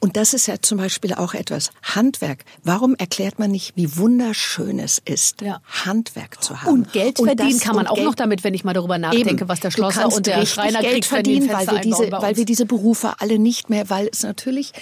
Und 0.00 0.16
das 0.16 0.32
ist 0.34 0.46
ja 0.46 0.56
zum 0.62 0.78
Beispiel 0.78 1.12
auch 1.14 1.34
etwas. 1.34 1.70
Handwerk. 1.82 2.44
Warum 2.62 2.94
erklärt 2.94 3.38
man 3.38 3.50
nicht, 3.50 3.72
wie 3.76 3.96
wunderschön 3.96 4.78
es 4.78 5.00
ist, 5.04 5.40
Ja. 5.40 5.60
Handwerk 5.84 6.42
zu 6.42 6.62
haben? 6.62 6.72
Und 6.72 6.92
Geld 6.92 7.18
verdienen 7.18 7.50
das- 7.56 7.60
kann 7.60 7.74
man 7.74 7.86
und 7.86 7.90
auch 7.90 7.94
Geld- 7.96 8.06
noch 8.06 8.14
damit, 8.14 8.44
wenn 8.44 8.54
ich 8.54 8.62
mal 8.64 8.74
darüber 8.74 8.98
nachdenke, 8.98 9.30
Eben. 9.30 9.48
was 9.48 9.58
der 9.60 9.70
Schlosser 9.72 10.06
und 10.12 10.26
der 10.26 10.46
Schreiner 10.46 10.80
Geld 10.80 10.92
kriegt, 10.92 11.06
verdienen, 11.06 11.48
weil 11.52 11.66
wir 11.66 11.80
diese, 11.80 12.12
weil 12.12 12.36
wir 12.36 12.44
diese 12.44 12.64
Berufe 12.64 13.14
alle 13.18 13.38
nicht 13.40 13.70
mehr, 13.70 13.90
weil 13.90 14.08
es 14.12 14.22
natürlich 14.22 14.72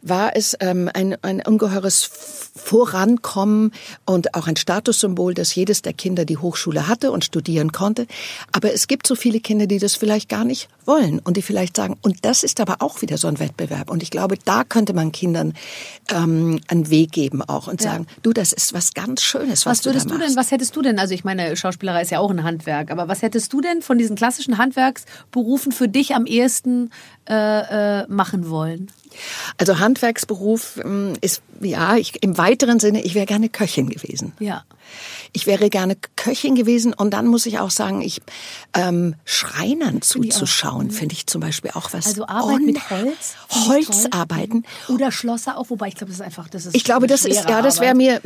war 0.00 0.34
es 0.34 0.56
ähm, 0.60 0.90
ein, 0.94 1.16
ein 1.22 1.42
ungeheures 1.44 2.08
Vorankommen 2.56 3.72
und 4.06 4.34
auch 4.34 4.46
ein 4.46 4.56
Statussymbol, 4.56 5.34
dass 5.34 5.54
jedes 5.54 5.82
der 5.82 5.92
Kinder 5.92 6.24
die 6.24 6.36
Hochschule 6.38 6.88
hatte 6.88 7.10
und 7.12 7.24
studieren 7.24 7.72
konnte. 7.72 8.06
Aber 8.52 8.72
es 8.72 8.86
gibt 8.86 9.06
so 9.06 9.14
viele 9.14 9.40
Kinder, 9.40 9.66
die 9.66 9.78
das 9.78 9.94
vielleicht 9.96 10.28
gar 10.28 10.44
nicht 10.44 10.68
wollen 10.86 11.18
und 11.18 11.36
die 11.36 11.42
vielleicht 11.42 11.76
sagen, 11.76 11.96
und 12.02 12.24
das 12.24 12.42
ist 12.42 12.60
aber 12.60 12.76
auch 12.80 13.02
wieder 13.02 13.18
so 13.18 13.26
ein 13.28 13.38
Wettbewerb. 13.38 13.90
Und 13.90 14.02
ich 14.02 14.10
glaube, 14.10 14.36
da 14.44 14.53
könnte 14.62 14.92
man 14.92 15.10
Kindern 15.10 15.54
ähm, 16.10 16.60
einen 16.68 16.90
Weg 16.90 17.10
geben 17.12 17.42
auch 17.42 17.66
und 17.66 17.82
Ja. 17.82 17.90
sagen, 17.92 18.06
du, 18.22 18.32
das 18.32 18.52
ist 18.52 18.74
was 18.74 18.94
ganz 18.94 19.22
Schönes, 19.22 19.66
was, 19.66 19.78
Was 19.80 19.84
würdest 19.86 20.06
du 20.06 20.14
du 20.14 20.18
da 20.20 20.26
denn, 20.26 20.36
was 20.36 20.50
hättest 20.50 20.76
du 20.76 20.82
denn, 20.82 20.98
also 20.98 21.14
ich 21.14 21.24
meine, 21.24 21.56
Schauspielerei 21.56 22.02
ist 22.02 22.10
ja 22.10 22.20
auch 22.20 22.30
ein 22.30 22.44
Handwerk, 22.44 22.90
aber 22.90 23.08
was 23.08 23.22
hättest 23.22 23.52
du 23.52 23.60
denn 23.60 23.82
von 23.82 23.98
diesen 23.98 24.14
klassischen 24.14 24.58
Handwerksberufen 24.58 25.72
für 25.72 25.88
dich 25.88 26.14
am 26.14 26.26
ehesten 26.26 26.90
äh, 27.28 28.00
äh, 28.02 28.06
machen 28.08 28.48
wollen? 28.50 28.90
Also 29.58 29.78
Handwerksberuf 29.78 30.80
ähm, 30.82 31.14
ist, 31.20 31.42
ja, 31.60 31.96
ich, 31.96 32.22
im 32.22 32.36
weiteren 32.36 32.80
Sinne, 32.80 33.02
ich 33.02 33.14
wäre 33.14 33.26
gerne 33.26 33.48
Köchin 33.48 33.88
gewesen. 33.88 34.32
Ja. 34.40 34.64
Ich 35.32 35.46
wäre 35.46 35.70
gerne 35.70 35.96
Köchin 36.16 36.54
gewesen 36.54 36.92
und 36.92 37.12
dann 37.12 37.26
muss 37.26 37.46
ich 37.46 37.58
auch 37.58 37.70
sagen, 37.70 38.02
ich 38.02 38.20
ähm, 38.74 39.14
Schreinern 39.24 40.02
zuzuschauen, 40.02 40.90
finde 40.90 41.14
ich 41.14 41.26
zum 41.26 41.40
Beispiel 41.40 41.70
auch 41.74 41.92
was. 41.92 42.06
Also 42.06 42.26
Arbeit 42.26 42.60
mit 42.60 42.90
Holz. 42.90 43.34
Holzarbeiten. 43.50 44.64
Oder 44.88 45.10
Schlosser 45.10 45.58
auch, 45.58 45.70
wobei 45.70 45.88
ich 45.88 45.96
glaube, 45.96 46.12
das 46.12 46.20
ist 46.20 46.24
einfach, 46.24 46.48
das 46.48 46.66
ist 46.66 46.76
Ich 46.76 46.84
glaube, 46.84 47.06
das 47.06 47.24
ist, 47.24 47.48
ja, 47.48 47.62
das 47.62 47.80
wäre 47.80 47.94
mir, 47.94 48.20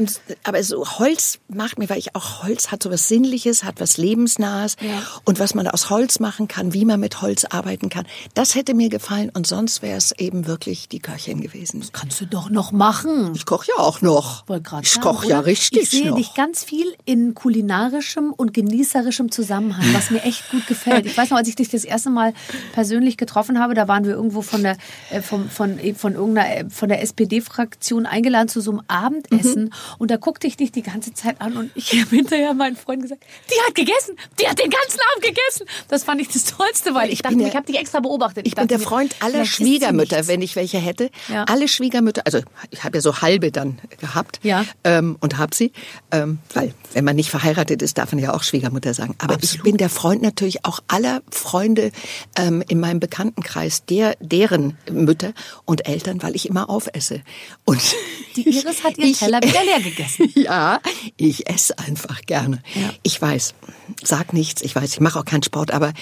aber 0.45 0.63
so 0.63 0.85
Holz 0.99 1.39
macht 1.49 1.79
mir, 1.79 1.89
weil 1.89 1.99
ich 1.99 2.15
auch 2.15 2.43
Holz 2.43 2.71
hat 2.71 2.83
so 2.83 2.91
was 2.91 3.09
Sinnliches, 3.09 3.65
hat 3.65 3.81
was 3.81 3.97
Lebensnahes 3.97 4.77
Ja. 4.81 5.03
und 5.25 5.39
was 5.39 5.55
man 5.55 5.67
aus 5.69 5.91
Holz 5.91 6.21
machen 6.21 6.49
kann, 6.49 6.75
wie 6.75 6.85
man 6.85 7.01
mit 7.01 7.23
Holz 7.23 7.45
arbeiten 7.47 7.89
kann. 7.89 8.07
Das 8.35 8.55
hätte 8.55 8.75
mir 8.75 8.88
gefallen 8.88 9.31
und 9.35 9.46
sonst 9.46 9.83
wäre 9.83 9.96
es 9.96 10.12
eben 10.12 10.46
wirklich 10.46 10.88
die 10.88 11.01
Köchin 11.01 11.40
gewesen. 11.40 11.85
Kannst 11.92 12.20
du 12.20 12.27
doch 12.27 12.51
noch 12.51 12.72
machen. 12.72 13.33
Ich 13.35 13.46
koche 13.46 13.70
ja 13.77 13.83
auch 13.83 14.01
noch. 14.01 14.44
Ich 14.83 15.01
koche 15.01 15.29
ja 15.29 15.40
richtig 15.40 15.83
Ich 15.83 15.90
sehe 15.90 16.11
noch. 16.11 16.16
dich 16.16 16.35
ganz 16.35 16.64
viel 16.64 16.87
in 17.05 17.35
kulinarischem 17.35 18.33
und 18.33 18.55
genießerischem 18.55 19.31
Zusammenhang, 19.31 19.87
was 19.94 20.11
mir 20.11 20.22
echt 20.22 20.51
gut 20.51 20.66
gefällt. 20.66 21.07
Ich 21.07 21.16
weiß 21.16 21.31
noch, 21.31 21.38
als 21.38 21.48
ich 21.48 21.57
dich 21.57 21.68
das 21.68 21.85
erste 21.85 22.11
Mal 22.11 22.33
persönlich 22.72 23.16
getroffen 23.16 23.59
habe, 23.59 23.74
da 23.74 23.88
waren 23.88 24.05
wir 24.05 24.12
irgendwo 24.12 24.42
von 24.42 24.62
der, 24.62 24.77
äh, 25.11 25.22
vom, 25.22 25.48
von, 25.48 25.79
äh, 25.79 25.94
von 25.94 26.14
irgendeiner, 26.14 26.57
äh, 26.57 26.70
von 26.70 26.88
der 26.88 27.03
SPD-Fraktion 27.03 28.07
eingeladen 28.07 28.48
zu 28.48 28.61
so 28.61 28.70
einem 28.70 28.83
Abendessen. 28.88 29.64
Mhm. 29.64 29.70
Und 29.98 30.11
da 30.11 30.16
guckte 30.16 30.46
ich 30.46 30.57
dich 30.57 30.72
die 30.72 30.83
ganze 30.83 31.12
Zeit 31.14 31.40
an 31.40 31.57
und 31.57 31.70
ich 31.74 31.92
habe 32.01 32.14
hinterher 32.14 32.55
meinen 32.55 32.77
Freunden 32.77 33.03
gesagt, 33.03 33.22
die 33.51 33.66
hat 33.66 33.74
gegessen, 33.74 34.16
die 34.40 34.48
hat 34.48 34.59
den 34.59 34.70
ganzen 34.70 35.01
Abend 35.12 35.24
gegessen. 35.24 35.66
Das 35.88 36.05
fand 36.05 36.20
ich 36.20 36.29
das 36.29 36.44
Tollste, 36.44 36.94
weil 36.94 37.09
ich, 37.09 37.14
ich 37.14 37.22
dachte, 37.22 37.40
ja, 37.40 37.48
ich 37.48 37.57
habe 37.57 37.66
dich 37.66 37.79
extra 37.79 38.01
beobachtet. 38.01 38.46
Ich, 38.46 38.53
ich 38.53 38.57
bin 38.57 38.68
der 38.68 38.78
Freund 38.79 39.17
aller 39.21 39.45
Schwiegermütter, 39.45 40.27
wenn 40.27 40.43
ich 40.43 40.57
welche 40.57 40.79
hätte. 40.79 41.11
Ja. 41.29 41.45
Alle 41.45 41.69
Schwiegermütter, 41.69 42.23
also 42.25 42.41
ich 42.71 42.85
habe 42.85 42.99
ja 42.99 43.03
so 43.03 43.21
halbe 43.21 43.53
dann 43.53 43.79
gehabt 44.01 44.41
ja. 44.43 44.64
ähm, 44.85 45.17
und 45.21 45.38
habe 45.38 45.55
sie, 45.55 45.73
ähm, 46.11 46.38
weil 46.55 46.75
wenn 46.93 47.05
man 47.05 47.17
nicht 47.17 47.31
verheiratet 47.31 47.83
ist, 47.83 47.99
darf 47.99 48.12
man 48.12 48.23
ja 48.23 48.35
auch 48.35 48.43
Schwiegermutter 48.43 48.95
sagen. 48.95 49.14
Aber 49.19 49.35
Absolut. 49.35 49.55
ich 49.55 49.62
bin 49.62 49.77
der 49.77 49.88
Freund 49.88 50.23
natürlich 50.23 50.64
auch 50.64 50.81
aller 50.88 51.23
Freunde 51.31 51.93
ähm, 52.37 52.62
in 52.69 52.81
meinem 52.81 53.01
Bekanntenkreis, 53.01 53.85
der, 53.85 54.17
deren 54.21 54.77
Mütter 54.91 55.33
und 55.64 55.87
Eltern, 55.87 56.23
weil 56.23 56.35
ich 56.35 56.49
immer 56.49 56.71
aufesse. 56.71 57.23
Und 57.64 57.81
die 58.37 58.49
Iris 58.49 58.85
hat 58.85 58.99
ihren 58.99 59.11
ich, 59.11 59.19
Teller 59.19 59.41
wieder 59.43 59.64
leer 59.64 59.81
gegessen. 59.81 60.33
ja, 60.35 60.81
ich 61.17 61.49
esse 61.49 61.79
einfach 61.79 62.23
gerne. 62.23 62.62
Ja. 62.75 62.91
Ich 63.03 63.21
weiß, 63.21 63.55
sag 64.03 64.33
nichts, 64.33 64.62
ich 64.62 64.75
weiß, 64.75 64.93
ich 64.93 65.01
mache 65.01 65.19
auch 65.19 65.25
keinen 65.25 65.43
Sport, 65.43 65.73
aber 65.73 65.93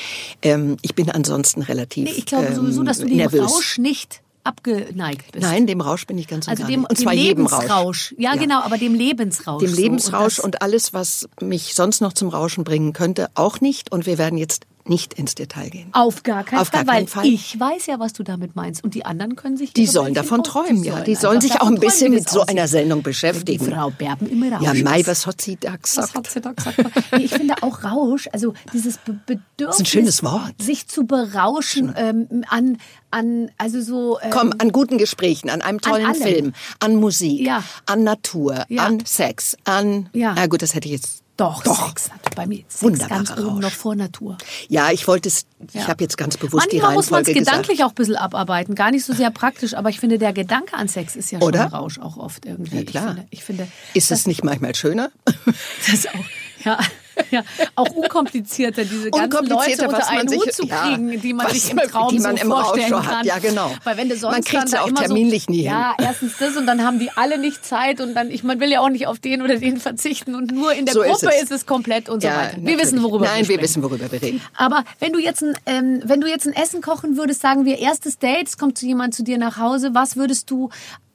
ähm, 0.43 0.77
ich 0.83 0.95
bin 0.95 1.11
ansonsten 1.11 1.63
relativ. 1.63 2.05
Nee, 2.05 2.17
ich 2.17 2.27
glaube 2.27 2.55
sowieso, 2.67 2.83
dass 2.83 2.99
du 2.99 3.07
den 3.07 3.17
nervös. 3.17 3.51
Rausch 3.51 3.79
nicht 3.79 4.23
abgeneigt 4.45 5.33
bist. 5.33 5.45
Nein, 5.45 5.67
dem 5.67 5.81
Rausch 5.81 6.07
bin 6.07 6.19
ich 6.19 6.29
ganz 6.29 6.49
also 6.49 6.65
dem, 6.65 6.85
und 6.85 6.97
zwar 6.97 7.13
dem 7.13 7.21
Lebensrausch. 7.23 8.15
Ja, 8.17 8.35
ja, 8.35 8.41
genau, 8.41 8.61
aber 8.61 8.79
dem 8.79 8.95
Lebensrausch. 8.95 9.63
Dem 9.63 9.75
Lebensrausch 9.75 10.37
so. 10.37 10.43
und, 10.45 10.55
und 10.55 10.63
alles, 10.63 10.95
was 10.95 11.29
mich 11.41 11.75
sonst 11.75 12.01
noch 12.01 12.13
zum 12.13 12.29
Rauschen 12.29 12.65
bringen 12.65 12.93
könnte, 12.93 13.29
auch 13.35 13.61
nicht. 13.61 13.93
Und 13.93 14.07
wir 14.07 14.19
werden 14.19 14.39
jetzt 14.39 14.67
nicht 14.89 15.15
ins 15.15 15.35
Detail 15.35 15.71
gehen. 15.71 15.89
Auf 15.93 16.23
gar 16.23 16.45
keinen 16.45 16.61
Auf 16.61 16.69
Fall, 16.69 16.85
gar 16.85 16.95
weil 16.95 17.07
Fall. 17.07 17.27
ich 17.27 17.59
weiß 17.59 17.87
ja, 17.87 17.99
was 17.99 18.13
du 18.13 18.23
damit 18.23 18.57
meinst. 18.57 18.85
Und 18.85 18.95
die 18.95 19.05
anderen 19.05 19.37
können 19.37 19.57
sich... 19.57 19.73
Die 19.73 19.87
sollen 19.87 20.15
davon 20.15 20.43
träumen, 20.45 20.83
ja. 20.85 21.01
Die 21.01 21.15
sollen 21.15 21.41
sich 21.41 21.61
auch 21.61 21.67
ein 21.67 21.81
bisschen 21.81 22.13
mit 22.13 22.29
so 22.29 22.43
einer 22.43 22.69
Sendung 22.69 23.03
beschäftigen. 23.03 23.65
Die 23.65 23.71
Frau 23.71 23.91
Berben 23.91 24.29
immer 24.29 24.53
Rausch. 24.53 24.63
Ja, 24.63 24.75
Mai, 24.85 25.03
was 25.07 25.27
hat 25.27 25.41
sie 25.41 25.57
da 25.57 25.77
gesagt? 25.77 26.09
Was 26.09 26.15
hat 26.15 26.31
sie 26.31 26.41
da 26.41 26.53
gesagt? 26.53 26.79
ich 27.19 27.33
finde 27.33 27.55
auch 27.63 27.85
Rausch, 27.85 28.29
also 28.33 28.55
dieses 28.73 28.99
Bedürfnis... 28.99 29.47
Das 29.57 29.75
ist 29.77 29.81
ein 29.81 29.87
schönes 29.87 30.23
Wort. 30.23 30.55
Sich 30.61 30.89
zu 30.89 31.07
berauschen 31.07 31.95
ähm, 31.97 32.45
an, 32.49 32.79
an, 33.11 33.51
also 33.59 33.81
so... 33.81 34.19
Ähm, 34.21 34.31
Komm, 34.31 34.53
an 34.59 34.73
guten 34.73 34.99
Gesprächen, 34.99 35.51
an 35.51 35.63
einem 35.63 35.81
tollen 35.81 36.07
an 36.07 36.15
Film, 36.15 36.53
an 36.81 36.97
Musik, 36.97 37.47
ja. 37.47 37.63
an 37.87 38.05
Natur, 38.05 38.65
ja. 38.69 38.85
an 38.85 39.05
Sex, 39.05 39.57
an... 39.65 40.09
Ja. 40.13 40.35
Na 40.35 40.47
gut, 40.47 40.63
das 40.63 40.75
hätte 40.75 40.89
ich 40.89 40.93
jetzt 40.93 41.26
doch, 41.37 41.63
Doch. 41.63 41.89
Sex 41.89 42.11
hat 42.11 42.35
bei 42.35 42.47
mir 42.47 42.65
Sex 42.69 43.09
ganz 43.09 43.31
Rausch. 43.31 43.41
oben 43.41 43.59
noch 43.61 43.73
vor 43.73 43.95
Natur. 43.95 44.39
Ja, 44.69 44.91
ich 44.91 45.07
wollte 45.07 45.29
es, 45.29 45.47
ich 45.69 45.75
ja. 45.75 45.89
habe 45.89 46.03
jetzt 46.03 46.17
ganz 46.17 46.37
bewusst 46.37 46.55
Manchmal 46.55 46.71
die 46.71 46.79
Reihenfolge 46.79 46.97
muss 46.97 47.11
man 47.11 47.23
es 47.23 47.33
gedanklich 47.33 47.85
auch 47.85 47.91
ein 47.91 47.95
bisschen 47.95 48.17
abarbeiten, 48.17 48.75
gar 48.75 48.91
nicht 48.91 49.05
so 49.05 49.13
sehr 49.13 49.31
praktisch, 49.31 49.75
aber 49.75 49.91
ich 49.91 50.01
finde, 50.01 50.19
der 50.19 50.33
Gedanke 50.33 50.75
an 50.75 50.89
Sex 50.89 51.15
ist 51.15 51.31
ja 51.31 51.41
Oder? 51.41 51.65
schon 51.65 51.75
Rausch 51.75 51.99
auch 51.99 52.17
oft 52.17 52.47
irgendwie. 52.47 52.77
Ja, 52.77 52.85
klar. 52.85 53.17
Ich 53.31 53.45
finde, 53.45 53.65
ich 53.65 53.65
finde 53.65 53.69
ist 53.95 54.11
es 54.13 54.27
nicht 54.27 54.45
manchmal 54.45 54.75
schöner? 54.75 55.11
Das 55.91 56.07
auch, 56.07 56.65
ja. 56.65 56.79
ja, 57.31 57.43
auch 57.75 57.91
unkomplizierter, 57.91 58.85
diese 58.85 59.11
ganzen 59.11 59.47
Leute 59.47 59.89
unter 59.89 60.09
einen 60.09 60.29
Hut 60.29 60.53
zu 60.53 60.67
kriegen, 60.67 61.13
ja, 61.13 61.19
die 61.19 61.33
man 61.33 61.51
sich 61.51 61.71
im 61.71 61.79
Traum 61.79 62.11
die 62.11 62.21
man 62.21 62.37
so 62.37 62.43
im 62.43 62.51
vorstellen 62.51 62.93
Rausch 62.93 63.07
kann. 63.07 63.19
Hat. 63.19 63.27
Ja, 63.27 63.39
genau. 63.39 63.73
Weil 63.85 63.97
wenn 63.97 64.09
du 64.09 64.17
sonst 64.17 64.35
man 64.35 64.45
kriegt 64.45 64.69
sie 64.69 64.79
auch 64.81 64.91
terminlich 64.91 65.45
so, 65.45 65.53
nie 65.53 65.63
Ja, 65.63 65.95
erstens 65.99 66.37
das 66.39 66.57
und 66.57 66.67
dann 66.67 66.85
haben 66.85 66.99
die 66.99 67.11
alle 67.11 67.39
nicht 67.39 67.65
Zeit 67.65 68.01
und 68.01 68.15
dann, 68.15 68.31
ich 68.31 68.45
man 68.45 68.61
will 68.61 68.71
ja 68.71 68.81
auch 68.81 68.91
nicht 68.91 69.07
auf 69.07 69.19
den 69.19 69.43
oder 69.43 69.57
den 69.57 69.79
verzichten 69.79 70.35
und 70.35 70.53
nur 70.53 70.73
in 70.73 70.85
der 70.85 70.95
so 70.95 71.03
Gruppe 71.03 71.27
ist 71.27 71.35
es. 71.35 71.43
ist 71.43 71.51
es. 71.51 71.67
komplett 71.67 72.09
und 72.09 72.23
so 72.23 72.29
ja, 72.29 72.37
weiter. 72.37 72.57
Wir 72.57 72.63
natürlich. 72.63 72.83
wissen, 72.83 73.03
worüber 73.03 73.27
Nein, 73.27 73.49
wir 73.49 73.57
wir 73.57 73.63
wissen, 73.63 73.83
worüber 73.83 74.11
wir 74.11 74.23
reden. 74.23 74.41
Aber 74.57 74.85
wenn 75.01 75.13
du 75.13 75.19
jetzt 75.19 75.43
ein, 75.43 75.55
ähm, 75.67 76.03
wenn 76.05 76.21
du 76.21 76.29
jetzt 76.29 76.47
ein 76.47 76.53
Essen 76.53 76.81
kochen 76.81 77.17
würdest, 77.17 77.41
sagen 77.41 77.65
wir 77.65 77.79
erstes 77.79 78.19
Date, 78.19 78.49
es 78.49 78.59
kommt 78.59 78.81
jemand 78.83 79.15
zu 79.15 79.23
dir 79.23 79.39
nach 79.39 79.59
Hause, 79.59 79.91
was 79.95 80.17
würdest 80.17 80.51
du 80.51 80.71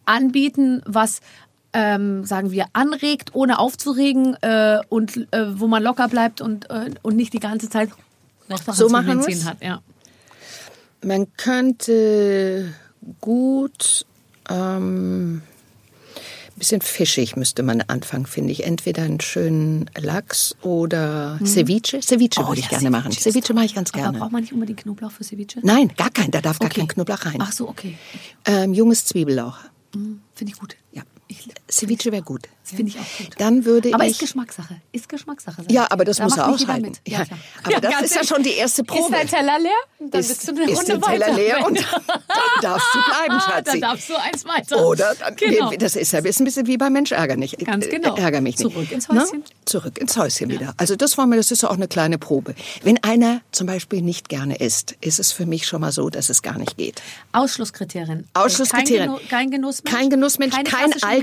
anbieten, 0.05 0.81
was 0.85 1.21
ähm, 1.73 2.25
sagen 2.25 2.51
wir, 2.51 2.65
anregt, 2.73 3.33
ohne 3.33 3.59
aufzuregen 3.59 4.35
äh, 4.41 4.79
und 4.89 5.27
äh, 5.31 5.59
wo 5.59 5.67
man 5.67 5.83
locker 5.83 6.07
bleibt 6.07 6.41
und, 6.41 6.69
äh, 6.69 6.91
und 7.01 7.15
nicht 7.15 7.33
die 7.33 7.39
ganze 7.39 7.69
Zeit 7.69 7.89
noch 8.49 8.61
so 8.73 8.89
machen 8.89 9.21
hat. 9.45 9.63
Ja. 9.63 9.81
Man 11.03 11.27
könnte 11.37 12.73
gut 13.19 14.05
ähm, 14.49 15.41
bisschen 16.61 16.81
fischig 16.81 17.35
müsste 17.35 17.63
man 17.63 17.81
anfangen, 17.81 18.27
finde 18.27 18.51
ich. 18.51 18.65
Entweder 18.65 19.01
einen 19.01 19.19
schönen 19.19 19.89
Lachs 19.97 20.55
oder 20.61 21.39
hm. 21.39 21.47
Ceviche. 21.47 22.01
Ceviche 22.01 22.41
oh, 22.41 22.49
würde 22.49 22.59
ich 22.59 22.65
ja, 22.65 22.77
gerne 22.77 22.89
Ceviche 22.89 22.91
machen. 22.91 23.11
Ceviche 23.11 23.53
mache 23.53 23.65
ich 23.65 23.75
ganz 23.75 23.91
gerne. 23.91 24.09
Aber 24.09 24.19
braucht 24.19 24.31
man 24.31 24.41
nicht 24.41 24.53
unbedingt 24.53 24.83
Knoblauch 24.83 25.11
für 25.11 25.23
Ceviche? 25.23 25.59
Nein, 25.63 25.91
gar 25.97 26.11
kein. 26.11 26.29
Da 26.29 26.39
darf 26.39 26.57
okay. 26.57 26.67
gar 26.67 26.75
kein 26.77 26.87
Knoblauch 26.87 27.25
rein. 27.25 27.37
Ach 27.39 27.51
so, 27.51 27.67
okay. 27.67 27.97
Ähm, 28.45 28.73
junges 28.73 29.05
Zwiebellauch. 29.05 29.57
Hm, 29.95 30.21
finde 30.35 30.53
ich 30.53 30.59
gut. 30.59 30.75
Ja. 30.91 31.01
Ceviche 31.69 32.11
wäre 32.11 32.23
gut. 32.23 32.47
Das 32.63 32.75
finde 32.75 32.91
ich 32.91 32.99
auch 32.99 33.17
gut. 33.17 33.35
Dann 33.37 33.65
würde 33.65 33.93
aber 33.93 34.05
ich. 34.05 34.11
ist 34.11 34.19
Geschmackssache. 34.19 34.75
Ist 34.91 35.09
Geschmackssache. 35.09 35.63
Ja, 35.69 35.87
aber 35.89 36.05
das 36.05 36.17
da 36.17 36.23
muss 36.25 36.37
er 36.37 36.47
aushalten. 36.47 36.93
Ja, 37.07 37.19
ja. 37.19 37.25
Aber 37.63 37.71
ja, 37.71 37.79
das 37.79 38.01
ist 38.03 38.15
ja 38.15 38.23
schon 38.23 38.43
die 38.43 38.53
erste 38.53 38.83
Probe. 38.83 39.01
Ist 39.03 39.11
dein 39.11 39.27
Teller 39.27 39.59
leer? 39.59 39.71
Dann 39.99 40.19
ist, 40.19 40.27
bist 40.27 40.47
du 40.47 40.51
eine 40.51 40.71
ist 40.71 40.79
Runde 40.79 40.99
der 40.99 41.01
Teller 41.01 41.33
leer 41.33 41.65
und 41.65 41.77
dann 41.91 42.11
darfst 42.61 42.87
du 42.93 42.99
bleiben, 42.99 43.41
Schatzi. 43.41 43.79
Dann 43.79 43.81
darfst 43.81 44.09
du 44.09 44.15
eins 44.15 44.45
weiter. 44.45 44.85
Oder? 44.85 45.15
Dann, 45.15 45.35
genau. 45.35 45.71
Das 45.71 45.95
ist 45.95 46.11
ja 46.11 46.19
ein 46.19 46.23
bisschen 46.23 46.67
wie 46.67 46.77
beim 46.77 46.93
Mensch 46.93 47.11
ärger 47.11 47.35
nicht. 47.35 47.57
Ganz 47.65 47.89
genau. 47.89 48.15
Ärger 48.15 48.41
mich 48.41 48.57
nicht. 48.57 48.71
Zurück 48.71 48.91
ins 48.91 49.09
Häuschen. 49.09 49.43
Na? 49.43 49.65
Zurück 49.65 49.97
ins 49.97 50.17
Häuschen 50.17 50.49
ja. 50.49 50.59
wieder. 50.59 50.73
Also 50.77 50.95
das 50.95 51.17
war 51.17 51.25
mir, 51.25 51.37
das 51.37 51.51
ist 51.51 51.63
ja 51.63 51.69
auch 51.69 51.75
eine 51.75 51.87
kleine 51.87 52.17
Probe. 52.17 52.55
Wenn 52.83 53.03
einer 53.03 53.41
zum 53.51 53.67
Beispiel 53.67 54.01
nicht 54.01 54.29
gerne 54.29 54.57
isst, 54.57 54.95
ist 55.01 55.19
es 55.19 55.31
für 55.31 55.45
mich 55.45 55.65
schon 55.65 55.81
mal 55.81 55.91
so, 55.91 56.09
dass 56.09 56.29
es 56.29 56.41
gar 56.41 56.57
nicht 56.57 56.77
geht. 56.77 57.01
Ausschlusskriterien. 57.31 58.27
Ausschlusskriterien. 58.33 59.17
Kein, 59.29 59.51
Genussmensch. 59.51 59.97
Kein 59.97 60.09
Genussmensch. 60.09 60.55
Kein 60.55 60.93
Alkohol. 61.01 61.20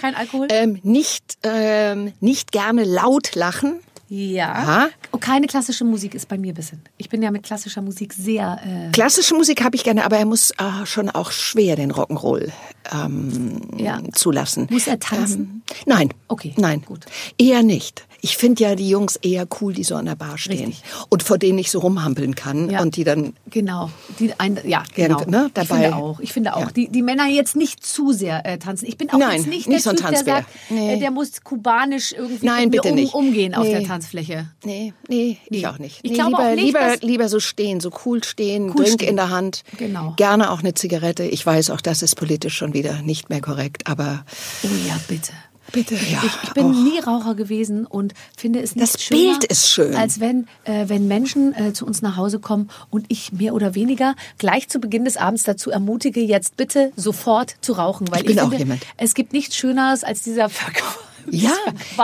Kein 0.00 0.14
Alkohol. 0.14 0.48
Ähm, 0.50 0.80
nicht, 0.82 1.38
ähm, 1.42 2.12
nicht 2.20 2.52
gerne 2.52 2.84
laut 2.84 3.34
lachen. 3.34 3.80
Ja. 4.08 4.52
Aha. 4.52 4.88
Oh, 5.12 5.18
keine 5.18 5.46
klassische 5.46 5.84
Musik 5.84 6.16
ist 6.16 6.26
bei 6.26 6.36
mir 6.36 6.52
ein 6.52 6.56
bisschen. 6.56 6.82
Ich 6.96 7.08
bin 7.08 7.22
ja 7.22 7.30
mit 7.30 7.44
klassischer 7.44 7.80
Musik 7.80 8.12
sehr. 8.12 8.58
Äh 8.66 8.90
klassische 8.90 9.36
Musik 9.36 9.62
habe 9.62 9.76
ich 9.76 9.84
gerne, 9.84 10.04
aber 10.04 10.16
er 10.16 10.24
muss 10.24 10.50
äh, 10.50 10.84
schon 10.84 11.08
auch 11.10 11.30
schwer 11.30 11.76
den 11.76 11.92
Rock'n'Roll 11.92 12.50
ähm, 12.92 13.60
ja. 13.76 14.00
zulassen. 14.12 14.68
Muss 14.70 14.86
er 14.86 14.98
tanzen? 14.98 15.62
Ähm, 15.70 15.82
nein. 15.86 16.14
Okay. 16.28 16.54
Nein. 16.56 16.82
Gut. 16.82 17.06
Eher 17.38 17.62
nicht. 17.62 18.06
Ich 18.22 18.36
finde 18.36 18.62
ja 18.62 18.74
die 18.74 18.88
Jungs 18.88 19.16
eher 19.16 19.46
cool, 19.60 19.72
die 19.72 19.84
so 19.84 19.96
an 19.96 20.06
der 20.06 20.14
Bar 20.14 20.36
stehen 20.36 20.68
Richtig. 20.68 20.82
und 21.08 21.22
vor 21.22 21.38
denen 21.38 21.58
ich 21.58 21.70
so 21.70 21.78
rumhampeln 21.78 22.34
kann 22.34 22.70
ja. 22.70 22.82
und 22.82 22.96
die 22.96 23.04
dann 23.04 23.32
genau, 23.48 23.90
die 24.18 24.32
ein, 24.38 24.58
ja 24.64 24.82
genau. 24.94 25.20
Ne, 25.26 25.50
dabei. 25.54 25.62
Ich 25.62 25.68
finde 25.68 25.96
auch, 25.96 26.20
ich 26.20 26.32
finde 26.32 26.56
auch, 26.56 26.60
ja. 26.60 26.70
die, 26.70 26.88
die 26.88 27.02
Männer 27.02 27.26
jetzt 27.26 27.56
nicht 27.56 27.84
zu 27.84 28.12
sehr 28.12 28.44
äh, 28.44 28.58
tanzen. 28.58 28.86
Ich 28.86 28.98
bin 28.98 29.08
auch 29.10 29.18
Nein, 29.18 29.38
jetzt 29.38 29.46
nicht, 29.46 29.68
nicht 29.68 29.86
der 29.86 29.92
so 29.92 29.96
Typ, 29.96 30.10
der 30.10 30.24
sagt, 30.24 30.48
nee. 30.68 30.94
äh, 30.94 30.98
der 30.98 31.10
muss 31.10 31.42
kubanisch 31.42 32.12
irgendwie 32.12 32.44
Nein, 32.44 32.70
bitte 32.70 32.88
um, 32.88 32.94
nicht. 32.94 33.14
umgehen 33.14 33.52
nee. 33.52 33.56
auf 33.56 33.66
der 33.66 33.84
Tanzfläche. 33.84 34.48
Nee, 34.64 34.92
nee, 35.08 35.38
nee. 35.48 35.58
ich 35.58 35.66
auch 35.66 35.78
nicht. 35.78 36.00
Ich 36.02 36.10
nee, 36.10 36.16
glaube 36.16 36.30
lieber, 36.30 36.42
auch 36.42 36.54
nicht, 36.54 36.64
lieber, 36.64 36.96
lieber 37.00 37.28
so 37.28 37.40
stehen, 37.40 37.80
so 37.80 37.90
cool 38.04 38.22
stehen, 38.22 38.70
cool 38.70 38.84
Drink 38.84 39.00
stehen. 39.00 39.08
in 39.08 39.16
der 39.16 39.30
Hand. 39.30 39.62
Genau. 39.78 40.12
Gerne 40.16 40.50
auch 40.50 40.60
eine 40.60 40.74
Zigarette. 40.74 41.24
Ich 41.24 41.44
weiß, 41.44 41.70
auch 41.70 41.80
das 41.80 42.02
ist 42.02 42.16
politisch 42.16 42.56
schon 42.56 42.69
wieder 42.74 43.02
nicht 43.02 43.28
mehr 43.30 43.40
korrekt, 43.40 43.86
aber 43.86 44.24
Oh 44.62 44.68
ja, 44.88 44.98
bitte. 45.08 45.32
Bitte, 45.72 45.94
ja. 45.94 46.20
Ich, 46.24 46.32
ich 46.42 46.52
bin 46.52 46.66
Och. 46.66 46.72
nie 46.82 46.98
Raucher 46.98 47.36
gewesen 47.36 47.86
und 47.86 48.12
finde 48.36 48.60
es 48.60 48.74
nicht 48.74 48.92
Das 48.92 49.00
schöner, 49.00 49.20
Bild 49.38 49.44
ist 49.44 49.70
schön. 49.70 49.94
als 49.94 50.18
wenn, 50.18 50.48
äh, 50.64 50.88
wenn 50.88 51.06
Menschen 51.06 51.54
äh, 51.54 51.72
zu 51.72 51.86
uns 51.86 52.02
nach 52.02 52.16
Hause 52.16 52.40
kommen 52.40 52.70
und 52.90 53.06
ich 53.08 53.30
mehr 53.32 53.54
oder 53.54 53.76
weniger 53.76 54.16
gleich 54.38 54.68
zu 54.68 54.80
Beginn 54.80 55.04
des 55.04 55.16
Abends 55.16 55.44
dazu 55.44 55.70
ermutige, 55.70 56.20
jetzt 56.20 56.56
bitte 56.56 56.90
sofort 56.96 57.54
zu 57.60 57.74
rauchen. 57.74 58.10
Weil 58.10 58.22
Ich 58.22 58.26
bin 58.26 58.40
auch 58.40 58.48
finde, 58.48 58.58
jemand. 58.58 58.82
Es 58.96 59.14
gibt 59.14 59.32
nichts 59.32 59.54
Schöneres 59.54 60.02
als 60.02 60.22
dieser 60.22 60.48
Verkauf. 60.48 61.04
Ja, 61.30 61.54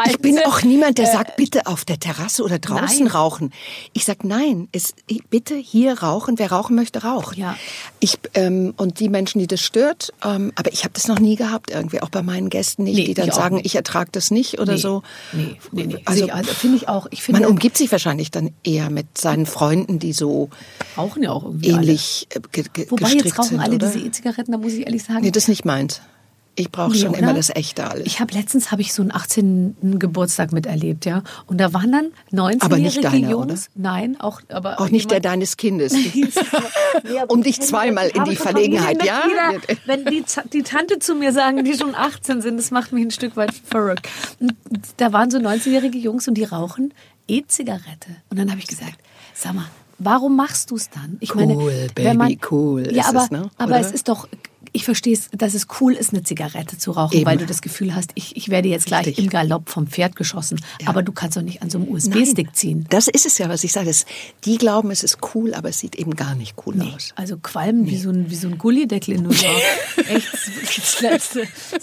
ich 0.06 0.18
bin 0.18 0.38
auch 0.44 0.62
niemand, 0.62 0.98
der 0.98 1.06
sagt, 1.06 1.36
bitte 1.36 1.66
auf 1.66 1.84
der 1.84 1.98
Terrasse 1.98 2.42
oder 2.42 2.58
draußen 2.58 3.04
nein. 3.04 3.06
rauchen. 3.08 3.52
Ich 3.92 4.04
sag 4.04 4.24
nein, 4.24 4.68
es, 4.72 4.94
bitte 5.30 5.54
hier 5.54 6.02
rauchen. 6.02 6.38
Wer 6.38 6.52
rauchen 6.52 6.76
möchte, 6.76 7.02
raucht. 7.02 7.36
Ja. 7.36 7.56
Ich 8.00 8.18
ähm, 8.34 8.74
und 8.76 9.00
die 9.00 9.08
Menschen, 9.08 9.38
die 9.38 9.46
das 9.46 9.60
stört, 9.60 10.12
ähm, 10.24 10.52
aber 10.54 10.72
ich 10.72 10.84
habe 10.84 10.92
das 10.94 11.08
noch 11.08 11.18
nie 11.18 11.36
gehabt 11.36 11.70
irgendwie, 11.70 12.02
auch 12.02 12.08
bei 12.10 12.22
meinen 12.22 12.50
Gästen 12.50 12.84
nicht, 12.84 12.96
Nee, 12.96 13.04
die 13.04 13.14
dann 13.14 13.28
ich 13.28 13.34
sagen, 13.34 13.60
ich 13.62 13.74
ertrage 13.74 14.10
das 14.12 14.30
nicht 14.30 14.58
oder 14.58 14.74
Nee, 14.74 14.78
so. 14.78 15.02
Nee, 15.32 15.56
nee, 15.72 15.86
nee. 15.86 16.02
Also, 16.04 16.24
Also, 16.24 16.34
also 16.34 16.54
finde 16.54 16.76
ich 16.76 16.88
auch. 16.88 17.06
Ich 17.10 17.22
finde, 17.22 17.42
man 17.42 17.50
umgibt 17.50 17.76
sich 17.76 17.90
wahrscheinlich 17.92 18.30
dann 18.30 18.52
eher 18.64 18.90
mit 18.90 19.18
seinen 19.18 19.46
Freunden, 19.46 19.98
die 19.98 20.12
so 20.12 20.50
rauchen 20.96 21.22
ja 21.22 21.30
auch 21.32 21.44
irgendwie 21.44 21.68
ähnlich 21.68 22.28
äh, 22.30 22.36
alle. 22.36 22.90
Wobei 22.90 23.02
gestrickt 23.04 23.24
jetzt 23.24 23.38
rauchen 23.38 23.48
sind, 23.48 23.60
alle 23.60 23.74
oder? 23.76 23.86
diese 23.86 24.06
E-Zigaretten, 24.06 24.52
da 24.52 24.58
muss 24.58 24.72
ich 24.72 24.86
ehrlich 24.86 25.02
sagen. 25.02 25.20
Nee, 25.22 25.30
das 25.30 25.44
ist 25.44 25.48
nicht 25.48 25.64
meins. 25.64 26.00
Ich 26.58 26.70
brauche 26.72 26.92
Nee, 26.92 26.98
schon 26.98 27.10
oder? 27.10 27.18
immer 27.18 27.34
das 27.34 27.50
Echte 27.50 27.88
alles. 27.88 28.06
Ich 28.06 28.18
habe 28.18 28.32
letztens 28.32 28.72
habe 28.72 28.80
ich 28.80 28.92
so 28.94 29.02
einen 29.02 29.12
18. 29.12 29.98
Geburtstag 29.98 30.52
miterlebt, 30.52 31.04
ja. 31.04 31.22
Und 31.46 31.58
da 31.58 31.74
waren 31.74 31.92
dann 31.92 32.06
19-jährige 32.32 32.64
Aber 32.64 32.78
nicht 32.78 33.04
deiner, 33.04 33.30
Jungs. 33.30 33.68
Nein, 33.74 34.18
auch 34.18 34.40
aber 34.48 34.80
auch 34.80 34.88
nicht 34.88 35.10
der 35.10 35.20
deines 35.20 35.58
Kindes. 35.58 35.94
um 37.28 37.42
dich 37.42 37.60
zweimal 37.60 38.08
in 38.08 38.24
die 38.24 38.36
Verlegenheit, 38.36 39.04
ja? 39.04 39.22
Wenn 39.84 40.06
die, 40.06 40.24
die 40.52 40.62
Tante 40.62 40.98
zu 40.98 41.14
mir 41.14 41.32
sagen, 41.32 41.64
die 41.64 41.74
schon 41.76 41.94
18 41.94 42.40
sind, 42.40 42.56
das 42.56 42.70
macht 42.70 42.92
mich 42.92 43.04
ein 43.04 43.10
Stück 43.10 43.36
weit 43.36 43.52
verrückt. 43.52 44.08
Und 44.40 44.54
da 44.96 45.12
waren 45.12 45.30
so 45.30 45.38
19-jährige 45.38 45.98
Jungs 45.98 46.26
und 46.26 46.34
die 46.34 46.44
rauchen 46.44 46.94
E-Zigarette. 47.28 48.08
Und 48.30 48.38
dann 48.38 48.50
habe 48.50 48.60
ich 48.60 48.66
gesagt, 48.66 48.98
sag 49.34 49.54
mal, 49.54 49.66
warum 49.98 50.36
machst 50.36 50.70
du 50.70 50.76
es 50.76 50.90
dann? 50.90 51.16
Ich 51.20 51.34
Cool, 51.34 51.88
Baby, 51.94 52.38
cool 52.50 52.88
Ja, 52.92 53.02
ist 53.02 53.08
aber, 53.08 53.24
es, 53.24 53.30
ne? 53.30 53.50
aber 53.58 53.72
Oder? 53.72 53.80
es 53.80 53.92
ist 53.92 54.08
doch, 54.08 54.28
ich 54.76 54.84
verstehe 54.84 55.14
es, 55.14 55.28
dass 55.32 55.54
es 55.54 55.66
cool 55.80 55.94
ist, 55.94 56.12
eine 56.12 56.22
Zigarette 56.22 56.76
zu 56.78 56.90
rauchen, 56.92 57.16
Eben. 57.16 57.26
weil 57.26 57.38
du 57.38 57.46
das 57.46 57.62
Gefühl 57.62 57.94
hast, 57.94 58.10
ich, 58.14 58.36
ich 58.36 58.50
werde 58.50 58.68
jetzt 58.68 58.86
gleich 58.86 59.06
Richtig. 59.06 59.24
im 59.24 59.30
Galopp 59.30 59.70
vom 59.70 59.86
Pferd 59.86 60.16
geschossen. 60.16 60.60
Aber 60.84 61.02
du 61.02 61.12
kannst 61.12 61.36
doch 61.36 61.42
nicht 61.42 61.62
an 61.62 61.70
so 61.70 61.78
einem 61.78 61.88
USB-Stick 61.88 62.54
ziehen. 62.54 62.84
Das 62.90 63.08
ist 63.08 63.24
es 63.26 63.38
ja, 63.38 63.48
was 63.48 63.64
ich 63.64 63.72
sage. 63.72 63.86
Das- 63.86 64.04
Die 64.44 64.58
glauben, 64.58 64.90
es 64.90 65.02
ist 65.02 65.18
cool, 65.34 65.54
aber 65.54 65.70
es 65.70 65.78
sieht 65.78 65.96
eben 65.96 66.14
gar 66.14 66.34
nicht 66.34 66.54
cool 66.66 66.80
aus. 66.82 67.12
Also 67.16 67.38
qualmen 67.38 67.86
wie 67.86 67.96
so 67.96 68.10
ein, 68.10 68.30
wie 68.30 68.34
so 68.36 68.48
ein 68.48 68.58
Gullideckel 68.58 69.14
in 69.14 69.22
New 69.22 69.30
York. 69.32 70.08
Echt. 70.08 70.28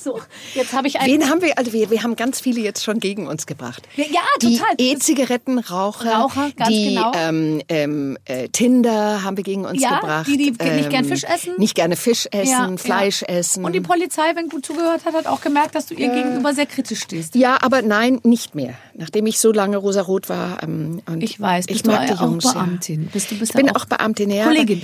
So, 0.01 0.19
jetzt 0.53 0.73
habe 0.73 0.87
ich 0.87 0.99
ein... 0.99 1.07
Wen 1.07 1.29
haben 1.29 1.41
wir, 1.41 1.57
also 1.57 1.73
wir, 1.73 1.89
wir 1.89 2.03
haben 2.03 2.15
ganz 2.15 2.39
viele 2.39 2.61
jetzt 2.61 2.83
schon 2.83 2.99
gegen 2.99 3.27
uns 3.27 3.45
gebracht. 3.45 3.83
Ja, 3.95 4.05
ja, 4.11 4.21
die 4.41 4.57
total. 4.57 4.75
E-Zigarettenraucher, 4.77 6.11
Raucher, 6.13 6.51
ganz 6.55 6.69
die 6.69 6.89
genau. 6.95 7.11
ähm, 7.15 7.61
ähm, 7.69 8.17
äh, 8.25 8.49
Tinder 8.49 9.23
haben 9.23 9.37
wir 9.37 9.43
gegen 9.43 9.65
uns 9.65 9.81
Ja, 9.81 9.99
gebracht. 9.99 10.27
Ähm, 10.27 10.37
die, 10.37 10.51
die 10.51 10.69
nicht 10.71 10.89
gern 10.89 11.05
Fisch 11.05 11.23
essen. 11.23 11.53
Nicht 11.57 11.75
gerne 11.75 11.95
Fisch 11.95 12.27
essen, 12.31 12.49
Ja, 12.49 12.77
Fleisch 12.83 13.21
ja. 13.21 13.27
essen. 13.29 13.65
Und 13.65 13.73
die 13.73 13.81
Polizei, 13.81 14.35
wenn 14.35 14.49
gut 14.49 14.65
zugehört 14.65 15.05
hat, 15.05 15.13
hat 15.13 15.27
auch 15.27 15.41
gemerkt, 15.41 15.75
dass 15.75 15.87
du 15.87 15.95
ihr 15.95 16.09
gegenüber 16.09 16.53
sehr 16.53 16.65
kritisch 16.65 17.01
stehst. 17.01 17.35
ja, 17.35 17.57
aber 17.61 17.81
nein, 17.81 18.19
nicht 18.23 18.55
mehr. 18.55 18.73
Nachdem 18.95 19.25
ich 19.25 19.39
so 19.39 19.51
lange 19.51 19.77
rosarot 19.77 20.29
war. 20.29 20.61
Ähm, 20.63 21.01
und 21.07 21.23
Ich 21.23 21.39
weiß, 21.39 21.65
ich 21.67 21.73
bist 21.73 21.87
du 21.87 21.91
mag 21.91 22.07
die 22.07 22.13
auch 22.13 22.21
Jungs, 22.21 22.53
Beamtin? 22.53 23.07
Bist 23.11 23.31
du- 23.31 23.35
bist 23.35 23.51
ich 23.51 23.55
bin 23.55 23.65
ja 23.67 23.71
auch, 23.75 23.81
auch 23.81 23.85
Beamtin, 23.85 24.29
ja. 24.29 24.45
Kollegin. 24.45 24.81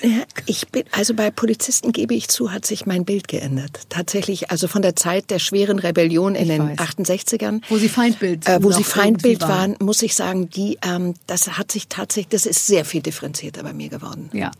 Ja, 0.00 0.22
ich 0.46 0.68
bin, 0.68 0.84
also 0.92 1.12
bei 1.14 1.30
Polizisten 1.32 1.90
gebe 1.90 2.14
ich 2.14 2.28
zu, 2.28 2.52
hat 2.52 2.64
sich 2.64 2.86
mein 2.86 3.04
Bild 3.04 3.26
geändert. 3.26 3.80
Tatsächlich, 3.88 4.50
also 4.50 4.68
von 4.68 4.80
der 4.80 4.94
Zeit 4.94 5.28
der 5.30 5.40
schweren 5.40 5.80
Rebellion 5.80 6.36
in 6.36 6.48
den 6.48 6.68
weiß. 6.70 6.78
68ern. 6.78 7.62
Wo 7.68 7.78
sie 7.78 7.88
Feindbild 7.88 8.46
Äh, 8.46 8.62
wo 8.62 8.70
sie 8.70 8.84
Feindbild 8.84 9.40
waren, 9.40 9.74
muss 9.80 10.02
ich 10.02 10.14
sagen, 10.14 10.50
die, 10.50 10.78
ähm, 10.86 11.14
das 11.26 11.58
hat 11.58 11.72
sich 11.72 11.88
tatsächlich, 11.88 12.28
das 12.28 12.46
ist 12.46 12.66
sehr 12.66 12.84
viel 12.84 13.02
differenzierter 13.02 13.64
bei 13.64 13.72
mir 13.72 13.88
geworden. 13.88 14.30
Ja. 14.32 14.52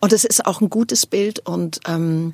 Und 0.00 0.12
das 0.12 0.24
ist 0.24 0.46
auch 0.46 0.60
ein 0.60 0.70
gutes 0.70 1.06
Bild 1.06 1.40
und 1.40 1.80
ähm, 1.86 2.32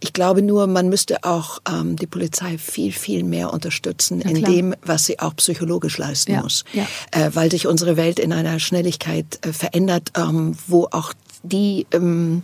ich 0.00 0.12
glaube 0.12 0.42
nur, 0.42 0.66
man 0.66 0.88
müsste 0.88 1.24
auch 1.24 1.60
ähm, 1.68 1.96
die 1.96 2.06
Polizei 2.06 2.58
viel, 2.58 2.92
viel 2.92 3.24
mehr 3.24 3.52
unterstützen 3.52 4.20
in 4.20 4.44
dem, 4.44 4.74
was 4.82 5.04
sie 5.04 5.18
auch 5.18 5.34
psychologisch 5.36 5.98
leisten 5.98 6.32
Ja, 6.32 6.42
muss. 6.42 6.64
ja. 6.72 6.86
Äh, 7.12 7.30
weil 7.34 7.50
sich 7.50 7.66
unsere 7.66 7.96
Welt 7.96 8.18
in 8.18 8.32
einer 8.32 8.58
Schnelligkeit 8.60 9.38
äh, 9.46 9.52
verändert, 9.52 10.12
ähm, 10.16 10.56
wo 10.66 10.86
auch 10.90 11.12
die 11.42 11.86
ähm, 11.92 12.42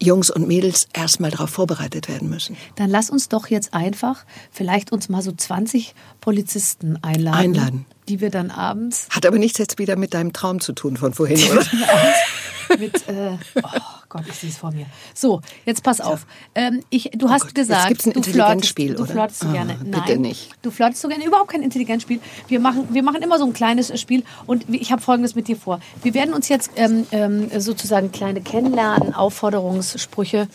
Jungs 0.00 0.30
und 0.30 0.48
Mädels 0.48 0.88
erstmal 0.92 1.30
darauf 1.30 1.50
vorbereitet 1.50 2.08
werden 2.08 2.28
müssen. 2.28 2.56
Dann 2.76 2.90
lass 2.90 3.10
uns 3.10 3.28
doch 3.28 3.48
jetzt 3.48 3.74
einfach 3.74 4.24
vielleicht 4.50 4.92
uns 4.92 5.08
mal 5.08 5.22
so 5.22 5.32
20 5.32 5.94
Polizisten 6.20 6.98
einladen. 7.02 7.38
Einladen. 7.38 7.86
Die 8.10 8.20
wir 8.20 8.30
dann 8.30 8.50
abends 8.50 9.06
Hat 9.10 9.24
aber 9.24 9.38
nichts 9.38 9.58
jetzt 9.58 9.78
wieder 9.78 9.94
mit 9.94 10.14
deinem 10.14 10.32
Traum 10.32 10.60
zu 10.60 10.72
tun 10.72 10.96
von 10.96 11.14
vorhin. 11.14 11.38
oder? 11.50 11.64
mit, 12.78 13.08
äh, 13.08 13.36
oh 13.62 13.68
Gott, 14.08 14.24
ich 14.28 14.34
sehe 14.34 14.50
es 14.50 14.56
vor 14.58 14.72
mir. 14.72 14.86
So, 15.14 15.40
jetzt 15.64 15.84
pass 15.84 16.00
auf. 16.00 16.26
Ähm, 16.56 16.82
ich, 16.90 17.10
du 17.14 17.30
hast 17.30 17.42
Gott, 17.42 17.54
gesagt, 17.54 17.86
gibt's 17.88 18.06
ein 18.06 18.12
du 18.12 18.22
flirtest, 18.22 18.34
Intelligenzspiel, 18.36 18.94
du 18.94 19.02
oder? 19.04 19.12
flirtest 19.12 19.40
so 19.40 19.46
Ah, 19.48 19.52
gerne. 19.52 19.74
bitte 19.74 19.98
Nein, 20.08 20.20
nicht. 20.22 20.50
Du 20.62 20.72
flirtest 20.72 21.02
so 21.02 21.08
gerne. 21.08 21.24
Überhaupt 21.24 21.52
kein 21.52 21.62
Intelligenzspiel. 21.62 22.20
Wir 22.48 22.58
machen, 22.58 22.88
wir 22.90 23.04
machen 23.04 23.22
immer 23.22 23.38
so 23.38 23.46
ein 23.46 23.52
kleines 23.52 23.98
Spiel 24.00 24.24
und 24.46 24.64
ich 24.74 24.90
habe 24.90 25.00
Folgendes 25.00 25.36
mit 25.36 25.46
dir 25.46 25.56
vor. 25.56 25.80
Wir 26.02 26.14
werden 26.14 26.34
uns 26.34 26.48
jetzt 26.48 26.72
ähm, 26.74 27.06
ähm, 27.12 27.48
sozusagen 27.60 28.10
kleine 28.10 28.40
Kennenlernen, 28.40 29.14
Aufforderungssprüche. 29.14 30.48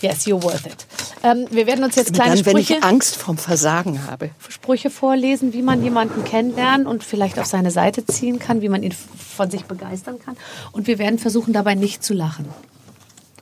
Yes, 0.00 0.26
you're 0.26 0.42
worth 0.42 0.66
it. 0.66 0.86
Ähm, 1.22 1.46
wir 1.50 1.66
werden 1.66 1.84
uns 1.84 1.96
jetzt 1.96 2.12
kleine 2.12 2.36
Dann, 2.36 2.46
wenn 2.46 2.52
Sprüche, 2.62 2.74
ich 2.78 2.84
Angst 2.84 3.16
vorm 3.16 3.38
Versagen 3.38 4.06
habe. 4.06 4.30
Sprüche 4.48 4.90
vorlesen, 4.90 5.52
wie 5.52 5.62
man 5.62 5.82
jemanden 5.82 6.24
kennenlernen 6.24 6.86
und 6.86 7.02
vielleicht 7.04 7.38
auf 7.38 7.46
seine 7.46 7.70
Seite 7.70 8.04
ziehen 8.04 8.38
kann, 8.38 8.60
wie 8.60 8.68
man 8.68 8.82
ihn 8.82 8.92
von 8.92 9.50
sich 9.50 9.64
begeistern 9.64 10.18
kann. 10.18 10.36
Und 10.72 10.86
wir 10.86 10.98
werden 10.98 11.18
versuchen, 11.18 11.52
dabei 11.52 11.74
nicht 11.74 12.02
zu 12.04 12.12
lachen. 12.14 12.46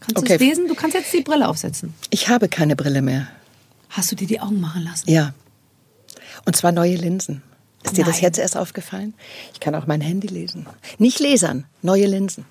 Kannst 0.00 0.16
du 0.18 0.20
Okay. 0.22 0.34
es 0.34 0.40
lesen? 0.40 0.68
Du 0.68 0.74
kannst 0.74 0.94
jetzt 0.94 1.12
die 1.12 1.22
Brille 1.22 1.48
aufsetzen. 1.48 1.94
Ich 2.10 2.28
habe 2.28 2.48
keine 2.48 2.76
Brille 2.76 3.02
mehr. 3.02 3.26
Hast 3.88 4.10
du 4.10 4.16
dir 4.16 4.26
die 4.26 4.40
Augen 4.40 4.60
machen 4.60 4.82
lassen? 4.84 5.10
Ja. 5.10 5.32
Und 6.44 6.56
zwar 6.56 6.72
neue 6.72 6.96
Linsen. 6.96 7.42
Ist 7.84 7.96
dir 7.96 8.04
das 8.04 8.16
Nein. 8.16 8.22
jetzt 8.24 8.38
erst 8.38 8.56
aufgefallen? 8.56 9.14
Ich 9.52 9.60
kann 9.60 9.74
auch 9.74 9.86
mein 9.86 10.00
Handy 10.00 10.28
lesen. 10.28 10.66
Nicht 10.98 11.18
lasern, 11.20 11.64
neue 11.82 12.06
Linsen. 12.06 12.44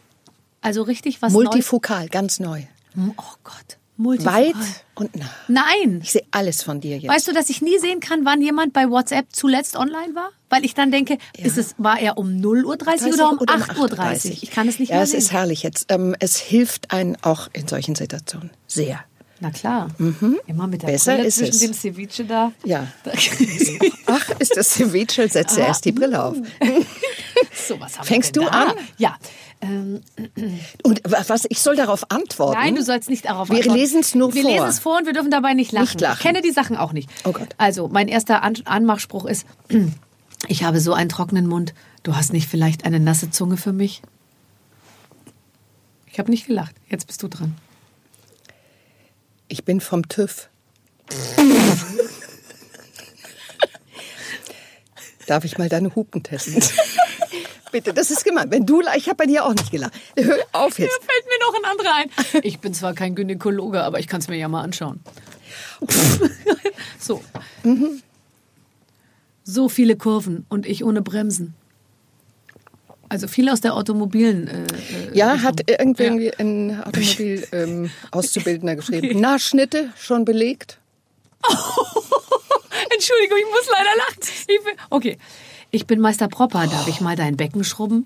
Also 0.61 0.83
richtig 0.83 1.21
was 1.21 1.31
Multifokal, 1.33 2.09
ganz 2.09 2.39
neu. 2.39 2.63
Neues? 2.93 3.13
Oh 3.17 3.23
Gott. 3.43 3.77
Multifokal. 4.01 4.47
Weit 4.47 4.55
und 4.95 5.15
nah. 5.15 5.29
Nein. 5.47 6.01
Ich 6.03 6.11
sehe 6.11 6.23
alles 6.31 6.63
von 6.63 6.81
dir 6.81 6.97
jetzt. 6.97 7.11
Weißt 7.11 7.27
du, 7.27 7.33
dass 7.33 7.49
ich 7.49 7.61
nie 7.61 7.77
sehen 7.79 7.99
kann, 7.99 8.25
wann 8.25 8.41
jemand 8.41 8.73
bei 8.73 8.89
WhatsApp 8.89 9.27
zuletzt 9.31 9.75
online 9.75 10.13
war? 10.15 10.29
Weil 10.49 10.65
ich 10.65 10.73
dann 10.73 10.91
denke, 10.91 11.17
ist 11.37 11.57
es, 11.57 11.75
war 11.77 11.99
er 11.99 12.17
um 12.17 12.27
0.30 12.29 12.65
Uhr 12.65 12.77
30 12.77 13.13
oder 13.13 13.29
um 13.31 13.37
oder 13.39 13.53
8.30 13.55 14.25
Uhr? 14.31 14.37
Ich 14.41 14.51
kann 14.51 14.67
es 14.67 14.79
nicht 14.79 14.89
ja, 14.89 14.95
mehr 14.95 15.03
es 15.03 15.11
sehen. 15.11 15.19
ist 15.19 15.31
herrlich 15.31 15.63
jetzt. 15.63 15.85
Ähm, 15.91 16.15
es 16.19 16.37
hilft 16.37 16.91
einem 16.91 17.15
auch 17.21 17.47
in 17.53 17.67
solchen 17.67 17.95
Situationen. 17.95 18.49
Sehr. 18.67 18.99
Na 19.39 19.49
klar. 19.49 19.87
Immer 20.45 20.67
mit 20.67 20.83
der 20.83 20.89
Mhm. 20.89 20.93
Besser 20.93 21.13
Brille 21.15 21.27
ist 21.27 21.37
zwischen 21.37 21.51
es. 21.55 21.59
dem 21.61 21.73
Ceviche 21.73 22.25
da. 22.25 22.51
Ja. 22.63 22.85
Ach, 24.05 24.29
ist 24.39 24.55
das 24.55 24.69
Ceviche? 24.69 25.27
Setze 25.27 25.61
erst 25.61 25.85
die 25.85 25.91
Brille 25.91 26.23
auf. 26.23 26.35
so, 27.67 27.79
was 27.79 27.97
haben 27.97 28.05
Fängst 28.05 28.35
wir 28.35 28.41
denn 28.43 28.51
du 28.51 28.55
da? 28.55 28.63
an? 28.69 28.73
Ja. 28.97 29.17
Ähm, 29.61 30.01
Und 30.83 31.01
wa- 31.03 31.23
was, 31.27 31.45
ich 31.49 31.61
soll 31.61 31.75
darauf 31.75 32.09
antworten? 32.09 32.59
nein, 32.59 32.73
du 32.75 32.81
sollst 32.83 33.09
nicht 33.09 33.25
darauf 33.25 33.49
Wir 33.49 33.57
antworten. 33.57 33.77
lesen 33.79 33.99
es 34.01 34.15
nur 34.15 34.33
Wir 34.33 34.41
vor. 34.41 34.51
lesen 34.51 34.65
es 34.67 34.79
vor 34.79 34.97
und 34.97 35.05
wir 35.05 35.13
dürfen 35.13 35.29
dabei 35.31 35.53
nicht 35.53 35.71
lachen. 35.71 35.83
Nicht 35.85 36.01
lachen. 36.01 36.15
Ich 36.17 36.23
kenne 36.23 36.41
die 36.41 36.51
Sachen 36.51 36.75
auch 36.77 36.93
nicht. 36.93 37.09
Oh 37.25 37.31
Gott. 37.31 37.49
Also, 37.57 37.87
mein 37.87 38.07
erster 38.07 38.41
An 38.43 38.55
Anmachspruch 38.65 39.25
ist, 39.25 39.45
ich 40.47 40.63
habe 40.63 40.79
so 40.79 40.93
einen 40.93 41.09
trockenen 41.09 41.45
Mund. 41.47 41.73
Du 42.03 42.15
hast 42.15 42.33
nicht 42.33 42.47
vielleicht 42.49 42.85
eine 42.85 42.99
nasse 42.99 43.29
Zunge 43.29 43.57
für 43.57 43.71
mich? 43.73 44.01
Ich 46.11 46.17
habe 46.17 46.31
nicht 46.31 46.47
gelacht. 46.47 46.75
Jetzt 46.89 47.05
bist 47.07 47.21
du 47.21 47.27
dran. 47.27 47.55
Ich 49.47 49.63
bin 49.63 49.79
vom 49.79 50.07
TÜV. 50.09 50.49
Darf 55.27 55.45
ich 55.45 55.57
mal 55.57 55.69
deine 55.69 55.93
Hupen 55.95 56.23
testen? 56.23 56.61
Bitte, 57.71 57.93
das 57.93 58.11
ist 58.11 58.23
gemein. 58.25 58.51
Wenn 58.51 58.65
du, 58.65 58.81
ich 58.97 59.07
habe 59.07 59.15
bei 59.15 59.25
dir 59.25 59.45
auch 59.45 59.53
nicht 59.53 59.71
gelacht. 59.71 59.93
Hör 60.17 60.37
auf 60.51 60.77
jetzt. 60.77 60.91
Da 60.99 61.05
fällt 61.05 61.25
mir 61.25 61.39
noch 61.39 61.55
ein 61.55 61.65
anderer 61.71 61.95
ein. 61.95 62.43
Ich 62.43 62.59
bin 62.59 62.73
zwar 62.73 62.93
kein 62.93 63.15
Gynäkologe, 63.15 63.81
aber 63.81 63.99
ich 63.99 64.07
kann 64.07 64.19
es 64.21 64.27
mir 64.27 64.37
ja 64.37 64.47
mal 64.47 64.61
anschauen. 64.63 64.99
so. 66.99 67.23
So 69.43 69.69
viele 69.69 69.95
Kurven 69.95 70.45
und 70.49 70.65
ich 70.65 70.83
ohne 70.83 71.01
Bremsen. 71.01 71.55
Also 73.09 73.27
viel 73.27 73.49
aus 73.49 73.59
der 73.59 73.73
automobilen. 73.75 74.47
Äh, 74.47 74.63
äh, 74.63 75.17
Ja, 75.17 75.33
Richtung. 75.33 75.47
hat 75.49 75.61
irgendwie 75.69 76.33
ein 76.37 76.81
Automobil 76.81 77.45
ähm, 77.51 77.91
Auszubildender 78.11 78.75
geschrieben. 78.77 79.19
Nachschnitte 79.19 79.91
schon 79.97 80.23
belegt. 80.23 80.77
Entschuldigung, 82.93 83.37
ich 83.39 83.45
muss 83.49 83.67
leider 83.69 83.97
lachen. 83.97 84.19
Bin, 84.47 84.75
okay. 84.89 85.17
Ich 85.71 85.87
bin 85.87 85.99
Meister 85.99 86.27
Propper. 86.27 86.67
Darf 86.67 86.87
ich 86.87 87.01
mal 87.01 87.15
dein 87.15 87.37
Becken 87.37 87.63
schrubben? 87.63 88.05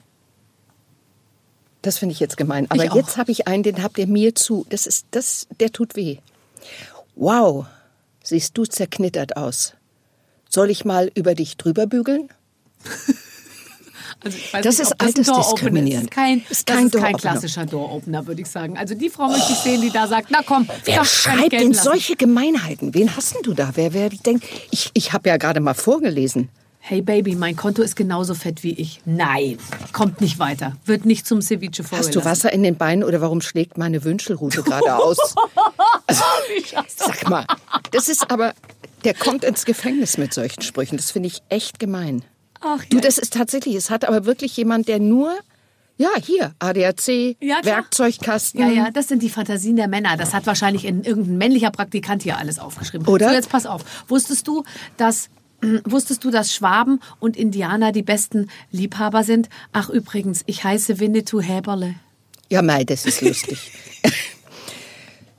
Das 1.82 1.98
finde 2.00 2.14
ich 2.14 2.20
jetzt 2.20 2.38
gemein. 2.38 2.66
Aber 2.70 2.96
jetzt 2.96 3.18
habe 3.18 3.32
ich 3.32 3.48
einen, 3.48 3.64
den 3.64 3.84
habt 3.84 3.98
ihr 3.98 4.08
mir 4.08 4.34
zu. 4.36 4.66
Das 4.70 4.88
ist, 4.88 5.06
das, 5.12 5.48
der 5.60 5.72
tut 5.72 5.96
weh. 5.96 6.18
Wow, 7.16 7.66
siehst 8.24 8.58
du 8.58 8.66
zerknittert 8.66 9.38
aus. 9.38 9.74
Soll 10.50 10.70
ich 10.70 10.86
mal 10.86 11.12
über 11.16 11.36
dich 11.36 11.58
drüber 11.58 11.86
bügeln? 11.86 12.30
Also 14.24 14.38
Das 14.54 14.80
nicht, 14.80 14.80
ist 14.80 14.96
das 14.98 15.16
ein 15.16 15.24
Door-Opener 15.24 15.36
Altersdiskriminieren. 15.36 16.04
ist. 16.06 16.12
Kein, 16.12 16.44
Ist 16.50 16.70
das 16.70 16.76
kein 16.76 16.86
ist 16.88 16.92
kein 16.94 17.02
Door-Opener. 17.02 17.18
klassischer 17.20 17.66
Door-Opener, 17.66 18.28
würde 18.28 18.42
ich 18.42 18.48
sagen. 18.50 18.78
Also 18.78 18.96
die 18.96 19.10
Frau 19.10 19.28
möchte 19.30 19.52
ich 19.54 19.60
sehen, 19.60 19.82
die 19.82 19.92
da 19.92 20.08
sagt, 20.08 20.28
na 20.32 20.42
komm, 20.46 20.68
Wer 20.86 21.06
schreibt 21.06 21.52
denn 21.52 21.74
lassen. 21.74 21.84
solche 21.84 22.16
Gemeinheiten? 22.16 22.94
Wen 22.94 23.16
hast 23.16 23.36
denn 23.36 23.42
du 23.44 23.54
da? 23.54 23.72
Wer, 23.76 23.94
wer 23.94 24.10
denkt, 24.10 24.46
ich, 24.72 24.90
ich 24.94 25.14
habe 25.14 25.30
ja 25.30 25.38
gerade 25.38 25.60
mal 25.60 25.74
vorgelesen. 25.74 26.50
Hey 26.88 27.02
Baby, 27.02 27.34
mein 27.34 27.56
Konto 27.56 27.82
ist 27.82 27.96
genauso 27.96 28.36
fett 28.36 28.62
wie 28.62 28.74
ich. 28.74 29.02
Nein, 29.06 29.58
kommt 29.92 30.22
nicht 30.22 30.38
weiter. 30.38 30.74
Wird 30.86 31.04
nicht 31.04 31.26
zum 31.26 31.42
Ceviche 31.42 31.82
vorgelassen. 31.84 32.10
Hast 32.10 32.16
du 32.16 32.24
Wasser 32.30 32.54
in 32.54 32.62
den 32.62 32.76
Beinen 32.78 33.04
oder 33.04 33.22
warum 33.22 33.42
schlägt 33.42 33.76
meine 33.80 34.04
Wünschelrute 34.04 34.62
gerade 34.62 34.96
aus? 35.04 35.18
Sag 36.96 37.28
mal, 37.28 37.48
das 37.90 38.08
ist 38.08 38.30
aber, 38.30 38.54
der 39.04 39.16
kommt 39.16 39.44
ins 39.44 39.66
Gefängnis 39.66 40.20
mit 40.20 40.32
solchen 40.32 40.62
Sprüchen. 40.62 40.98
Das 40.98 41.10
finde 41.10 41.26
ich 41.26 41.42
echt 41.50 41.80
gemein. 41.80 42.24
Ach 42.62 42.84
Du, 42.92 43.00
das 43.00 43.18
ist 43.18 43.34
tatsächlich, 43.34 43.74
es 43.74 43.90
hat 43.90 44.08
aber 44.08 44.26
wirklich 44.28 44.56
jemand, 44.56 44.88
der 44.88 45.00
nur 45.00 45.34
Ja, 45.98 46.10
hier, 46.24 46.54
ADAC, 46.60 47.36
Ja. 47.42 47.62
Werkzeugkasten. 47.64 48.60
Ja, 48.60 48.70
ja, 48.70 48.92
das 48.92 49.08
sind 49.08 49.24
die 49.24 49.30
Fantasien 49.32 49.76
der 49.78 49.88
Männer. 49.88 50.18
Das 50.18 50.36
hat 50.36 50.46
wahrscheinlich 50.46 50.86
in 50.86 51.04
irgendein 51.04 51.38
männlicher 51.40 51.72
Praktikant 51.72 52.22
hier 52.22 52.38
alles 52.38 52.60
aufgeschrieben. 52.60 53.08
Oder? 53.08 53.30
So, 53.30 53.34
jetzt 53.34 53.50
pass 53.50 53.66
auf. 53.66 53.82
Wusstest 54.08 54.48
du, 54.48 54.64
dass 54.98 55.30
Wusstest 55.84 56.24
du, 56.24 56.32
dass 56.32 56.54
Schwaben 56.54 57.00
und 57.20 57.38
Indianer 57.38 57.92
die 57.92 58.04
besten 58.04 58.50
Liebhaber 58.72 59.24
sind? 59.24 59.50
Ach 59.72 59.90
übrigens, 59.90 60.44
ich 60.46 60.64
heiße 60.64 61.00
Winnetou 61.00 61.42
Häberle. 61.42 61.96
Ja, 62.50 62.62
Mai, 62.62 62.84
das 62.84 63.06
ist 63.06 63.22
lustig. 63.22 63.72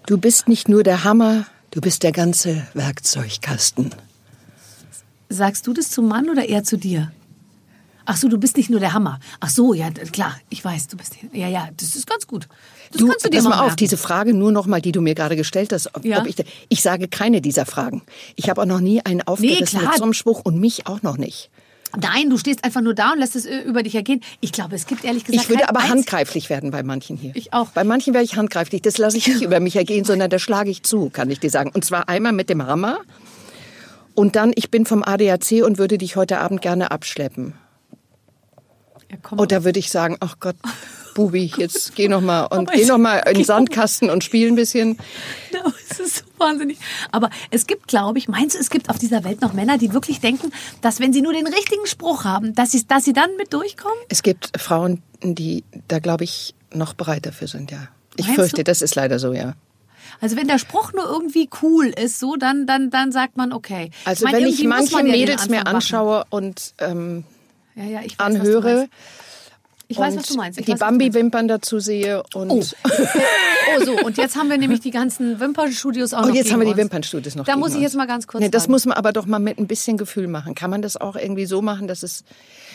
du 0.06 0.18
bist 0.18 0.48
nicht 0.48 0.68
nur 0.68 0.82
der 0.82 1.04
Hammer, 1.04 1.46
du 1.70 1.80
bist 1.80 2.02
der 2.02 2.12
ganze 2.12 2.66
Werkzeugkasten. 2.74 3.94
Sagst 5.28 5.66
du 5.66 5.72
das 5.72 5.90
zum 5.90 6.08
Mann 6.08 6.28
oder 6.28 6.48
eher 6.48 6.64
zu 6.64 6.76
dir? 6.76 7.12
Ach 8.04 8.16
so, 8.16 8.28
du 8.28 8.38
bist 8.38 8.56
nicht 8.56 8.70
nur 8.70 8.80
der 8.80 8.92
Hammer. 8.92 9.18
Ach 9.40 9.50
so, 9.50 9.74
ja, 9.74 9.90
klar, 9.90 10.36
ich 10.48 10.64
weiß, 10.64 10.88
du 10.88 10.96
bist. 10.96 11.16
Ja, 11.32 11.48
ja, 11.48 11.68
das 11.76 11.96
ist 11.96 12.06
ganz 12.06 12.26
gut. 12.26 12.48
Das 12.90 13.00
Du, 13.00 13.08
kannst 13.08 13.24
du 13.24 13.30
dir 13.30 13.38
pass 13.38 13.44
mal 13.44 13.56
mal 13.56 13.66
auf, 13.66 13.76
diese 13.76 13.96
Frage 13.96 14.34
nur 14.34 14.52
noch 14.52 14.66
mal, 14.66 14.80
die 14.80 14.92
du 14.92 15.00
mir 15.00 15.14
gerade 15.14 15.36
gestellt 15.36 15.72
hast. 15.72 15.94
Ob, 15.94 16.04
Ja. 16.04 16.20
ob 16.20 16.26
ich, 16.26 16.36
ich 16.68 16.82
sage 16.82 17.08
keine 17.08 17.40
dieser 17.40 17.66
Fragen. 17.66 18.02
Ich 18.36 18.48
habe 18.50 18.62
auch 18.62 18.66
noch 18.66 18.80
nie 18.80 19.00
einen 19.04 19.22
aufgerissen 19.22 19.78
klar. 19.80 19.90
mit 19.90 19.98
so 19.98 20.04
einem 20.04 20.12
Spruch 20.12 20.40
und 20.44 20.58
mich 20.60 20.86
auch 20.86 21.02
noch 21.02 21.16
nicht. 21.18 21.50
Nein, 21.98 22.28
du 22.30 22.36
stehst 22.36 22.64
einfach 22.64 22.80
nur 22.82 22.94
da 22.94 23.12
und 23.12 23.18
lässt 23.20 23.36
es 23.36 23.46
äh, 23.46 23.60
über 23.60 23.82
dich 23.82 23.94
ergehen. 23.94 24.20
Ich 24.40 24.52
glaube, 24.52 24.74
es 24.74 24.86
gibt 24.86 25.04
ehrlich 25.04 25.24
gesagt. 25.24 25.44
Ich 25.44 25.48
würde 25.48 25.68
aber 25.68 25.88
handgreiflich 25.88 26.50
werden 26.50 26.70
bei 26.70 26.82
manchen 26.82 27.16
hier. 27.16 27.34
Ich 27.34 27.52
auch. 27.52 27.68
Bei 27.68 27.84
manchen 27.84 28.12
wäre 28.12 28.24
ich 28.24 28.36
handgreiflich. 28.36 28.82
Das 28.82 28.98
lasse 28.98 29.16
ich 29.16 29.26
nicht 29.28 29.40
über 29.42 29.60
mich 29.60 29.76
ergehen, 29.76 30.04
sondern 30.06 30.28
da 30.28 30.38
schlage 30.38 30.68
ich 30.70 30.82
zu, 30.82 31.10
kann 31.10 31.30
ich 31.30 31.40
dir 31.40 31.50
sagen. 31.50 31.70
Und 31.72 31.84
zwar 31.84 32.08
einmal 32.08 32.32
mit 32.32 32.50
dem 32.50 32.66
Hammer. 32.66 32.98
Und 34.14 34.36
dann, 34.36 34.52
ich 34.54 34.70
bin 34.70 34.84
vom 34.84 35.02
ADAC 35.04 35.62
und 35.64 35.78
würde 35.78 35.96
dich 35.98 36.16
heute 36.16 36.38
Abend 36.38 36.60
gerne 36.60 36.90
abschleppen. 36.90 37.54
Ja, 39.10 39.46
da 39.46 39.64
würde 39.64 39.78
ich 39.78 39.90
sagen, 39.90 40.16
ach 40.20 40.36
Gott, 40.40 40.56
Bubi, 41.16 41.50
jetzt 41.56 41.94
geh 41.96 42.08
noch 42.08 42.20
mal 42.20 42.44
und 42.50 42.58
Aber 42.68 42.72
geh 42.72 42.82
ich- 42.82 42.88
noch 42.88 42.98
mal 42.98 43.16
in 43.28 43.34
den 43.34 43.44
Sandkasten 43.44 44.10
und 44.10 44.22
spiel 44.22 44.48
ein 44.48 44.54
bisschen. 44.54 44.98
Ja, 45.52 45.60
es 45.90 45.98
ist 45.98 46.16
so 46.18 46.24
wahnsinnig. 46.38 46.78
Aber 47.10 47.30
es 47.50 47.66
gibt, 47.66 47.88
glaube 47.88 48.18
ich, 48.18 48.28
meinst 48.28 48.54
du, 48.54 48.60
es 48.60 48.68
gibt 48.70 48.90
auf 48.90 48.98
dieser 48.98 49.24
Welt 49.24 49.40
noch 49.40 49.52
Männer, 49.54 49.78
die 49.78 49.92
wirklich 49.94 50.20
denken, 50.20 50.52
dass 50.82 51.00
wenn 51.00 51.12
sie 51.12 51.22
nur 51.22 51.32
den 51.32 51.46
richtigen 51.46 51.86
Spruch 51.86 52.24
haben, 52.24 52.54
dass 52.54 52.72
sie, 52.72 52.86
dass 52.86 53.04
sie 53.04 53.12
dann 53.14 53.34
mit 53.38 53.52
durchkommen? 53.52 53.96
Es 54.10 54.22
gibt 54.22 54.50
Frauen, 54.60 55.02
die 55.22 55.64
da, 55.88 55.98
glaube 55.98 56.24
ich, 56.24 56.54
noch 56.72 56.92
bereit 56.92 57.24
dafür 57.26 57.48
sind, 57.48 57.70
ja. 57.70 57.88
Ich 58.16 58.26
Meinst 58.26 58.40
fürchte, 58.40 58.56
du? 58.58 58.64
das 58.64 58.82
ist 58.82 58.94
leider 58.94 59.18
so, 59.18 59.32
ja. 59.32 59.54
Also 60.20 60.36
wenn 60.36 60.48
der 60.48 60.58
Spruch 60.58 60.92
nur 60.92 61.04
irgendwie 61.04 61.48
cool 61.62 61.86
ist, 61.86 62.18
so 62.20 62.36
dann 62.36 62.66
dann 62.66 62.90
dann 62.90 63.12
sagt 63.12 63.36
man 63.36 63.52
okay. 63.52 63.90
Also 64.04 64.24
meine, 64.24 64.38
wenn 64.38 64.46
ich 64.46 64.62
manche 64.64 64.92
man 64.94 65.06
ja 65.06 65.12
Mädels 65.12 65.48
mir 65.48 65.66
anschaue 65.66 66.24
und 66.30 66.74
ähm, 66.78 67.24
ja, 67.74 67.84
ja, 67.84 68.00
ich 68.02 68.18
weiß, 68.18 68.26
anhöre. 68.26 68.88
Ich 69.88 69.98
weiß, 69.98 70.14
und 70.14 70.20
was 70.20 70.26
du 70.28 70.36
meinst. 70.36 70.58
Ich 70.58 70.66
die. 70.66 70.74
Bambi-Wimpern 70.74 71.46
dazu 71.48 71.78
sehe 71.78 72.22
und 72.34 72.50
Oh. 72.50 72.62
oh, 72.84 73.84
so, 73.84 73.92
und 74.04 74.16
jetzt 74.18 74.36
haben 74.36 74.48
wir 74.50 74.58
nämlich 74.58 74.80
die 74.80 74.90
ganzen 74.90 75.38
Wimpernstudios 75.38 76.12
auch 76.12 76.24
Oh, 76.24 76.26
noch 76.28 76.34
jetzt 76.34 76.44
gegen 76.44 76.54
haben 76.54 76.60
wir 76.66 76.72
die. 76.72 76.76
Wimpernstudios 76.76 77.36
noch 77.36 77.44
Da 77.44 77.56
muss 77.56 77.74
ich 77.74 77.80
jetzt 77.80 77.94
mal 77.96 78.06
ganz 78.06 78.26
kurz 78.26 78.40
Nee, 78.42 78.48
das 78.48 78.68
muss 78.68 78.84
man 78.86 78.96
aber 78.96 79.12
doch 79.12 79.26
mal 79.26 79.38
mit 79.38 79.58
ein 79.58 79.66
bisschen 79.66 79.96
Gefühl 79.96 80.26
machen. 80.28 80.54
Kann 80.54 80.70
man 80.70 80.82
das 80.82 80.96
auch 80.96 81.16
irgendwie 81.16 81.46
so 81.46 81.62
machen, 81.62 81.86
dass 81.86 82.02
es 82.02 82.24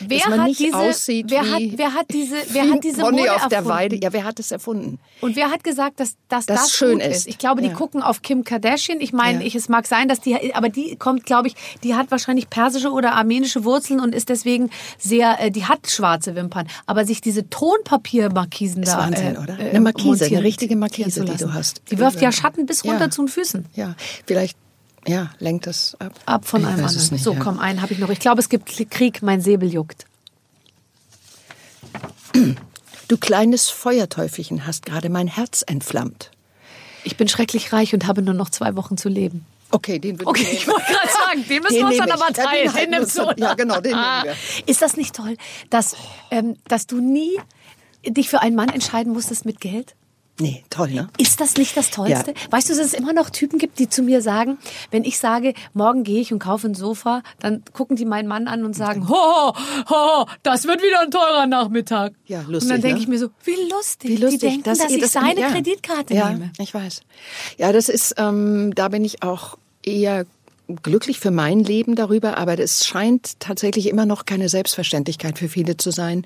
Wer 0.08 0.20
dass 0.20 0.30
man 0.30 0.40
hat 0.42 0.48
nicht 0.48 0.60
diese, 0.60 0.78
aussieht 0.78 1.26
wer 1.30 1.44
wie, 1.44 1.50
hat, 1.72 1.78
wer 1.78 1.94
hat 1.94 2.06
diese, 2.12 2.36
wer 2.52 2.70
hat 2.70 2.84
diese 2.84 3.02
Bonnie 3.02 3.20
Mode 3.20 3.34
auf 3.36 3.48
der 3.48 3.58
erfunden? 3.60 3.70
Weide? 3.78 3.96
Ja, 4.02 4.14
wer 4.14 4.24
hat 4.24 4.40
es 4.40 4.52
erfunden? 4.52 5.00
Und 5.22 5.36
wer 5.36 5.50
hat 5.52 5.64
gesagt, 5.64 6.00
dass, 6.00 6.16
dass 6.30 6.46
Das 6.46 6.62
das, 6.62 6.72
schön 6.74 7.00
ist. 7.00 7.18
ist? 7.20 7.28
Ich 7.28 7.38
glaube, 7.38 7.62
die 7.62 7.68
Ja. 7.70 7.74
gucken 7.74 8.02
auf 8.02 8.22
Kim 8.22 8.44
Kardashian. 8.44 9.00
Ich 9.02 9.14
meine, 9.14 9.40
Ja. 9.42 9.46
ich, 9.48 9.56
es 9.56 9.70
mag 9.70 9.86
sein, 9.88 10.08
dass 10.08 10.20
die, 10.22 10.54
aber 10.56 10.70
die 10.70 10.96
kommt, 10.96 11.26
glaube 11.26 11.48
ich, 11.48 11.56
die 11.84 11.96
hat 11.96 12.12
wahrscheinlich 12.12 12.50
persische 12.50 12.92
oder 12.92 13.14
armenische 13.14 13.64
Wurzeln 13.64 14.00
und 14.00 14.16
ist 14.16 14.30
deswegen 14.30 14.70
sehr, 14.98 15.40
äh, 15.40 15.52
die 15.52 15.66
hat 15.66 15.90
schwarze 15.90 16.36
Wimpern. 16.36 16.68
Aber 16.86 17.06
sich 17.06 17.22
diese 17.22 17.50
Tonpapiermarkisen 17.50 18.84
da. 18.84 18.98
Wahnsinn, 18.98 19.36
äh, 19.36 19.40
oder? 19.40 19.60
äh, 19.60 19.70
Eine 19.70 19.82
Markise, 19.82 20.08
montieren- 20.26 20.38
eine 20.38 20.44
richtige 20.44 20.76
Markise, 20.76 21.26
die 21.26 21.38
du 21.38 21.54
hast. 21.54 21.82
Die 21.92 21.98
wirft 22.00 22.22
ja 22.22 22.32
Schatten 22.32 22.66
bis 22.66 22.84
runter 22.84 23.06
Ja. 23.06 23.10
zu 23.10 23.24
den 23.24 23.28
Füßen. 23.28 23.66
Ja, 23.76 23.96
vielleicht, 24.26 24.58
ja, 25.08 25.32
lenkt 25.40 25.68
das 25.68 25.96
ab. 26.00 26.14
Ab 26.26 26.46
von 26.46 26.62
Ich 26.62 26.68
einem 26.68 26.76
anderen. 26.86 27.12
nicht, 27.12 27.24
so, 27.24 27.34
ja. 27.34 27.40
komm, 27.40 27.60
einen 27.60 27.82
habe 27.82 27.94
ich 27.94 28.00
noch. 28.00 28.10
Ich 28.10 28.20
glaube, 28.20 28.40
es 28.40 28.50
gibt 28.50 28.66
Krieg, 28.68 29.22
mein 29.22 29.42
Säbel 29.42 29.72
juckt. 29.74 30.06
Du 33.08 33.18
kleines 33.18 33.70
Feuerteufelchen 33.70 34.66
hast 34.66 34.86
gerade 34.86 35.10
mein 35.10 35.28
Herz 35.28 35.64
entflammt. 35.66 36.32
Ich 37.04 37.18
bin 37.18 37.28
schrecklich 37.28 37.74
reich 37.74 37.94
und 37.94 38.08
habe 38.08 38.22
nur 38.22 38.34
noch 38.34 38.50
zwei 38.50 38.76
Wochen 38.76 38.96
zu 38.98 39.10
leben. 39.10 39.46
Okay, 39.72 40.00
den 40.00 40.20
würde 40.20 40.28
Okay, 40.28 40.44
ich 40.44 40.54
ich 40.54 40.68
nehmen. 40.68 40.74
wollte 40.74 40.92
gerade 40.92 41.08
sagen, 41.10 41.48
den 41.48 41.64
müssen 41.64 41.74
Den 41.76 41.82
wir 41.82 41.88
uns 41.88 41.98
dann 41.98 42.08
ich. 42.08 42.14
aber 42.14 42.34
den 42.34 42.44
teilen. 42.44 42.74
Den, 42.74 42.92
wir 42.92 43.00
nimmst 43.00 43.18
du. 43.18 43.34
ja, 43.38 43.54
genau, 43.56 43.80
den 43.82 43.94
Ah. 43.96 44.24
nehmen 44.24 44.36
Ist 44.66 44.82
das 44.82 44.98
nicht 44.98 45.16
toll, 45.16 45.38
dass, 45.70 45.96
ähm, 46.30 46.58
dass 46.68 46.88
du 46.88 47.00
nie 47.00 47.40
dich 48.06 48.30
für 48.30 48.42
einen 48.42 48.56
Mann 48.56 48.70
entscheiden 48.70 49.14
musstest 49.14 49.46
mit 49.46 49.60
Geld? 49.62 49.96
Nee, 50.42 50.64
toll, 50.70 50.90
ne? 50.92 51.08
Ist 51.18 51.40
das 51.40 51.56
nicht 51.56 51.78
das 51.78 51.92
Tollste? 51.92 52.34
Weißt 52.50 52.70
du, 52.70 52.74
dass 52.76 52.84
es 52.86 52.94
immer 52.94 53.14
noch 53.14 53.30
Typen 53.30 53.60
gibt, 53.60 53.78
die 53.80 53.88
zu 53.88 54.02
mir 54.02 54.22
sagen, 54.22 54.58
wenn 54.90 55.04
ich 55.04 55.20
sage, 55.20 55.54
morgen 55.74 56.04
gehe 56.04 56.20
ich 56.20 56.34
und 56.34 56.40
kaufe 56.40 56.68
ein 56.68 56.74
Sofa, 56.74 57.22
dann 57.40 57.64
gucken 57.74 57.96
die 57.96 58.06
meinen 58.06 58.28
Mann 58.28 58.48
an 58.48 58.66
und 58.66 58.76
sagen, 58.76 59.08
ho, 59.08 59.54
ho, 59.90 60.26
das 60.44 60.66
wird 60.66 60.82
wieder 60.82 61.02
ein 61.02 61.12
teurer 61.12 61.46
Nachmittag. 61.46 62.14
Ja, 62.26 62.40
Und 62.40 62.50
lustig, 62.50 62.72
dann 62.72 62.82
denke 62.82 62.98
ne? 62.98 63.02
ich 63.04 63.08
mir 63.08 63.20
so, 63.20 63.30
wie 63.44 63.56
lustig. 63.70 64.10
Wie 64.10 64.16
lustig, 64.18 64.40
die 64.40 64.46
denken, 64.48 64.64
dass, 64.64 64.80
ihr 64.90 64.96
ich 64.98 65.02
das- 65.02 65.12
seine 65.14 65.40
ja. 65.42 65.50
Kreditkarte 65.52 66.14
ja, 66.16 66.32
nehme. 66.32 66.52
ich 66.58 66.74
weiß. 66.74 67.02
Ja, 67.58 67.72
das 67.72 67.88
ist, 67.90 68.16
ähm, 68.18 68.74
da 68.74 68.88
bin 68.90 69.06
ich 69.06 69.22
auch 69.24 69.58
eher 69.84 70.26
glücklich 70.76 71.20
für 71.20 71.32
mein 71.32 71.60
Leben 71.60 71.96
darüber, 71.96 72.38
aber 72.38 72.58
es 72.60 72.86
scheint 72.86 73.40
tatsächlich 73.40 73.88
immer 73.88 74.06
noch 74.06 74.26
keine 74.26 74.50
Selbstverständlichkeit 74.50 75.38
für 75.38 75.50
viele 75.50 75.78
zu 75.78 75.92
sein, 75.92 76.26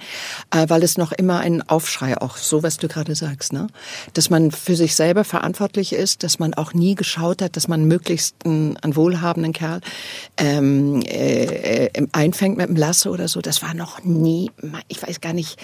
äh, 0.52 0.66
weil 0.70 0.84
es 0.84 0.98
noch 0.98 1.12
immer 1.12 1.40
ein 1.40 1.62
Aufschrei, 1.68 2.18
auch 2.18 2.38
so, 2.38 2.64
was 2.64 2.78
du 2.78 2.88
gerade 2.88 3.16
sagst, 3.16 3.54
ne? 3.54 3.68
dass 4.14 4.30
man 4.30 4.52
für 4.52 4.76
sich 4.76 4.96
selber 4.96 5.24
verantwortlich 5.24 5.94
ist, 5.94 6.24
dass 6.24 6.40
man 6.40 6.54
auch 6.54 6.74
nie 6.74 6.96
geschaut 6.96 7.42
hat, 7.42 7.56
dass 7.56 7.68
man 7.68 7.86
möglichst 7.86 8.36
einen, 8.46 8.78
einen 8.78 8.96
wohlhabenden 8.96 9.54
Kerl 9.54 9.82
ähm, 10.38 11.02
äh, 11.02 11.86
äh, 11.86 12.08
einfängt 12.12 12.58
mit 12.58 12.68
einem 12.68 12.78
Lasso 12.78 13.12
oder 13.12 13.28
so. 13.28 13.42
Das 13.42 13.62
war 13.62 13.74
noch 13.74 14.04
nie, 14.04 14.52
ich 14.88 15.02
weiß 15.02 15.22
gar 15.22 15.34
nicht, 15.34 15.60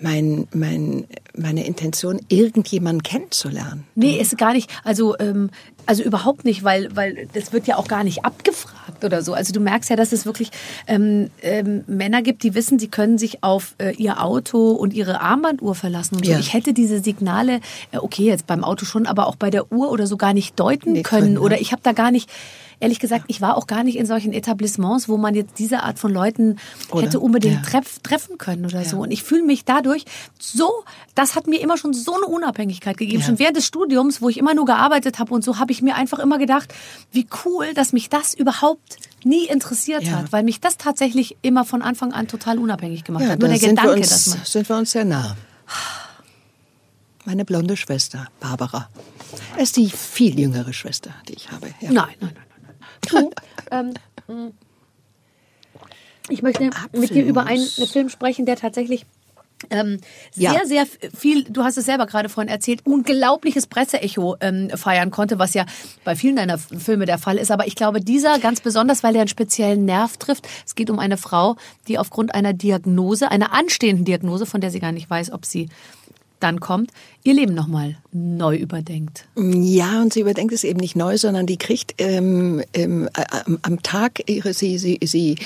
mein, 0.00 0.48
mein, 0.52 1.06
meine 1.36 1.66
Intention, 1.66 2.20
irgendjemanden 2.28 3.02
kennenzulernen. 3.02 3.84
Nee, 3.94 4.18
ist 4.18 4.36
gar 4.38 4.52
nicht. 4.52 4.70
Also, 4.84 5.16
ähm, 5.18 5.50
also 5.86 6.02
überhaupt 6.02 6.44
nicht, 6.44 6.64
weil, 6.64 6.94
weil 6.94 7.28
das 7.32 7.52
wird 7.52 7.66
ja 7.66 7.76
auch 7.76 7.88
gar 7.88 8.04
nicht 8.04 8.24
abgefragt 8.24 9.04
oder 9.04 9.22
so. 9.22 9.34
Also 9.34 9.52
du 9.52 9.60
merkst 9.60 9.88
ja, 9.90 9.96
dass 9.96 10.12
es 10.12 10.26
wirklich 10.26 10.50
ähm, 10.86 11.30
ähm, 11.42 11.84
Männer 11.86 12.22
gibt, 12.22 12.42
die 12.42 12.54
wissen, 12.54 12.78
sie 12.78 12.88
können 12.88 13.18
sich 13.18 13.42
auf 13.42 13.74
äh, 13.78 13.94
ihr 13.94 14.22
Auto 14.22 14.72
und 14.72 14.92
ihre 14.94 15.20
Armbanduhr 15.20 15.74
verlassen. 15.74 16.16
Und 16.16 16.26
so. 16.26 16.32
Ja. 16.32 16.38
Ich 16.38 16.52
hätte 16.52 16.72
diese 16.72 17.00
Signale, 17.00 17.60
äh, 17.92 17.98
okay, 17.98 18.24
jetzt 18.24 18.46
beim 18.46 18.64
Auto 18.64 18.84
schon, 18.84 19.06
aber 19.06 19.26
auch 19.26 19.36
bei 19.36 19.50
der 19.50 19.72
Uhr 19.72 19.90
oder 19.90 20.06
so 20.06 20.16
gar 20.16 20.34
nicht 20.34 20.58
deuten 20.58 20.92
Nee, 20.92 21.02
können. 21.02 21.34
ne? 21.34 21.40
Oder 21.40 21.60
ich 21.60 21.72
habe 21.72 21.82
da 21.82 21.92
gar 21.92 22.10
nicht. 22.10 22.30
Ehrlich 22.78 23.00
gesagt, 23.00 23.24
ich 23.28 23.40
war 23.40 23.56
auch 23.56 23.66
gar 23.66 23.84
nicht 23.84 23.96
in 23.96 24.04
solchen 24.04 24.34
Etablissements, 24.34 25.08
wo 25.08 25.16
man 25.16 25.34
jetzt 25.34 25.58
diese 25.58 25.82
Art 25.82 25.98
von 25.98 26.12
Leuten 26.12 26.58
Oder? 26.90 27.06
hätte 27.06 27.20
unbedingt 27.20 27.54
Ja. 27.54 27.62
treff, 27.62 28.00
treffen 28.00 28.36
können 28.36 28.66
oder 28.66 28.84
so. 28.84 28.98
Und 28.98 29.10
ich 29.10 29.22
fühle 29.22 29.44
mich 29.44 29.64
dadurch 29.64 30.04
so, 30.38 30.84
das 31.14 31.34
hat 31.36 31.46
mir 31.46 31.60
immer 31.60 31.78
schon 31.78 31.94
so 31.94 32.14
eine 32.16 32.26
Unabhängigkeit 32.26 32.98
gegeben. 32.98 33.22
Schon 33.22 33.38
während 33.38 33.56
des 33.56 33.64
Studiums, 33.64 34.20
wo 34.20 34.28
ich 34.28 34.36
immer 34.36 34.52
nur 34.52 34.66
gearbeitet 34.66 35.18
habe 35.18 35.32
und 35.32 35.42
so, 35.42 35.58
habe 35.58 35.72
ich 35.72 35.80
mir 35.80 35.94
einfach 35.94 36.18
immer 36.18 36.36
gedacht, 36.36 36.74
wie 37.12 37.26
cool, 37.46 37.72
dass 37.72 37.94
mich 37.94 38.10
das 38.10 38.34
überhaupt 38.34 38.98
nie 39.24 39.46
interessiert 39.46 40.02
Ja. 40.04 40.12
hat, 40.18 40.32
weil 40.32 40.42
mich 40.44 40.60
das 40.60 40.76
tatsächlich 40.76 41.36
immer 41.40 41.64
von 41.64 41.80
Anfang 41.80 42.12
an 42.12 42.28
total 42.28 42.58
unabhängig 42.58 43.04
gemacht 43.04 43.24
Ja, 43.24 43.30
hat. 43.30 43.38
Nur 43.40 43.48
der 43.48 43.58
Gedanke, 43.58 43.94
wir 43.94 44.02
dass 44.02 44.26
man. 44.26 44.38
uns, 44.40 44.52
sind 44.52 44.68
wir 44.68 44.76
uns 44.76 44.90
sehr 44.90 45.04
nah. 45.06 45.34
Meine 47.24 47.44
blonde 47.44 47.76
Schwester, 47.76 48.28
Barbara. 48.38 48.88
Das 49.54 49.64
ist 49.64 49.76
die 49.76 49.90
viel 49.90 50.38
jüngere 50.38 50.72
Schwester, 50.72 51.10
die 51.28 51.32
ich 51.34 51.50
habe. 51.50 51.68
Ja. 51.80 51.90
Nein, 51.90 52.14
nein. 52.20 52.30
nein. 52.34 52.42
Du, 53.10 53.30
ähm, 53.70 53.92
ich 56.28 56.42
möchte 56.42 56.70
mit 56.92 57.10
dir 57.10 57.24
über 57.24 57.46
einen, 57.46 57.66
einen 57.76 57.86
Film 57.86 58.08
sprechen, 58.08 58.46
der 58.46 58.56
tatsächlich 58.56 59.06
ähm, 59.70 60.00
sehr, 60.32 60.52
Ja. 60.52 60.60
sehr 60.66 60.86
viel, 61.16 61.44
du 61.44 61.64
hast 61.64 61.78
es 61.78 61.86
selber 61.86 62.06
gerade 62.06 62.28
vorhin 62.28 62.50
erzählt, 62.52 62.84
unglaubliches 62.84 63.66
Presseecho 63.66 64.36
ähm, 64.40 64.68
feiern 64.74 65.10
konnte, 65.10 65.38
was 65.38 65.54
ja 65.54 65.64
bei 66.04 66.14
vielen 66.14 66.36
deiner 66.36 66.58
Filme 66.58 67.06
der 67.06 67.16
Fall 67.16 67.38
ist. 67.38 67.50
Aber 67.50 67.66
ich 67.66 67.74
glaube, 67.74 68.00
dieser 68.00 68.38
ganz 68.38 68.60
besonders, 68.60 69.02
weil 69.02 69.14
er 69.14 69.22
einen 69.22 69.28
speziellen 69.28 69.86
Nerv 69.86 70.18
trifft. 70.18 70.46
Es 70.66 70.74
geht 70.74 70.90
um 70.90 70.98
eine 70.98 71.16
Frau, 71.16 71.56
die 71.88 71.98
aufgrund 71.98 72.34
einer 72.34 72.52
Diagnose, 72.52 73.30
einer 73.30 73.54
anstehenden 73.54 74.04
Diagnose, 74.04 74.44
von 74.44 74.60
der 74.60 74.70
sie 74.70 74.80
gar 74.80 74.92
nicht 74.92 75.08
weiß, 75.08 75.32
ob 75.32 75.46
sie 75.46 75.70
dann 76.40 76.60
kommt, 76.60 76.90
ihr 77.22 77.34
Leben 77.34 77.54
nochmal 77.54 77.96
neu 78.12 78.56
überdenkt. 78.56 79.26
Ja, 79.36 80.00
und 80.00 80.12
sie 80.12 80.20
überdenkt 80.20 80.54
es 80.54 80.64
eben 80.64 80.80
nicht 80.80 80.96
neu, 80.96 81.18
sondern 81.18 81.46
die 81.46 81.58
kriegt 81.58 81.94
ähm, 81.98 82.62
ähm, 82.72 83.08
am, 83.14 83.58
am 83.62 83.82
Tag 83.82 84.22
ihre, 84.26 84.54
sie, 84.54 84.78
sie, 84.78 84.98
sie 85.02 85.36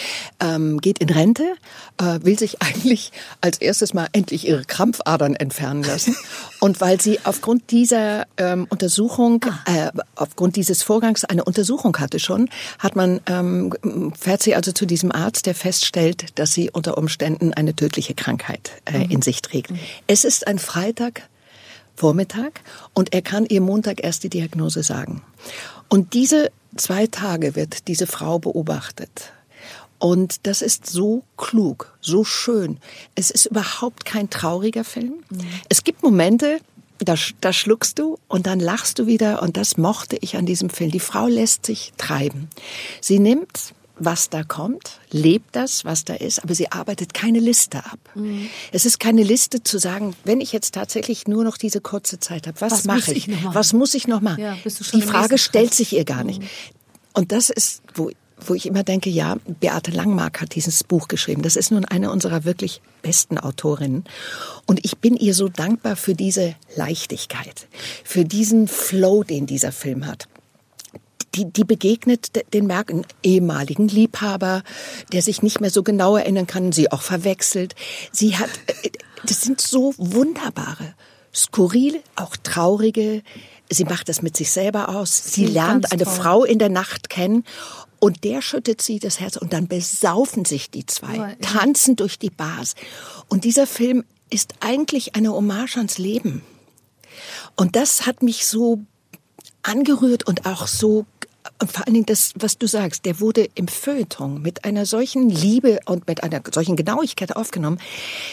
ähm, 0.41 0.81
geht 0.81 0.99
in 0.99 1.09
Rente, 1.09 1.55
äh, 1.99 2.21
will 2.23 2.39
sich 2.39 2.63
eigentlich 2.63 3.13
als 3.41 3.59
erstes 3.59 3.95
mal 3.95 4.09
endlich 4.13 4.47
ihre 4.47 4.65
Krampfadern 4.65 5.35
entfernen 5.35 5.83
lassen. 5.83 6.15
und 6.61 6.81
weil 6.81 7.01
sie 7.01 7.19
aufgrund 7.25 7.71
dieser 7.71 8.27
ähm, 8.37 8.67
Untersuchung, 8.69 9.45
ah. 9.45 9.89
äh, 9.89 9.91
aufgrund 10.15 10.57
dieses 10.57 10.83
Vorgangs 10.83 11.25
eine 11.25 11.45
Untersuchung 11.45 11.97
hatte 11.99 12.19
schon, 12.19 12.51
hat 12.79 12.95
man, 12.95 13.21
ähm, 13.27 13.73
fährt 14.19 14.43
sie 14.43 14.55
also 14.55 14.73
zu 14.73 14.87
diesem 14.87 15.11
Arzt, 15.11 15.47
der 15.47 15.55
feststellt, 15.55 16.39
dass 16.39 16.53
sie 16.53 16.71
unter 16.71 16.99
Umständen 16.99 17.53
eine 17.53 17.75
tödliche 17.75 18.15
Krankheit 18.15 18.73
äh, 18.85 18.99
mhm. 18.99 19.11
in 19.11 19.23
sich 19.23 19.43
trägt. 19.43 19.71
Mhm. 19.71 19.79
Es 20.07 20.25
ist 20.25 20.47
ein 20.47 20.59
Freitag, 20.81 21.29
Vormittag 21.95 22.63
und 22.95 23.13
er 23.13 23.21
kann 23.21 23.45
ihr 23.45 23.61
Montag 23.61 24.03
erst 24.03 24.25
die 24.25 24.31
Diagnose 24.31 24.83
sagen. 24.83 25.21
Und 25.91 26.15
diese 26.15 26.51
zwei 26.75 27.07
Tage 27.07 27.55
wird 27.55 27.87
diese 27.87 28.07
Frau 28.07 28.39
beobachtet. 28.39 29.31
Und 29.99 30.47
das 30.47 30.63
ist 30.63 30.87
so 30.87 31.23
klug, 31.37 31.95
so 32.01 32.25
schön. 32.25 32.79
Es 33.15 33.31
ist 33.31 33.45
überhaupt 33.45 34.07
kein 34.07 34.31
trauriger 34.31 34.85
Film. 34.85 35.23
Mhm. 35.29 35.41
Es 35.69 35.85
gibt 35.85 36.03
Momente, 36.03 36.61
da, 36.99 37.15
da 37.43 37.53
schluckst 37.53 37.99
du 37.99 38.19
und 38.27 38.47
dann 38.47 38.59
lachst 38.59 38.99
du 38.99 39.07
wieder 39.07 39.43
und 39.43 39.59
das 39.59 39.77
mochte 39.77 40.17
ich 40.23 40.39
an 40.39 40.47
diesem 40.47 40.71
Film. 40.71 40.91
Die 40.91 40.99
Frau 40.99 41.27
lässt 41.27 41.67
sich 41.67 41.93
treiben. 41.99 42.49
Sie 43.03 43.19
nimmt 43.19 43.75
was 44.01 44.31
da 44.31 44.43
kommt, 44.43 44.99
lebt 45.11 45.55
das, 45.55 45.85
was 45.85 46.05
da 46.05 46.15
ist, 46.15 46.43
aber 46.43 46.55
sie 46.55 46.73
arbeitet 46.73 47.15
keine 47.15 47.39
Liste 47.39 47.79
ab. 47.79 47.99
Mhm. 48.15 48.49
Es 48.73 48.87
ist 48.87 48.99
keine 48.99 49.23
Liste 49.23 49.63
zu 49.63 49.79
sagen, 49.79 50.17
wenn 50.25 50.41
ich 50.41 50.53
jetzt 50.53 50.75
tatsächlich 50.75 51.29
nur 51.29 51.45
noch 51.45 51.59
diese 51.59 51.81
kurze 51.81 52.19
Zeit 52.19 52.47
habe, 52.47 52.61
was, 52.61 52.73
was 52.73 52.85
mache 52.85 53.13
ich? 53.13 53.29
ich 53.29 53.45
was 53.45 53.73
muss 53.73 53.95
ich 53.95 54.09
noch 54.09 54.23
machen? 54.23 54.41
Ja, 54.43 54.57
Die 54.65 55.03
Frage 55.03 55.39
stellt 55.39 55.75
sich 55.75 55.93
ihr 55.93 56.05
gar 56.05 56.25
nicht. 56.25 56.41
Mhm. 56.41 56.49
Und 57.13 57.33
das 57.33 57.51
ist, 57.51 57.83
wo, 57.95 58.11
wo 58.47 58.55
ich 58.55 58.67
immer 58.67 58.85
denke, 58.85 59.11
ja, 59.11 59.37
Beate 59.61 59.91
Langmark 59.91 60.41
hat 60.41 60.55
dieses 60.55 60.83
Buch 60.83 61.09
geschrieben. 61.09 61.43
Das 61.43 61.57
ist 61.57 61.71
nun 61.71 61.85
eine 61.85 62.11
unserer 62.11 62.45
wirklich 62.45 62.81
besten 63.03 63.37
Autorinnen. 63.37 64.05
Und 64.67 64.83
ich 64.85 64.99
bin 64.99 65.17
ihr 65.17 65.35
so 65.35 65.49
dankbar 65.49 65.97
für 65.97 66.15
diese 66.15 66.55
Leichtigkeit, 66.75 67.69
für 68.03 68.25
diesen 68.25 68.67
Flow, 68.67 69.25
den 69.25 69.47
dieser 69.47 69.73
Film 69.73 70.07
hat 70.07 70.29
die, 71.35 71.51
die 71.51 71.65
begegnet 71.65 72.53
den 72.53 72.67
Merken 72.67 73.07
ehemaligen 73.23 73.89
Liebhaber, 73.89 74.63
der 75.13 75.23
sich 75.23 75.43
nicht 75.43 75.61
mehr 75.61 75.71
so 75.71 75.83
genau 75.83 76.17
erinnern 76.17 76.47
kann, 76.47 76.73
sie 76.73 76.91
auch 76.91 77.03
verwechselt. 77.03 77.75
Sie 78.13 78.37
hat, 78.37 78.51
äh, 78.67 78.91
das 79.25 79.43
sind 79.43 79.61
so 79.61 79.95
wunderbare, 79.97 80.95
skurrile, 81.35 82.01
auch 82.17 82.37
traurige. 82.37 83.23
Sie 83.69 83.85
macht 83.85 84.09
das 84.09 84.23
mit 84.23 84.37
sich 84.37 84.51
selber 84.51 84.89
aus. 84.89 85.17
Sie 85.33 85.47
lernt 85.47 85.93
eine 85.93 86.07
Frau 86.07 86.45
in 86.45 86.59
der 86.59 86.71
Nacht 86.71 87.09
kennen 87.09 87.45
und 88.01 88.25
der 88.25 88.43
schüttet 88.43 88.83
sie 88.83 88.99
das 88.99 89.21
Herz 89.21 89.37
und 89.37 89.53
dann 89.53 89.69
besaufen 89.69 90.45
sich 90.45 90.71
die 90.71 90.87
zwei, 90.87 91.37
tanzen 91.41 91.97
durch 91.97 92.19
die 92.19 92.31
Bars. 92.31 92.75
Und 93.29 93.45
dieser 93.45 93.67
Film 93.67 94.05
ist 94.31 94.55
eigentlich 94.61 95.15
eine 95.15 95.33
Hommage 95.33 95.77
ans 95.77 95.99
Leben. 95.99 96.43
Und 97.57 97.77
das 97.77 98.07
hat 98.07 98.23
mich 98.23 98.47
so 98.47 98.81
angerührt 99.63 100.27
und 100.27 100.47
auch 100.47 100.67
so 100.67 101.05
und 101.59 101.73
vor 101.73 101.87
allen 101.87 101.95
Dingen 101.95 102.07
das, 102.07 102.33
was 102.37 102.59
du 102.59 102.67
sagst, 102.67 103.05
der 103.05 103.21
wurde 103.21 103.49
im 103.55 103.69
Feuilleton 103.69 104.43
mit 104.43 104.65
einer 104.65 104.87
solchen 104.87 105.29
Liebe 105.29 105.81
und 105.87 106.07
mit 106.07 106.23
einer 106.23 106.43
solchen 106.53 106.77
Genauigkeit 106.77 107.37
aufgenommen. 107.37 107.81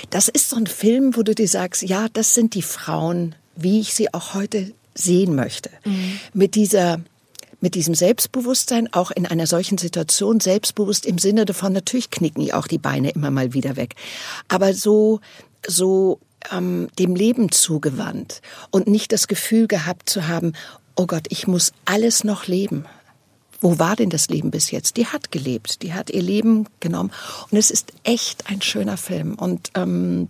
Das 0.09 0.27
ist 0.27 0.49
so 0.49 0.57
ein 0.57 0.67
Film, 0.67 1.15
wo 1.15 1.23
du 1.23 1.33
dir 1.33 1.47
sagst, 1.47 1.83
ja, 1.83 2.07
das 2.11 2.33
sind 2.33 2.53
die 2.53 2.61
Frauen, 2.61 3.35
wie 3.55 3.79
ich 3.79 3.93
sie 3.93 4.13
auch 4.13 4.33
heute 4.33 4.73
sehen 4.93 5.35
möchte. 5.35 5.69
Mhm. 5.85 6.19
Mit 6.33 6.55
dieser 6.55 7.01
mit 7.59 7.73
diesem 7.73 7.95
Selbstbewusstsein 7.95 8.93
auch 8.93 9.09
in 9.09 9.25
einer 9.25 9.47
solchen 9.47 9.79
Situation 9.79 10.39
selbstbewusst 10.39 11.07
im 11.07 11.17
Sinne 11.17 11.43
davon 11.43 11.73
natürlich 11.73 12.11
knicken 12.11 12.41
die 12.41 12.53
auch 12.53 12.67
die 12.67 12.77
Beine 12.77 13.09
immer 13.09 13.31
mal 13.31 13.53
wieder 13.53 13.75
weg, 13.75 13.95
aber 14.47 14.75
so 14.75 15.21
so 15.65 16.19
ähm, 16.51 16.87
dem 16.99 17.15
Leben 17.15 17.51
zugewandt 17.51 18.43
und 18.69 18.87
nicht 18.87 19.11
das 19.11 19.27
Gefühl 19.27 19.67
gehabt 19.67 20.07
zu 20.07 20.27
haben, 20.27 20.53
oh 20.95 21.07
Gott, 21.07 21.25
ich 21.29 21.47
muss 21.47 21.73
alles 21.85 22.23
noch 22.23 22.45
leben 22.45 22.85
wo 23.61 23.79
war 23.79 23.95
denn 23.95 24.09
das 24.09 24.29
Leben 24.29 24.51
bis 24.51 24.71
jetzt? 24.71 24.97
Die 24.97 25.07
hat 25.07 25.31
gelebt, 25.31 25.81
die 25.81 25.93
hat 25.93 26.09
ihr 26.09 26.21
Leben 26.21 26.67
genommen. 26.79 27.11
Und 27.49 27.57
es 27.57 27.71
ist 27.71 27.93
echt 28.03 28.49
ein 28.49 28.61
schöner 28.61 28.97
Film. 28.97 29.35
Und 29.35 29.71
ähm, 29.75 30.29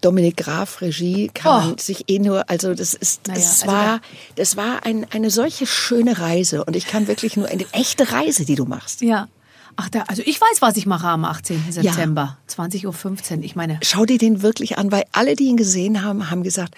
Dominik 0.00 0.36
Graf 0.36 0.80
Regie 0.80 1.30
kann 1.32 1.64
oh. 1.64 1.66
man 1.68 1.78
sich 1.78 2.08
eh 2.08 2.18
nur, 2.18 2.48
also 2.50 2.74
das 2.74 2.94
ist, 2.94 3.28
naja, 3.28 3.38
das 3.38 3.62
also 3.62 3.72
war, 3.72 4.00
das 4.34 4.56
war 4.56 4.84
ein, 4.84 5.06
eine 5.12 5.30
solche 5.30 5.66
schöne 5.66 6.18
Reise. 6.18 6.64
Und 6.64 6.76
ich 6.76 6.86
kann 6.86 7.08
wirklich 7.08 7.36
nur 7.36 7.48
eine 7.48 7.64
echte 7.72 8.10
Reise, 8.12 8.44
die 8.44 8.56
du 8.56 8.64
machst. 8.64 9.02
Ja. 9.02 9.28
Ach, 9.76 9.90
da, 9.90 10.02
also 10.08 10.22
ich 10.24 10.40
weiß, 10.40 10.62
was 10.62 10.76
ich 10.76 10.86
mache 10.86 11.06
am 11.06 11.24
18. 11.24 11.70
September, 11.70 12.38
ja. 12.48 12.64
20.15 12.64 13.36
Uhr. 13.38 13.44
Ich 13.44 13.56
meine. 13.56 13.78
Schau 13.82 14.06
dir 14.06 14.18
den 14.18 14.42
wirklich 14.42 14.78
an, 14.78 14.90
weil 14.90 15.04
alle, 15.12 15.36
die 15.36 15.44
ihn 15.44 15.58
gesehen 15.58 16.02
haben, 16.02 16.30
haben 16.30 16.42
gesagt, 16.42 16.74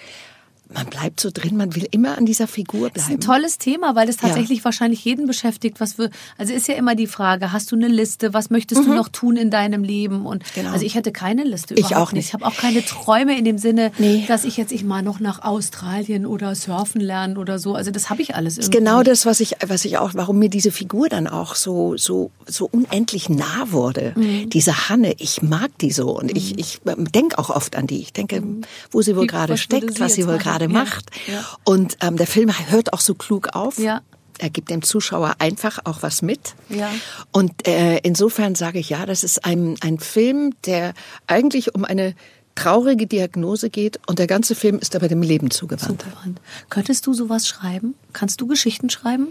man 0.71 0.85
bleibt 0.85 1.19
so 1.19 1.31
drin, 1.33 1.57
man 1.57 1.75
will 1.75 1.87
immer 1.89 2.17
an 2.17 2.25
dieser 2.25 2.47
Figur 2.47 2.81
bleiben. 2.81 2.93
Das 2.93 3.03
ist 3.05 3.09
ein 3.09 3.21
tolles 3.21 3.57
Thema, 3.57 3.95
weil 3.95 4.07
es 4.07 4.17
tatsächlich 4.17 4.59
ja. 4.59 4.65
wahrscheinlich 4.65 5.03
jeden 5.03 5.25
beschäftigt. 5.25 5.79
Was 5.79 5.97
wir, 5.97 6.11
also 6.37 6.53
ist 6.53 6.67
ja 6.67 6.75
immer 6.75 6.93
die 6.93 7.07
Frage, 7.07 7.51
hast 7.51 7.71
du 7.71 7.75
eine 7.75 7.87
Liste? 7.87 8.33
Was 8.35 8.51
möchtest 8.51 8.81
mhm. 8.81 8.85
du 8.85 8.93
noch 8.93 9.09
tun 9.09 9.35
in 9.35 9.49
deinem 9.49 9.83
Leben? 9.83 10.27
Und 10.27 10.43
genau. 10.53 10.71
also 10.71 10.85
ich 10.85 10.95
hatte 10.95 11.11
keine 11.11 11.43
Liste. 11.43 11.73
Ich 11.73 11.95
auch 11.95 12.11
nicht. 12.11 12.27
Ich 12.27 12.33
habe 12.33 12.45
auch 12.45 12.55
keine 12.55 12.85
Träume 12.85 13.37
in 13.37 13.45
dem 13.45 13.57
Sinne, 13.57 13.91
nee. 13.97 14.25
dass 14.27 14.45
ich 14.45 14.57
jetzt 14.57 14.71
ich 14.71 14.83
mal 14.83 15.01
noch 15.01 15.19
nach 15.19 15.41
Australien 15.43 16.27
oder 16.27 16.53
surfen 16.53 17.01
lernen 17.01 17.37
oder 17.37 17.57
so. 17.57 17.73
Also 17.73 17.89
das 17.89 18.11
habe 18.11 18.21
ich 18.21 18.35
alles. 18.35 18.57
Irgendwie. 18.57 18.69
Das 18.69 18.75
ist 18.75 18.85
genau 18.85 19.01
das, 19.01 19.25
was 19.25 19.39
ich, 19.39 19.55
was 19.65 19.85
ich 19.85 19.97
auch, 19.97 20.11
warum 20.13 20.37
mir 20.37 20.49
diese 20.49 20.71
Figur 20.71 21.09
dann 21.09 21.27
auch 21.27 21.55
so, 21.55 21.97
so, 21.97 22.29
so 22.45 22.69
unendlich 22.71 23.27
nah 23.29 23.71
wurde. 23.71 24.13
Mhm. 24.15 24.49
Diese 24.51 24.89
Hanne, 24.89 25.15
ich 25.17 25.41
mag 25.41 25.75
die 25.79 25.91
so 25.91 26.11
und 26.11 26.31
mhm. 26.31 26.37
ich, 26.37 26.59
ich 26.59 26.79
denke 26.85 27.39
auch 27.39 27.49
oft 27.49 27.75
an 27.75 27.87
die. 27.87 28.01
Ich 28.01 28.13
denke, 28.13 28.41
mhm. 28.41 28.61
wo 28.91 29.01
sie 29.01 29.15
wohl 29.15 29.25
gerade 29.25 29.57
steckt, 29.57 29.99
was 29.99 30.13
sie 30.13 30.27
wohl 30.27 30.37
gerade 30.37 30.58
gerade 30.59 30.73
macht. 30.73 31.09
Ja. 31.27 31.45
Und 31.63 31.97
ähm, 32.01 32.17
der 32.17 32.27
Film 32.27 32.51
hört 32.69 32.93
auch 32.93 33.01
so 33.01 33.15
klug 33.15 33.49
auf. 33.53 33.77
Ja. 33.77 34.01
Er 34.37 34.49
gibt 34.49 34.69
dem 34.69 34.81
Zuschauer 34.81 35.35
einfach 35.39 35.79
auch 35.83 36.01
was 36.01 36.21
mit. 36.21 36.55
Ja. 36.69 36.89
Und 37.31 37.67
äh, 37.67 37.97
insofern 37.99 38.55
sage 38.55 38.79
ich 38.79 38.89
ja, 38.89 39.05
das 39.05 39.23
ist 39.23 39.43
ein, 39.43 39.75
ein 39.81 39.99
Film, 39.99 40.53
der 40.65 40.93
eigentlich 41.27 41.75
um 41.75 41.83
eine 41.83 42.15
traurige 42.55 43.05
Diagnose 43.07 43.69
geht 43.69 43.99
und 44.07 44.19
der 44.19 44.27
ganze 44.27 44.55
Film 44.55 44.79
ist 44.79 44.95
aber 44.95 45.07
dem 45.07 45.21
Leben 45.21 45.51
zugewandt. 45.51 46.01
zugewandt. 46.01 46.41
Könntest 46.69 47.05
du 47.07 47.13
sowas 47.13 47.47
schreiben? 47.47 47.95
Kannst 48.11 48.41
du 48.41 48.47
Geschichten 48.47 48.89
schreiben? 48.89 49.27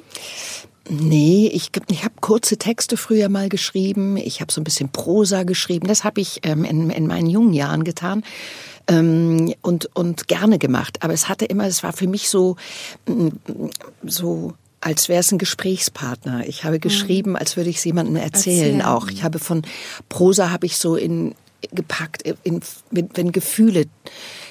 Nee, 0.89 1.51
ich, 1.53 1.71
ich 1.91 2.05
habe 2.05 2.15
kurze 2.21 2.57
Texte 2.57 2.97
früher 2.97 3.29
mal 3.29 3.51
geschrieben. 3.51 4.17
Ich 4.17 4.41
habe 4.41 4.51
so 4.51 4.61
ein 4.61 4.65
bisschen 4.65 4.89
Prosa 4.89 5.43
geschrieben. 5.43 5.87
Das 5.87 6.05
habe 6.05 6.21
ich 6.21 6.41
ähm, 6.45 6.65
in, 6.65 6.89
in 6.89 7.07
meinen 7.07 7.29
jungen 7.29 7.53
Jahren 7.53 7.85
getan 7.85 8.25
ähm, 8.89 9.55
und, 9.63 9.95
und 9.95 10.29
gerne 10.29 10.59
gemacht. 10.59 10.99
Aber 11.03 11.13
es 11.13 11.29
hatte 11.29 11.45
immer, 11.45 11.67
es 11.67 11.83
war 11.83 11.93
für 11.93 12.09
mich 12.09 12.29
so, 12.29 12.57
mm, 13.07 13.29
so 14.05 14.55
als 14.81 15.09
wäre 15.09 15.21
es 15.21 15.33
ein 15.33 15.39
Gesprächspartner. 15.39 16.47
Ich 16.47 16.65
habe 16.65 16.77
mhm. 16.77 16.81
geschrieben, 16.81 17.37
als 17.37 17.57
würde 17.57 17.71
ich 17.71 17.77
es 17.77 17.85
jemandem 17.85 18.17
erzählen, 18.17 18.59
erzählen. 18.59 18.83
auch. 18.83 19.09
Ich 19.09 19.25
habe 19.25 19.39
von 19.39 19.63
Prosa 20.09 20.51
habe 20.51 20.67
ich 20.67 20.79
so 20.79 20.97
in 20.97 21.35
gepackt, 21.73 22.23
in, 22.45 22.61
wenn 22.91 23.33
Gefühle 23.33 23.87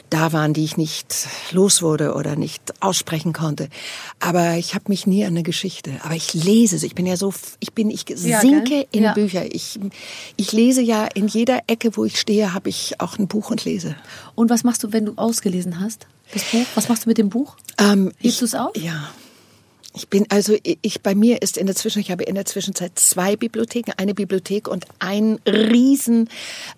da 0.09 0.33
waren, 0.33 0.53
die 0.53 0.63
ich 0.63 0.77
nicht 0.77 1.27
los 1.51 1.81
wurde 1.81 2.13
oder 2.13 2.35
nicht 2.35 2.61
aussprechen 2.81 3.33
konnte. 3.33 3.69
Aber 4.19 4.55
ich 4.55 4.75
habe 4.75 4.85
mich 4.87 5.07
nie 5.07 5.23
an 5.23 5.31
eine 5.31 5.43
Geschichte. 5.43 5.91
Aber 6.03 6.15
ich 6.15 6.33
lese 6.33 6.77
sie. 6.77 6.87
Ich 6.87 6.95
bin 6.95 7.05
ja 7.05 7.17
so, 7.17 7.33
ich 7.59 7.73
bin, 7.73 7.89
ich 7.89 8.05
sinke 8.15 8.75
ja, 8.75 8.83
in 8.91 9.03
ja. 9.03 9.13
Bücher. 9.13 9.45
Ich, 9.53 9.79
ich 10.35 10.51
lese 10.51 10.81
ja 10.81 11.05
in 11.13 11.27
jeder 11.27 11.61
Ecke, 11.67 11.95
wo 11.97 12.05
ich 12.05 12.19
stehe, 12.19 12.53
habe 12.53 12.69
ich 12.69 12.99
auch 12.99 13.17
ein 13.17 13.27
Buch 13.27 13.51
und 13.51 13.65
lese. 13.65 13.95
Und 14.35 14.49
was 14.49 14.63
machst 14.63 14.83
du, 14.83 14.93
wenn 14.93 15.05
du 15.05 15.13
ausgelesen 15.15 15.79
hast? 15.79 16.07
Das 16.33 16.43
Buch? 16.43 16.65
Was 16.75 16.89
machst 16.89 17.05
du 17.05 17.09
mit 17.09 17.17
dem 17.17 17.29
Buch? 17.29 17.55
Ähm, 17.77 18.11
Hebst 18.19 18.41
du 18.41 18.45
es 18.45 18.55
auf? 18.55 18.75
Ja. 18.75 19.09
Ich 19.97 20.09
bin 20.09 20.27
also 20.29 20.55
ich 20.63 21.01
bei 21.01 21.15
mir 21.15 21.41
ist 21.41 21.57
in 21.57 21.65
der 21.65 21.75
Zwischen 21.75 21.97
ich 22.01 22.11
habe 22.11 22.23
in 22.23 22.35
der 22.35 22.45
Zwischenzeit 22.45 22.91
zwei 22.99 23.35
Bibliotheken, 23.35 23.93
eine 23.97 24.13
Bibliothek 24.13 24.67
und 24.67 24.85
ein 24.99 25.39
riesen 25.47 26.29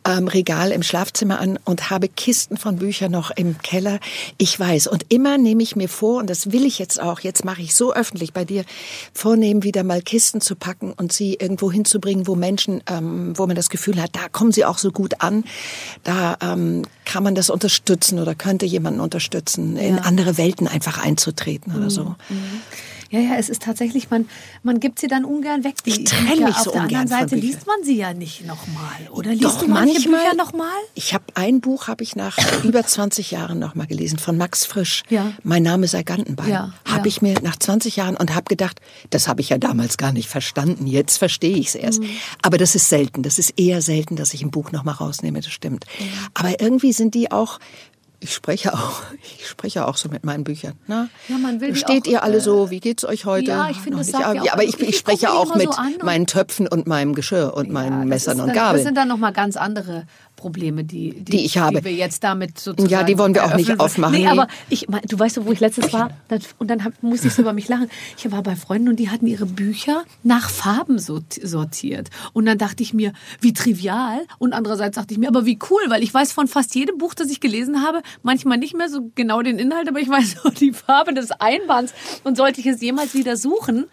ähm, 0.07 0.29
Regal 0.29 0.71
im 0.71 0.83
Schlafzimmer 0.83 1.37
an 1.37 1.59
und 1.65 1.89
habe 1.89 2.07
Kisten 2.07 2.55
von 2.55 2.77
Büchern 2.77 3.11
noch 3.11 3.31
im 3.31 3.57
Keller. 3.57 3.99
Ich 4.37 4.57
weiß 4.57 4.87
und 4.87 5.05
immer 5.09 5.37
nehme 5.37 5.61
ich 5.61 5.75
mir 5.75 5.89
vor 5.89 6.19
und 6.19 6.29
das 6.29 6.53
will 6.53 6.65
ich 6.65 6.79
jetzt 6.79 7.01
auch. 7.01 7.19
Jetzt 7.19 7.43
mache 7.43 7.61
ich 7.61 7.75
so 7.75 7.93
öffentlich 7.93 8.31
bei 8.31 8.45
dir 8.45 8.63
vornehmen 9.13 9.63
wieder 9.63 9.83
mal 9.83 10.01
Kisten 10.01 10.39
zu 10.39 10.55
packen 10.55 10.93
und 10.93 11.11
sie 11.11 11.33
irgendwo 11.33 11.69
hinzubringen, 11.69 12.25
wo 12.25 12.35
Menschen, 12.35 12.81
ähm, 12.89 13.37
wo 13.37 13.47
man 13.47 13.57
das 13.57 13.69
Gefühl 13.69 14.01
hat, 14.01 14.15
da 14.15 14.29
kommen 14.29 14.53
sie 14.53 14.63
auch 14.63 14.77
so 14.77 14.91
gut 14.91 15.15
an, 15.19 15.43
da 16.05 16.37
ähm, 16.41 16.83
kann 17.03 17.23
man 17.23 17.35
das 17.35 17.49
unterstützen 17.49 18.17
oder 18.17 18.33
könnte 18.33 18.65
jemanden 18.65 19.01
unterstützen, 19.01 19.75
ja. 19.75 19.81
in 19.81 19.99
andere 19.99 20.37
Welten 20.37 20.69
einfach 20.69 21.03
einzutreten 21.03 21.75
oder 21.75 21.89
so. 21.89 22.15
Mhm. 22.29 22.61
Ja, 23.11 23.19
ja, 23.19 23.35
es 23.37 23.49
ist 23.49 23.63
tatsächlich, 23.63 24.09
man, 24.09 24.27
man 24.63 24.79
gibt 24.79 24.99
sie 24.99 25.07
dann 25.07 25.25
ungern 25.25 25.63
weg. 25.63 25.75
Die 25.85 25.89
Ich 25.89 26.03
trenne 26.03 26.45
mich 26.45 26.55
Auf 26.55 26.63
so 26.63 26.71
der 26.71 26.81
ungern 26.83 27.01
anderen 27.01 27.07
Seite 27.07 27.29
von 27.29 27.39
Büchern. 27.39 27.55
liest 27.55 27.67
man 27.67 27.83
sie 27.83 27.95
ja 27.95 28.13
nicht 28.13 28.45
nochmal. 28.45 29.07
Oder 29.11 29.31
liest 29.31 29.43
Doch, 29.45 29.59
du 29.59 29.67
manche 29.67 29.93
manchmal. 29.93 30.21
Bücher 30.25 30.35
nochmal? 30.35 30.77
Ich 30.93 31.13
habe 31.13 31.23
ein 31.33 31.59
Buch, 31.61 31.87
habe 31.87 32.03
ich 32.03 32.15
nach 32.15 32.37
über 32.63 32.85
20 32.85 33.31
Jahren 33.31 33.57
nochmal 33.59 33.87
gelesen, 33.87 34.19
von 34.19 34.37
Max 34.37 34.65
Frisch. 34.65 35.03
Ja. 35.09 35.31
Mein 35.43 35.63
Name 35.63 35.87
sei 35.87 36.03
Gantenbein. 36.03 36.49
Ja, 36.49 36.73
Habe 36.85 37.01
ja. 37.01 37.05
ich 37.07 37.21
mir 37.21 37.35
nach 37.41 37.55
20 37.57 37.95
Jahren 37.95 38.15
und 38.15 38.35
habe 38.35 38.45
gedacht, 38.45 38.79
das 39.09 39.27
habe 39.27 39.41
ich 39.41 39.49
ja 39.49 39.57
damals 39.57 39.97
gar 39.97 40.11
nicht 40.11 40.29
verstanden. 40.29 40.85
Jetzt 40.87 41.17
verstehe 41.17 41.57
ich 41.57 41.69
es 41.69 41.75
erst. 41.75 42.01
Mhm. 42.01 42.09
Aber 42.41 42.57
das 42.57 42.75
ist 42.75 42.89
selten. 42.89 43.23
Das 43.23 43.39
ist 43.39 43.53
eher 43.57 43.81
selten, 43.81 44.15
dass 44.15 44.33
ich 44.33 44.43
ein 44.43 44.51
Buch 44.51 44.71
nochmal 44.71 44.95
rausnehme. 44.95 45.39
Das 45.41 45.51
stimmt. 45.51 45.85
Aber 46.33 46.59
irgendwie 46.61 46.93
sind 46.93 47.15
die 47.15 47.31
auch. 47.31 47.59
Ich 48.21 48.33
spreche 48.33 48.73
auch, 48.73 49.01
ich 49.39 49.47
spreche 49.47 49.87
auch 49.87 49.97
so 49.97 50.09
mit 50.09 50.25
meinen 50.25 50.43
Büchern. 50.43 50.73
Ne? 50.87 51.09
Ja, 51.27 51.37
man 51.37 51.61
will 51.61 51.75
Steht 51.75 52.07
auch, 52.07 52.11
ihr 52.11 52.23
alle 52.23 52.37
äh, 52.37 52.41
so? 52.41 52.69
Wie 52.69 52.79
geht's 52.79 53.05
euch 53.05 53.25
heute? 53.25 53.51
ja, 53.51 53.69
ich 53.69 53.77
finde, 53.77 53.91
Noch 53.91 53.99
das 53.99 54.07
nicht. 54.07 54.21
sagt 54.21 54.45
ja 54.45 54.53
aber 54.53 54.63
ich, 54.63 54.79
ich 54.79 54.89
ich 54.89 54.97
spreche 54.97 55.31
auch 55.31 55.55
mit 55.55 55.73
so 55.73 55.81
meinen 56.03 56.27
Töpfen 56.27 56.67
und 56.67 56.87
meinem 56.87 57.15
Geschirr 57.15 57.53
und 57.55 57.69
meinen 57.71 58.01
das 58.01 58.07
Messern 58.09 58.41
und 58.41 58.47
dann, 58.47 58.55
Gabeln. 58.55 58.75
Das 58.77 58.83
sind 58.83 58.95
dann 58.95 59.07
nochmal 59.07 59.33
ganz 59.33 59.55
andere 59.55 60.05
Probleme, 60.39 60.83
die, 60.85 61.11
die, 61.11 61.23
Die 61.31 61.45
ich 61.45 61.57
habe. 61.57 61.79
Die 61.79 61.83
wir 61.85 61.91
jetzt 61.93 62.23
damit 62.23 62.57
sozusagen 62.59 62.89
Ja, 62.91 63.03
die 63.03 63.17
wollen 63.17 63.33
wir 63.35 63.43
auch 63.45 63.55
nicht 63.55 63.79
aufmachen. 63.79 64.13
Nee, 64.13 64.19
Nee. 64.21 64.27
aber 64.29 64.47
ich, 64.69 64.87
du 65.07 65.19
weißt 65.19 65.37
doch, 65.37 65.45
wo 65.45 65.51
ich 65.51 65.59
letztens 65.59 65.91
war 65.93 66.11
und 66.57 66.69
dann 66.69 66.81
musste 67.01 67.27
ich 67.27 67.33
so 67.33 67.41
über 67.41 67.53
mich 67.53 67.67
lachen. 67.67 67.89
Ich 68.17 68.31
war 68.31 68.41
bei 68.41 68.55
Freunden 68.55 68.89
und 68.89 68.95
die 68.97 69.09
hatten 69.09 69.27
ihre 69.27 69.45
Bücher 69.45 70.03
nach 70.23 70.49
Farben 70.49 70.97
sort- 70.99 71.33
sortiert. 71.43 72.09
Und 72.33 72.45
dann 72.45 72.57
dachte 72.57 72.81
ich 72.83 72.93
mir, 72.93 73.13
wie 73.41 73.53
trivial. 73.53 74.21
Und 74.37 74.53
andererseits 74.53 74.95
dachte 74.95 75.13
ich 75.13 75.19
mir, 75.19 75.27
aber 75.27 75.45
wie 75.45 75.59
cool, 75.69 75.81
weil 75.89 76.01
ich 76.03 76.13
weiß 76.13 76.31
von 76.31 76.47
fast 76.47 76.73
jedem 76.75 76.97
Buch, 76.97 77.13
das 77.13 77.29
ich 77.29 77.39
gelesen 77.41 77.83
habe, 77.85 78.01
manchmal 78.23 78.57
nicht 78.57 78.75
mehr 78.75 78.89
so 78.89 79.11
genau 79.15 79.41
den 79.41 79.59
Inhalt, 79.59 79.87
aber 79.89 79.99
ich 79.99 80.09
weiß 80.09 80.37
nur 80.43 80.53
die 80.53 80.71
Farbe 80.71 81.13
des 81.13 81.31
Einbands. 81.31 81.93
Und 82.23 82.37
sollte 82.37 82.61
ich 82.61 82.67
es 82.67 82.81
jemals 82.81 83.13
wieder 83.13 83.35
suchen, 83.37 83.85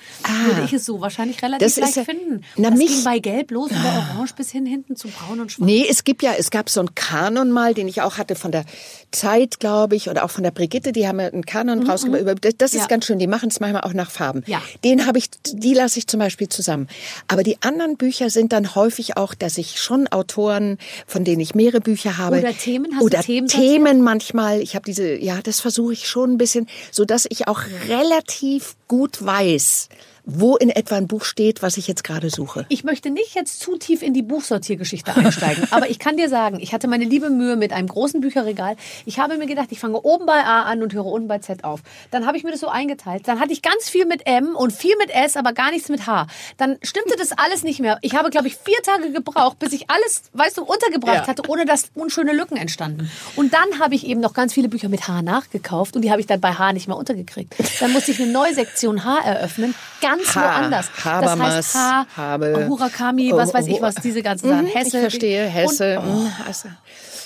würde 0.46 0.62
ich 0.64 0.72
es 0.72 0.84
so 0.84 1.00
wahrscheinlich 1.00 1.42
relativ 1.42 1.76
Ah. 1.76 1.80
Leicht 1.80 1.96
ja- 1.96 2.04
finden. 2.04 2.42
Na, 2.56 2.70
das 2.70 2.78
mich- 2.78 2.90
Ah. 2.90 2.94
ging 2.94 3.04
bei 3.04 3.18
Gelb 3.18 3.50
los, 3.50 3.70
über 3.70 4.06
Orange 4.14 4.34
bis 4.36 4.50
hin 4.50 4.64
hinten 4.66 4.94
zu 4.96 5.08
Braun 5.08 5.40
und 5.40 5.50
Schwarz. 5.52 5.66
Nee, 5.66 5.84
es 5.88 6.04
gibt 6.04 6.22
ja, 6.22 6.32
es 6.38 6.50
gab 6.50 6.68
so 6.70 6.80
einen 6.80 6.94
Kanon 6.94 7.50
mal, 7.50 7.74
den 7.74 7.88
ich 7.88 8.02
auch 8.02 8.18
hatte 8.18 8.34
von 8.34 8.52
der 8.52 8.64
Zeit, 9.10 9.60
glaube 9.60 9.96
ich, 9.96 10.08
oder 10.10 10.24
auch 10.24 10.30
von 10.30 10.42
der 10.44 10.50
Brigitte, 10.50 10.92
die 10.92 11.06
haben 11.08 11.20
einen 11.20 11.44
Kanon 11.46 11.88
rausgemacht. 11.88 12.20
Über- 12.20 12.34
Das, 12.34 12.70
ist 12.70 12.74
Mhm, 12.74 12.80
Ja. 12.80 12.86
ganz 12.86 13.06
schön, 13.06 13.18
die 13.18 13.26
machen 13.26 13.48
es 13.48 13.60
manchmal 13.60 13.82
auch 13.82 13.92
nach 13.94 14.10
Farben. 14.10 14.42
Ja. 14.46 14.60
Den 14.84 15.06
habe 15.06 15.18
ich, 15.18 15.30
die 15.52 15.74
lasse 15.74 15.98
ich 15.98 16.06
zum 16.06 16.20
Beispiel 16.20 16.48
zusammen. 16.48 16.88
Aber 17.28 17.42
die 17.42 17.56
anderen 17.62 17.96
Bücher 17.96 18.30
sind 18.30 18.52
dann 18.52 18.74
häufig 18.74 19.16
auch, 19.16 19.34
dass 19.34 19.58
ich 19.58 19.80
schon 19.80 20.06
Autoren, 20.08 20.78
von 21.06 21.24
denen 21.24 21.40
ich 21.40 21.54
mehrere 21.54 21.80
Bücher 21.80 22.18
habe. 22.18 22.38
Oder 22.38 22.56
Themen, 22.56 22.92
hast 22.92 23.00
du 23.00 23.06
oder 23.06 23.20
Themen 23.20 23.48
sortiert? 23.48 23.70
Themen 23.72 24.02
manchmal. 24.02 24.60
Ich 24.60 24.74
habe 24.74 24.84
diese, 24.84 25.14
ja, 25.16 25.40
das 25.42 25.60
versuche 25.60 25.92
ich 25.92 26.08
schon 26.08 26.32
ein 26.32 26.38
bisschen, 26.38 26.68
so 26.90 27.04
dass 27.04 27.26
ich 27.28 27.48
auch 27.48 27.62
relativ 27.88 28.76
gut 28.88 29.24
weiß, 29.24 29.88
wo 30.28 30.56
in 30.56 30.70
etwa 30.70 30.96
ein 30.96 31.06
Buch 31.06 31.24
steht, 31.24 31.62
was 31.62 31.76
ich 31.76 31.86
jetzt 31.86 32.02
gerade 32.04 32.30
suche. 32.30 32.66
Ich 32.68 32.82
möchte 32.84 33.10
nicht 33.10 33.34
jetzt 33.36 33.60
zu 33.60 33.76
tief 33.76 34.02
in 34.02 34.12
die 34.12 34.22
Buchsortiergeschichte 34.22 35.14
einsteigen, 35.16 35.66
aber 35.70 35.88
ich 35.88 36.00
kann 36.00 36.16
dir 36.16 36.28
sagen, 36.28 36.58
ich 36.60 36.72
hatte 36.74 36.88
meine 36.88 37.04
liebe 37.04 37.30
Mühe 37.30 37.56
mit 37.56 37.72
einem 37.72 37.86
großen 37.88 38.20
Bücherregal. 38.20 38.76
Ich 39.04 39.18
habe 39.20 39.38
mir 39.38 39.46
gedacht, 39.46 39.68
ich 39.70 39.78
fange 39.78 40.00
oben 40.02 40.26
bei 40.26 40.42
A 40.44 40.62
an 40.62 40.82
und 40.82 40.92
höre 40.92 41.06
unten 41.06 41.28
bei 41.28 41.38
Z 41.38 41.62
auf. 41.62 41.80
Dann 42.10 42.26
habe 42.26 42.36
ich 42.36 42.42
mir 42.44 42.50
das 42.50 42.58
so 42.60 42.68
eingeteilt. 42.68 43.28
Dann 43.28 43.38
hatte 43.38 43.52
ich 43.52 43.62
ganz 43.62 43.88
viel 43.88 44.04
mit 44.04 44.26
M 44.26 44.56
und 44.56 44.72
viel 44.72 44.96
mit 44.98 45.10
S, 45.14 45.36
aber 45.36 45.52
gar 45.52 45.70
nichts 45.70 45.88
mit 45.88 46.06
H. 46.08 46.26
Dann 46.56 46.76
stimmte 46.82 47.14
das 47.16 47.30
alles 47.32 47.62
nicht 47.62 47.78
mehr. 47.78 47.98
Ich 48.02 48.14
habe, 48.16 48.30
glaube 48.30 48.48
ich, 48.48 48.56
vier 48.56 48.82
Tage 48.82 49.12
gebraucht, 49.12 49.60
bis 49.60 49.72
ich 49.72 49.88
alles, 49.90 50.22
weißt 50.32 50.58
du, 50.58 50.64
untergebracht 50.64 51.14
Ja. 51.14 51.26
hatte, 51.28 51.42
ohne 51.48 51.66
dass 51.66 51.90
unschöne 51.94 52.32
Lücken 52.32 52.56
entstanden. 52.56 53.08
Und 53.36 53.54
dann 53.54 53.78
habe 53.80 53.94
ich 53.94 54.04
eben 54.06 54.20
noch 54.20 54.34
ganz 54.34 54.52
viele 54.52 54.68
Bücher 54.68 54.88
mit 54.88 55.06
H 55.06 55.22
nachgekauft 55.22 55.94
und 55.94 56.02
die 56.02 56.10
habe 56.10 56.20
ich 56.20 56.26
dann 56.26 56.40
bei 56.40 56.52
H 56.52 56.72
nicht 56.72 56.88
mehr 56.88 56.96
untergekriegt. 56.96 57.54
Dann 57.78 57.92
musste 57.92 58.10
ich 58.10 58.20
eine 58.20 58.32
neue 58.32 58.54
Sektion 58.54 59.04
H 59.04 59.18
eröffnen, 59.20 59.74
ganz 60.02 60.15
Ha, 60.34 60.40
woanders. 60.40 60.86
Das 60.94 61.04
Habermas, 61.04 61.54
heißt 61.54 61.74
H, 61.74 62.06
Habe. 62.16 62.66
Hurakami, 62.68 63.32
was 63.32 63.52
weiß 63.54 63.66
ich 63.66 63.80
was, 63.80 63.96
diese 63.96 64.22
ganzen 64.22 64.48
Sachen. 64.48 64.66
Hesse. 64.66 64.96
Ich 64.96 65.00
verstehe, 65.00 65.46
Hesse. 65.46 66.00
Und, 66.00 66.08
oh, 66.08 66.12
mm, 66.12 66.46
Hesse. 66.46 66.68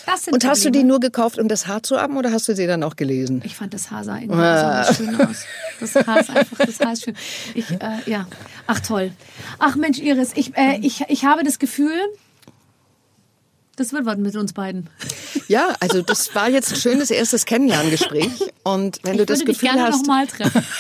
das 0.06 0.28
Und 0.28 0.44
hast 0.44 0.64
du 0.64 0.70
die 0.70 0.78
Probleme. 0.78 0.88
nur 0.88 1.00
gekauft, 1.00 1.38
um 1.38 1.48
das 1.48 1.66
Haar 1.66 1.82
zu 1.82 2.00
haben, 2.00 2.16
oder 2.16 2.32
hast 2.32 2.48
du 2.48 2.54
sie 2.54 2.66
dann 2.66 2.82
auch 2.82 2.96
gelesen? 2.96 3.42
Ich 3.44 3.56
fand 3.56 3.74
das 3.74 3.90
Haar 3.90 4.04
sah 4.04 4.16
irgendwie 4.16 4.36
besonders 4.36 4.96
schön 4.96 5.20
aus. 5.20 5.44
Das 5.80 6.06
Haar 6.06 6.20
ist 6.20 6.30
einfach, 6.30 6.58
das 6.58 6.80
Haar 6.80 6.92
ist 6.92 7.04
schön. 7.04 7.16
Ich, 7.54 7.70
äh, 7.70 7.76
ja. 8.06 8.26
Ach 8.66 8.80
toll. 8.80 9.12
Ach 9.58 9.76
Mensch, 9.76 9.98
Iris, 9.98 10.32
ich, 10.34 10.56
äh, 10.56 10.78
ich, 10.80 11.04
ich 11.08 11.24
habe 11.24 11.42
das 11.44 11.58
Gefühl, 11.58 11.98
das 13.80 13.94
wird 13.94 14.04
was 14.04 14.18
mit 14.18 14.36
uns 14.36 14.52
beiden. 14.52 14.88
Ja, 15.48 15.74
also 15.80 16.02
das 16.02 16.34
war 16.34 16.50
jetzt 16.50 16.70
ein 16.70 16.76
schönes 16.76 17.10
erstes 17.10 17.46
Kennenlerngespräch. 17.46 18.28
Und 18.62 18.98
wenn 19.04 19.16
du 19.16 19.22
ich 19.22 19.26
das 19.26 19.38
würde 19.40 19.52
dich 19.52 19.58
Gefühl 19.60 19.74
gerne 19.74 19.88
hast, 19.88 20.06
nochmal 20.06 20.26
treffen. 20.26 20.64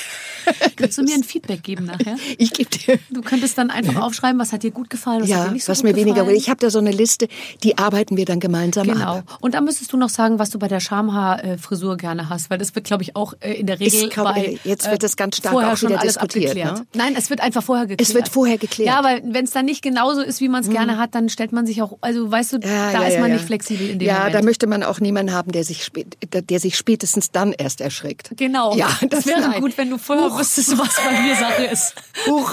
Kannst 0.76 0.98
du 0.98 1.02
mir 1.02 1.14
ein 1.14 1.24
Feedback 1.24 1.62
geben 1.62 1.84
nachher? 1.86 2.16
ich 2.38 2.52
gebe 2.52 2.70
dir. 2.70 2.98
Du 3.10 3.22
könntest 3.22 3.58
dann 3.58 3.70
einfach 3.70 3.96
aufschreiben, 3.96 4.40
was 4.40 4.52
hat 4.52 4.62
dir 4.62 4.70
gut 4.70 4.90
gefallen, 4.90 5.22
was 5.22 5.30
hat 5.30 5.36
Ja, 5.38 5.44
dir 5.46 5.52
nicht 5.52 5.64
so 5.64 5.72
was 5.72 5.82
mir 5.82 5.94
weniger. 5.96 6.20
gefallen. 6.20 6.36
Ich 6.36 6.48
habe 6.48 6.60
da 6.60 6.70
so 6.70 6.78
eine 6.78 6.90
Liste, 6.90 7.28
die 7.62 7.78
arbeiten 7.78 8.16
wir 8.16 8.24
dann 8.24 8.40
gemeinsam 8.40 8.86
Genau. 8.86 9.16
ab. 9.18 9.38
Und 9.40 9.54
dann 9.54 9.64
müsstest 9.64 9.92
du 9.92 9.96
noch 9.96 10.08
sagen, 10.08 10.38
was 10.38 10.50
du 10.50 10.58
bei 10.58 10.68
der 10.68 10.80
Schamhaar-Frisur 10.80 11.96
gerne 11.96 12.28
hast, 12.28 12.50
weil 12.50 12.58
das 12.58 12.74
wird, 12.74 12.84
glaube 12.86 13.02
ich, 13.02 13.16
auch 13.16 13.34
äh, 13.40 13.52
in 13.54 13.66
der 13.66 13.80
Regel 13.80 14.04
Ich 14.04 14.10
glaube, 14.10 14.32
bei, 14.34 14.58
jetzt 14.64 14.90
wird 14.90 15.02
das 15.02 15.16
ganz 15.16 15.36
stark 15.36 15.52
vorher 15.52 15.72
auch 15.72 15.76
schon 15.76 15.92
alles 15.92 16.14
diskutiert, 16.14 16.54
ne? 16.54 16.86
Nein, 16.94 17.14
es 17.16 17.30
wird 17.30 17.40
einfach 17.40 17.62
vorher 17.62 17.86
geklärt. 17.86 18.08
Es 18.08 18.14
wird 18.14 18.28
vorher 18.28 18.58
geklärt. 18.58 18.88
Ja, 18.88 19.04
weil 19.04 19.22
wenn 19.24 19.44
es 19.44 19.50
dann 19.50 19.64
nicht 19.64 19.82
genauso 19.82 20.20
ist, 20.22 20.40
wie 20.40 20.48
man 20.48 20.62
es 20.62 20.70
gerne 20.70 20.98
hat, 20.98 21.14
dann 21.14 21.28
stellt 21.28 21.52
man 21.52 21.66
sich 21.66 21.82
auch, 21.82 21.98
also 22.00 22.30
weißt 22.30 22.52
du, 22.54 22.56
Ja, 22.58 22.92
da 22.92 23.02
ja, 23.02 23.08
ist 23.08 23.14
ja, 23.14 23.20
man 23.20 23.30
ja. 23.30 23.36
nicht 23.36 23.46
flexibel 23.46 23.88
in 23.90 23.98
dem 23.98 24.06
ja, 24.08 24.18
Moment. 24.18 24.34
da 24.34 24.42
möchte 24.42 24.66
man 24.66 24.82
auch 24.82 25.00
niemanden 25.00 25.32
haben, 25.34 25.52
der 25.52 25.64
sich, 25.64 25.84
spät, 25.84 26.16
der 26.32 26.60
sich 26.60 26.76
spätestens 26.76 27.30
dann 27.30 27.52
erst 27.52 27.80
erschreckt. 27.80 28.30
Genau. 28.36 28.76
Ja, 28.76 28.88
das 29.02 29.20
das 29.20 29.26
wäre 29.26 29.40
nein. 29.48 29.60
gut, 29.60 29.76
wenn 29.76 29.90
du 29.90 29.98
vorher 29.98 30.29
wüsstest, 30.38 30.76
was 30.78 30.96
bei 30.96 31.20
mir 31.22 31.34
Sache 31.36 31.64
ist. 31.64 31.94
Huch. 32.26 32.52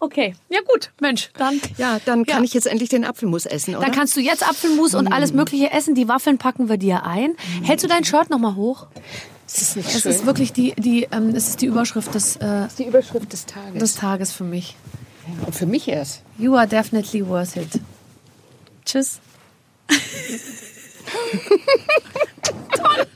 Okay, 0.00 0.34
ja 0.48 0.58
gut, 0.66 0.90
Mensch, 1.00 1.30
dann. 1.38 1.60
Ja, 1.78 2.00
dann 2.04 2.26
kann 2.26 2.38
Ja. 2.38 2.44
ich 2.44 2.54
jetzt 2.54 2.66
endlich 2.66 2.88
den 2.88 3.04
Apfelmus 3.04 3.46
essen, 3.46 3.76
oder? 3.76 3.84
Dann 3.86 3.94
kannst 3.94 4.16
du 4.16 4.20
jetzt 4.20 4.42
Apfelmus 4.46 4.94
und 4.96 5.10
Mm. 5.10 5.12
alles 5.12 5.32
Mögliche 5.32 5.70
essen. 5.70 5.94
Die 5.94 6.08
Waffeln 6.08 6.38
packen 6.38 6.68
wir 6.68 6.76
dir 6.76 7.04
ein. 7.06 7.36
Hältst 7.62 7.84
du 7.84 7.88
dein 7.88 8.04
Shirt 8.04 8.28
nochmal 8.28 8.56
hoch? 8.56 8.88
das 9.46 9.62
ist 9.62 9.76
nicht 9.76 9.94
Das 9.94 10.02
schön. 10.02 10.10
ist 10.12 10.26
wirklich 10.26 10.52
die, 10.52 10.74
die, 10.76 11.04
ähm, 11.12 11.32
das 11.34 11.46
ist 11.48 11.60
die 11.60 11.66
Überschrift 11.66 12.12
des, 12.14 12.36
äh, 12.36 12.66
die 12.78 12.84
Überschrift 12.86 13.32
des 13.32 13.46
Tages. 13.46 13.78
des 13.78 13.94
Tages 13.94 14.32
für 14.32 14.44
mich. 14.44 14.76
Und 15.46 15.54
für 15.54 15.66
mich 15.66 15.86
erst. 15.86 16.22
You 16.36 16.56
are 16.56 16.66
definitely 16.66 17.24
worth 17.28 17.56
it. 17.56 17.68
Tschüss. 18.84 19.20
Toll. 22.76 23.06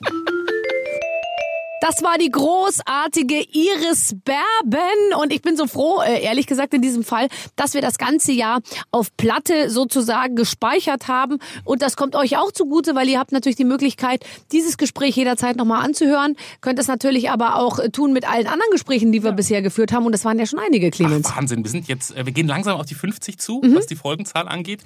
Das 1.83 2.03
war 2.03 2.17
die 2.19 2.31
großartige 2.31 3.43
Iris 3.53 4.17
Berben 4.25 5.21
und 5.21 5.31
ich 5.33 5.43
bin 5.43 5.57
so 5.59 5.67
froh, 5.67 6.01
äh, 6.01 6.23
ehrlich 6.23 6.47
gesagt 6.47 6.73
in 6.73 6.81
diesem 6.81 7.05
Fall, 7.05 7.29
dass 7.55 7.75
wir 7.75 7.83
das 7.83 7.99
ganze 7.99 8.33
Jahr 8.33 8.61
auf 8.93 9.15
Platte 9.17 9.69
sozusagen 9.69 10.37
gespeichert 10.37 11.07
haben 11.07 11.39
und 11.65 11.83
das 11.83 11.97
kommt 11.97 12.17
euch 12.17 12.39
auch 12.39 12.51
zugute, 12.51 12.95
weil 12.95 13.09
ihr 13.09 13.19
habt 13.19 13.31
natürlich 13.31 13.57
die 13.57 13.65
Möglichkeit, 13.65 14.25
dieses 14.53 14.79
Gespräch 14.79 15.17
jederzeit 15.17 15.57
nochmal 15.57 15.85
anzuhören, 15.85 16.37
könnt 16.63 16.79
es 16.79 16.89
natürlich 16.89 17.31
aber 17.31 17.57
auch 17.57 17.79
äh, 17.79 17.91
tun 17.91 18.13
mit 18.15 18.27
allen 18.29 18.47
anderen 18.47 18.71
Gesprächen, 18.73 19.13
die 19.13 19.23
wir 19.23 19.33
bisher 19.33 19.61
geführt 19.61 19.93
haben 19.93 20.07
und 20.07 20.13
das 20.13 20.25
waren 20.25 20.39
ja 20.39 20.47
schon 20.47 20.59
einige, 20.59 20.91
Clemens. 20.91 21.29
Ach, 21.31 21.37
Wahnsinn, 21.37 21.63
wir 21.63 21.71
sind 21.71 21.89
jetzt, 21.89 22.17
äh, 22.17 22.25
wir 22.25 22.33
gehen 22.33 22.49
langsam 22.49 22.81
auf 22.81 22.87
die 22.87 22.95
50 22.95 23.39
zu, 23.39 23.61
Mhm. 23.63 23.75
was 23.77 23.87
die 23.87 23.97
Folgenzahl 23.97 24.49
angeht. 24.49 24.81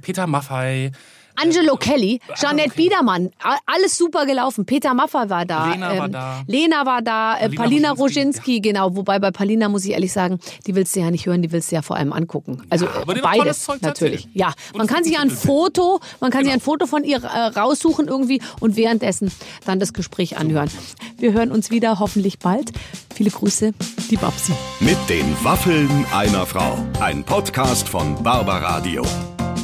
Peter 0.00 0.26
Maffei, 0.26 0.92
Angelo 1.42 1.76
Kelly, 1.76 2.20
Jeanette 2.36 2.70
okay. 2.72 2.82
Biedermann, 2.82 3.30
alles 3.66 3.96
super 3.96 4.26
gelaufen. 4.26 4.64
Peter 4.66 4.94
Maffay 4.94 5.28
war 5.30 5.44
da. 5.44 5.70
Lena 5.70 5.98
war 5.98 6.08
da. 6.08 6.42
Lena 6.46 6.86
war 6.86 7.02
da, 7.02 7.36
äh, 7.38 7.48
Palina 7.48 7.62
Palina 7.62 7.90
Roginski, 7.90 8.18
Roginski, 8.22 8.60
genau. 8.60 8.96
Wobei 8.96 9.18
bei 9.18 9.30
Palina 9.30 9.68
muss 9.68 9.84
ich 9.84 9.92
ehrlich 9.92 10.12
sagen, 10.12 10.38
die 10.66 10.74
willst 10.74 10.94
du 10.96 11.00
ja 11.00 11.10
nicht 11.10 11.26
hören, 11.26 11.42
die 11.42 11.52
willst 11.52 11.70
du 11.70 11.76
ja 11.76 11.82
vor 11.82 11.96
allem 11.96 12.12
angucken. 12.12 12.62
Also 12.70 12.86
Ja, 12.86 12.92
aber 13.02 13.16
äh, 13.16 13.20
beides 13.20 13.64
Zeug 13.64 13.82
natürlich. 13.82 14.26
erzählt. 14.26 14.36
Ja, 14.36 14.52
man 14.76 14.86
kann 14.86 15.04
sich 15.04 15.12
sich 15.12 15.18
ein. 15.18 15.30
Foto, 15.30 16.00
man 16.20 16.30
kann 16.30 16.44
sich 16.44 16.52
Genau. 16.52 16.58
ein 16.58 16.64
Foto 16.64 16.86
von 16.86 17.04
ihr 17.04 17.22
äh, 17.22 17.58
raussuchen 17.58 18.08
irgendwie 18.08 18.40
und 18.60 18.76
währenddessen 18.76 19.30
dann 19.64 19.78
das 19.80 19.92
Gespräch 19.92 20.36
anhören. 20.36 20.70
Wir 21.18 21.32
hören 21.32 21.50
uns 21.52 21.70
wieder 21.70 21.98
hoffentlich 21.98 22.38
bald. 22.38 22.72
Viele 23.14 23.30
Grüße, 23.30 23.72
die 24.10 24.16
Babsi. 24.16 24.52
Mit 24.80 24.98
den 25.08 25.36
Waffeln 25.44 26.06
einer 26.12 26.46
Frau. 26.46 26.78
Ein 27.00 27.24
Podcast 27.24 27.88
von 27.88 28.22
Barbaradio. 28.22 29.02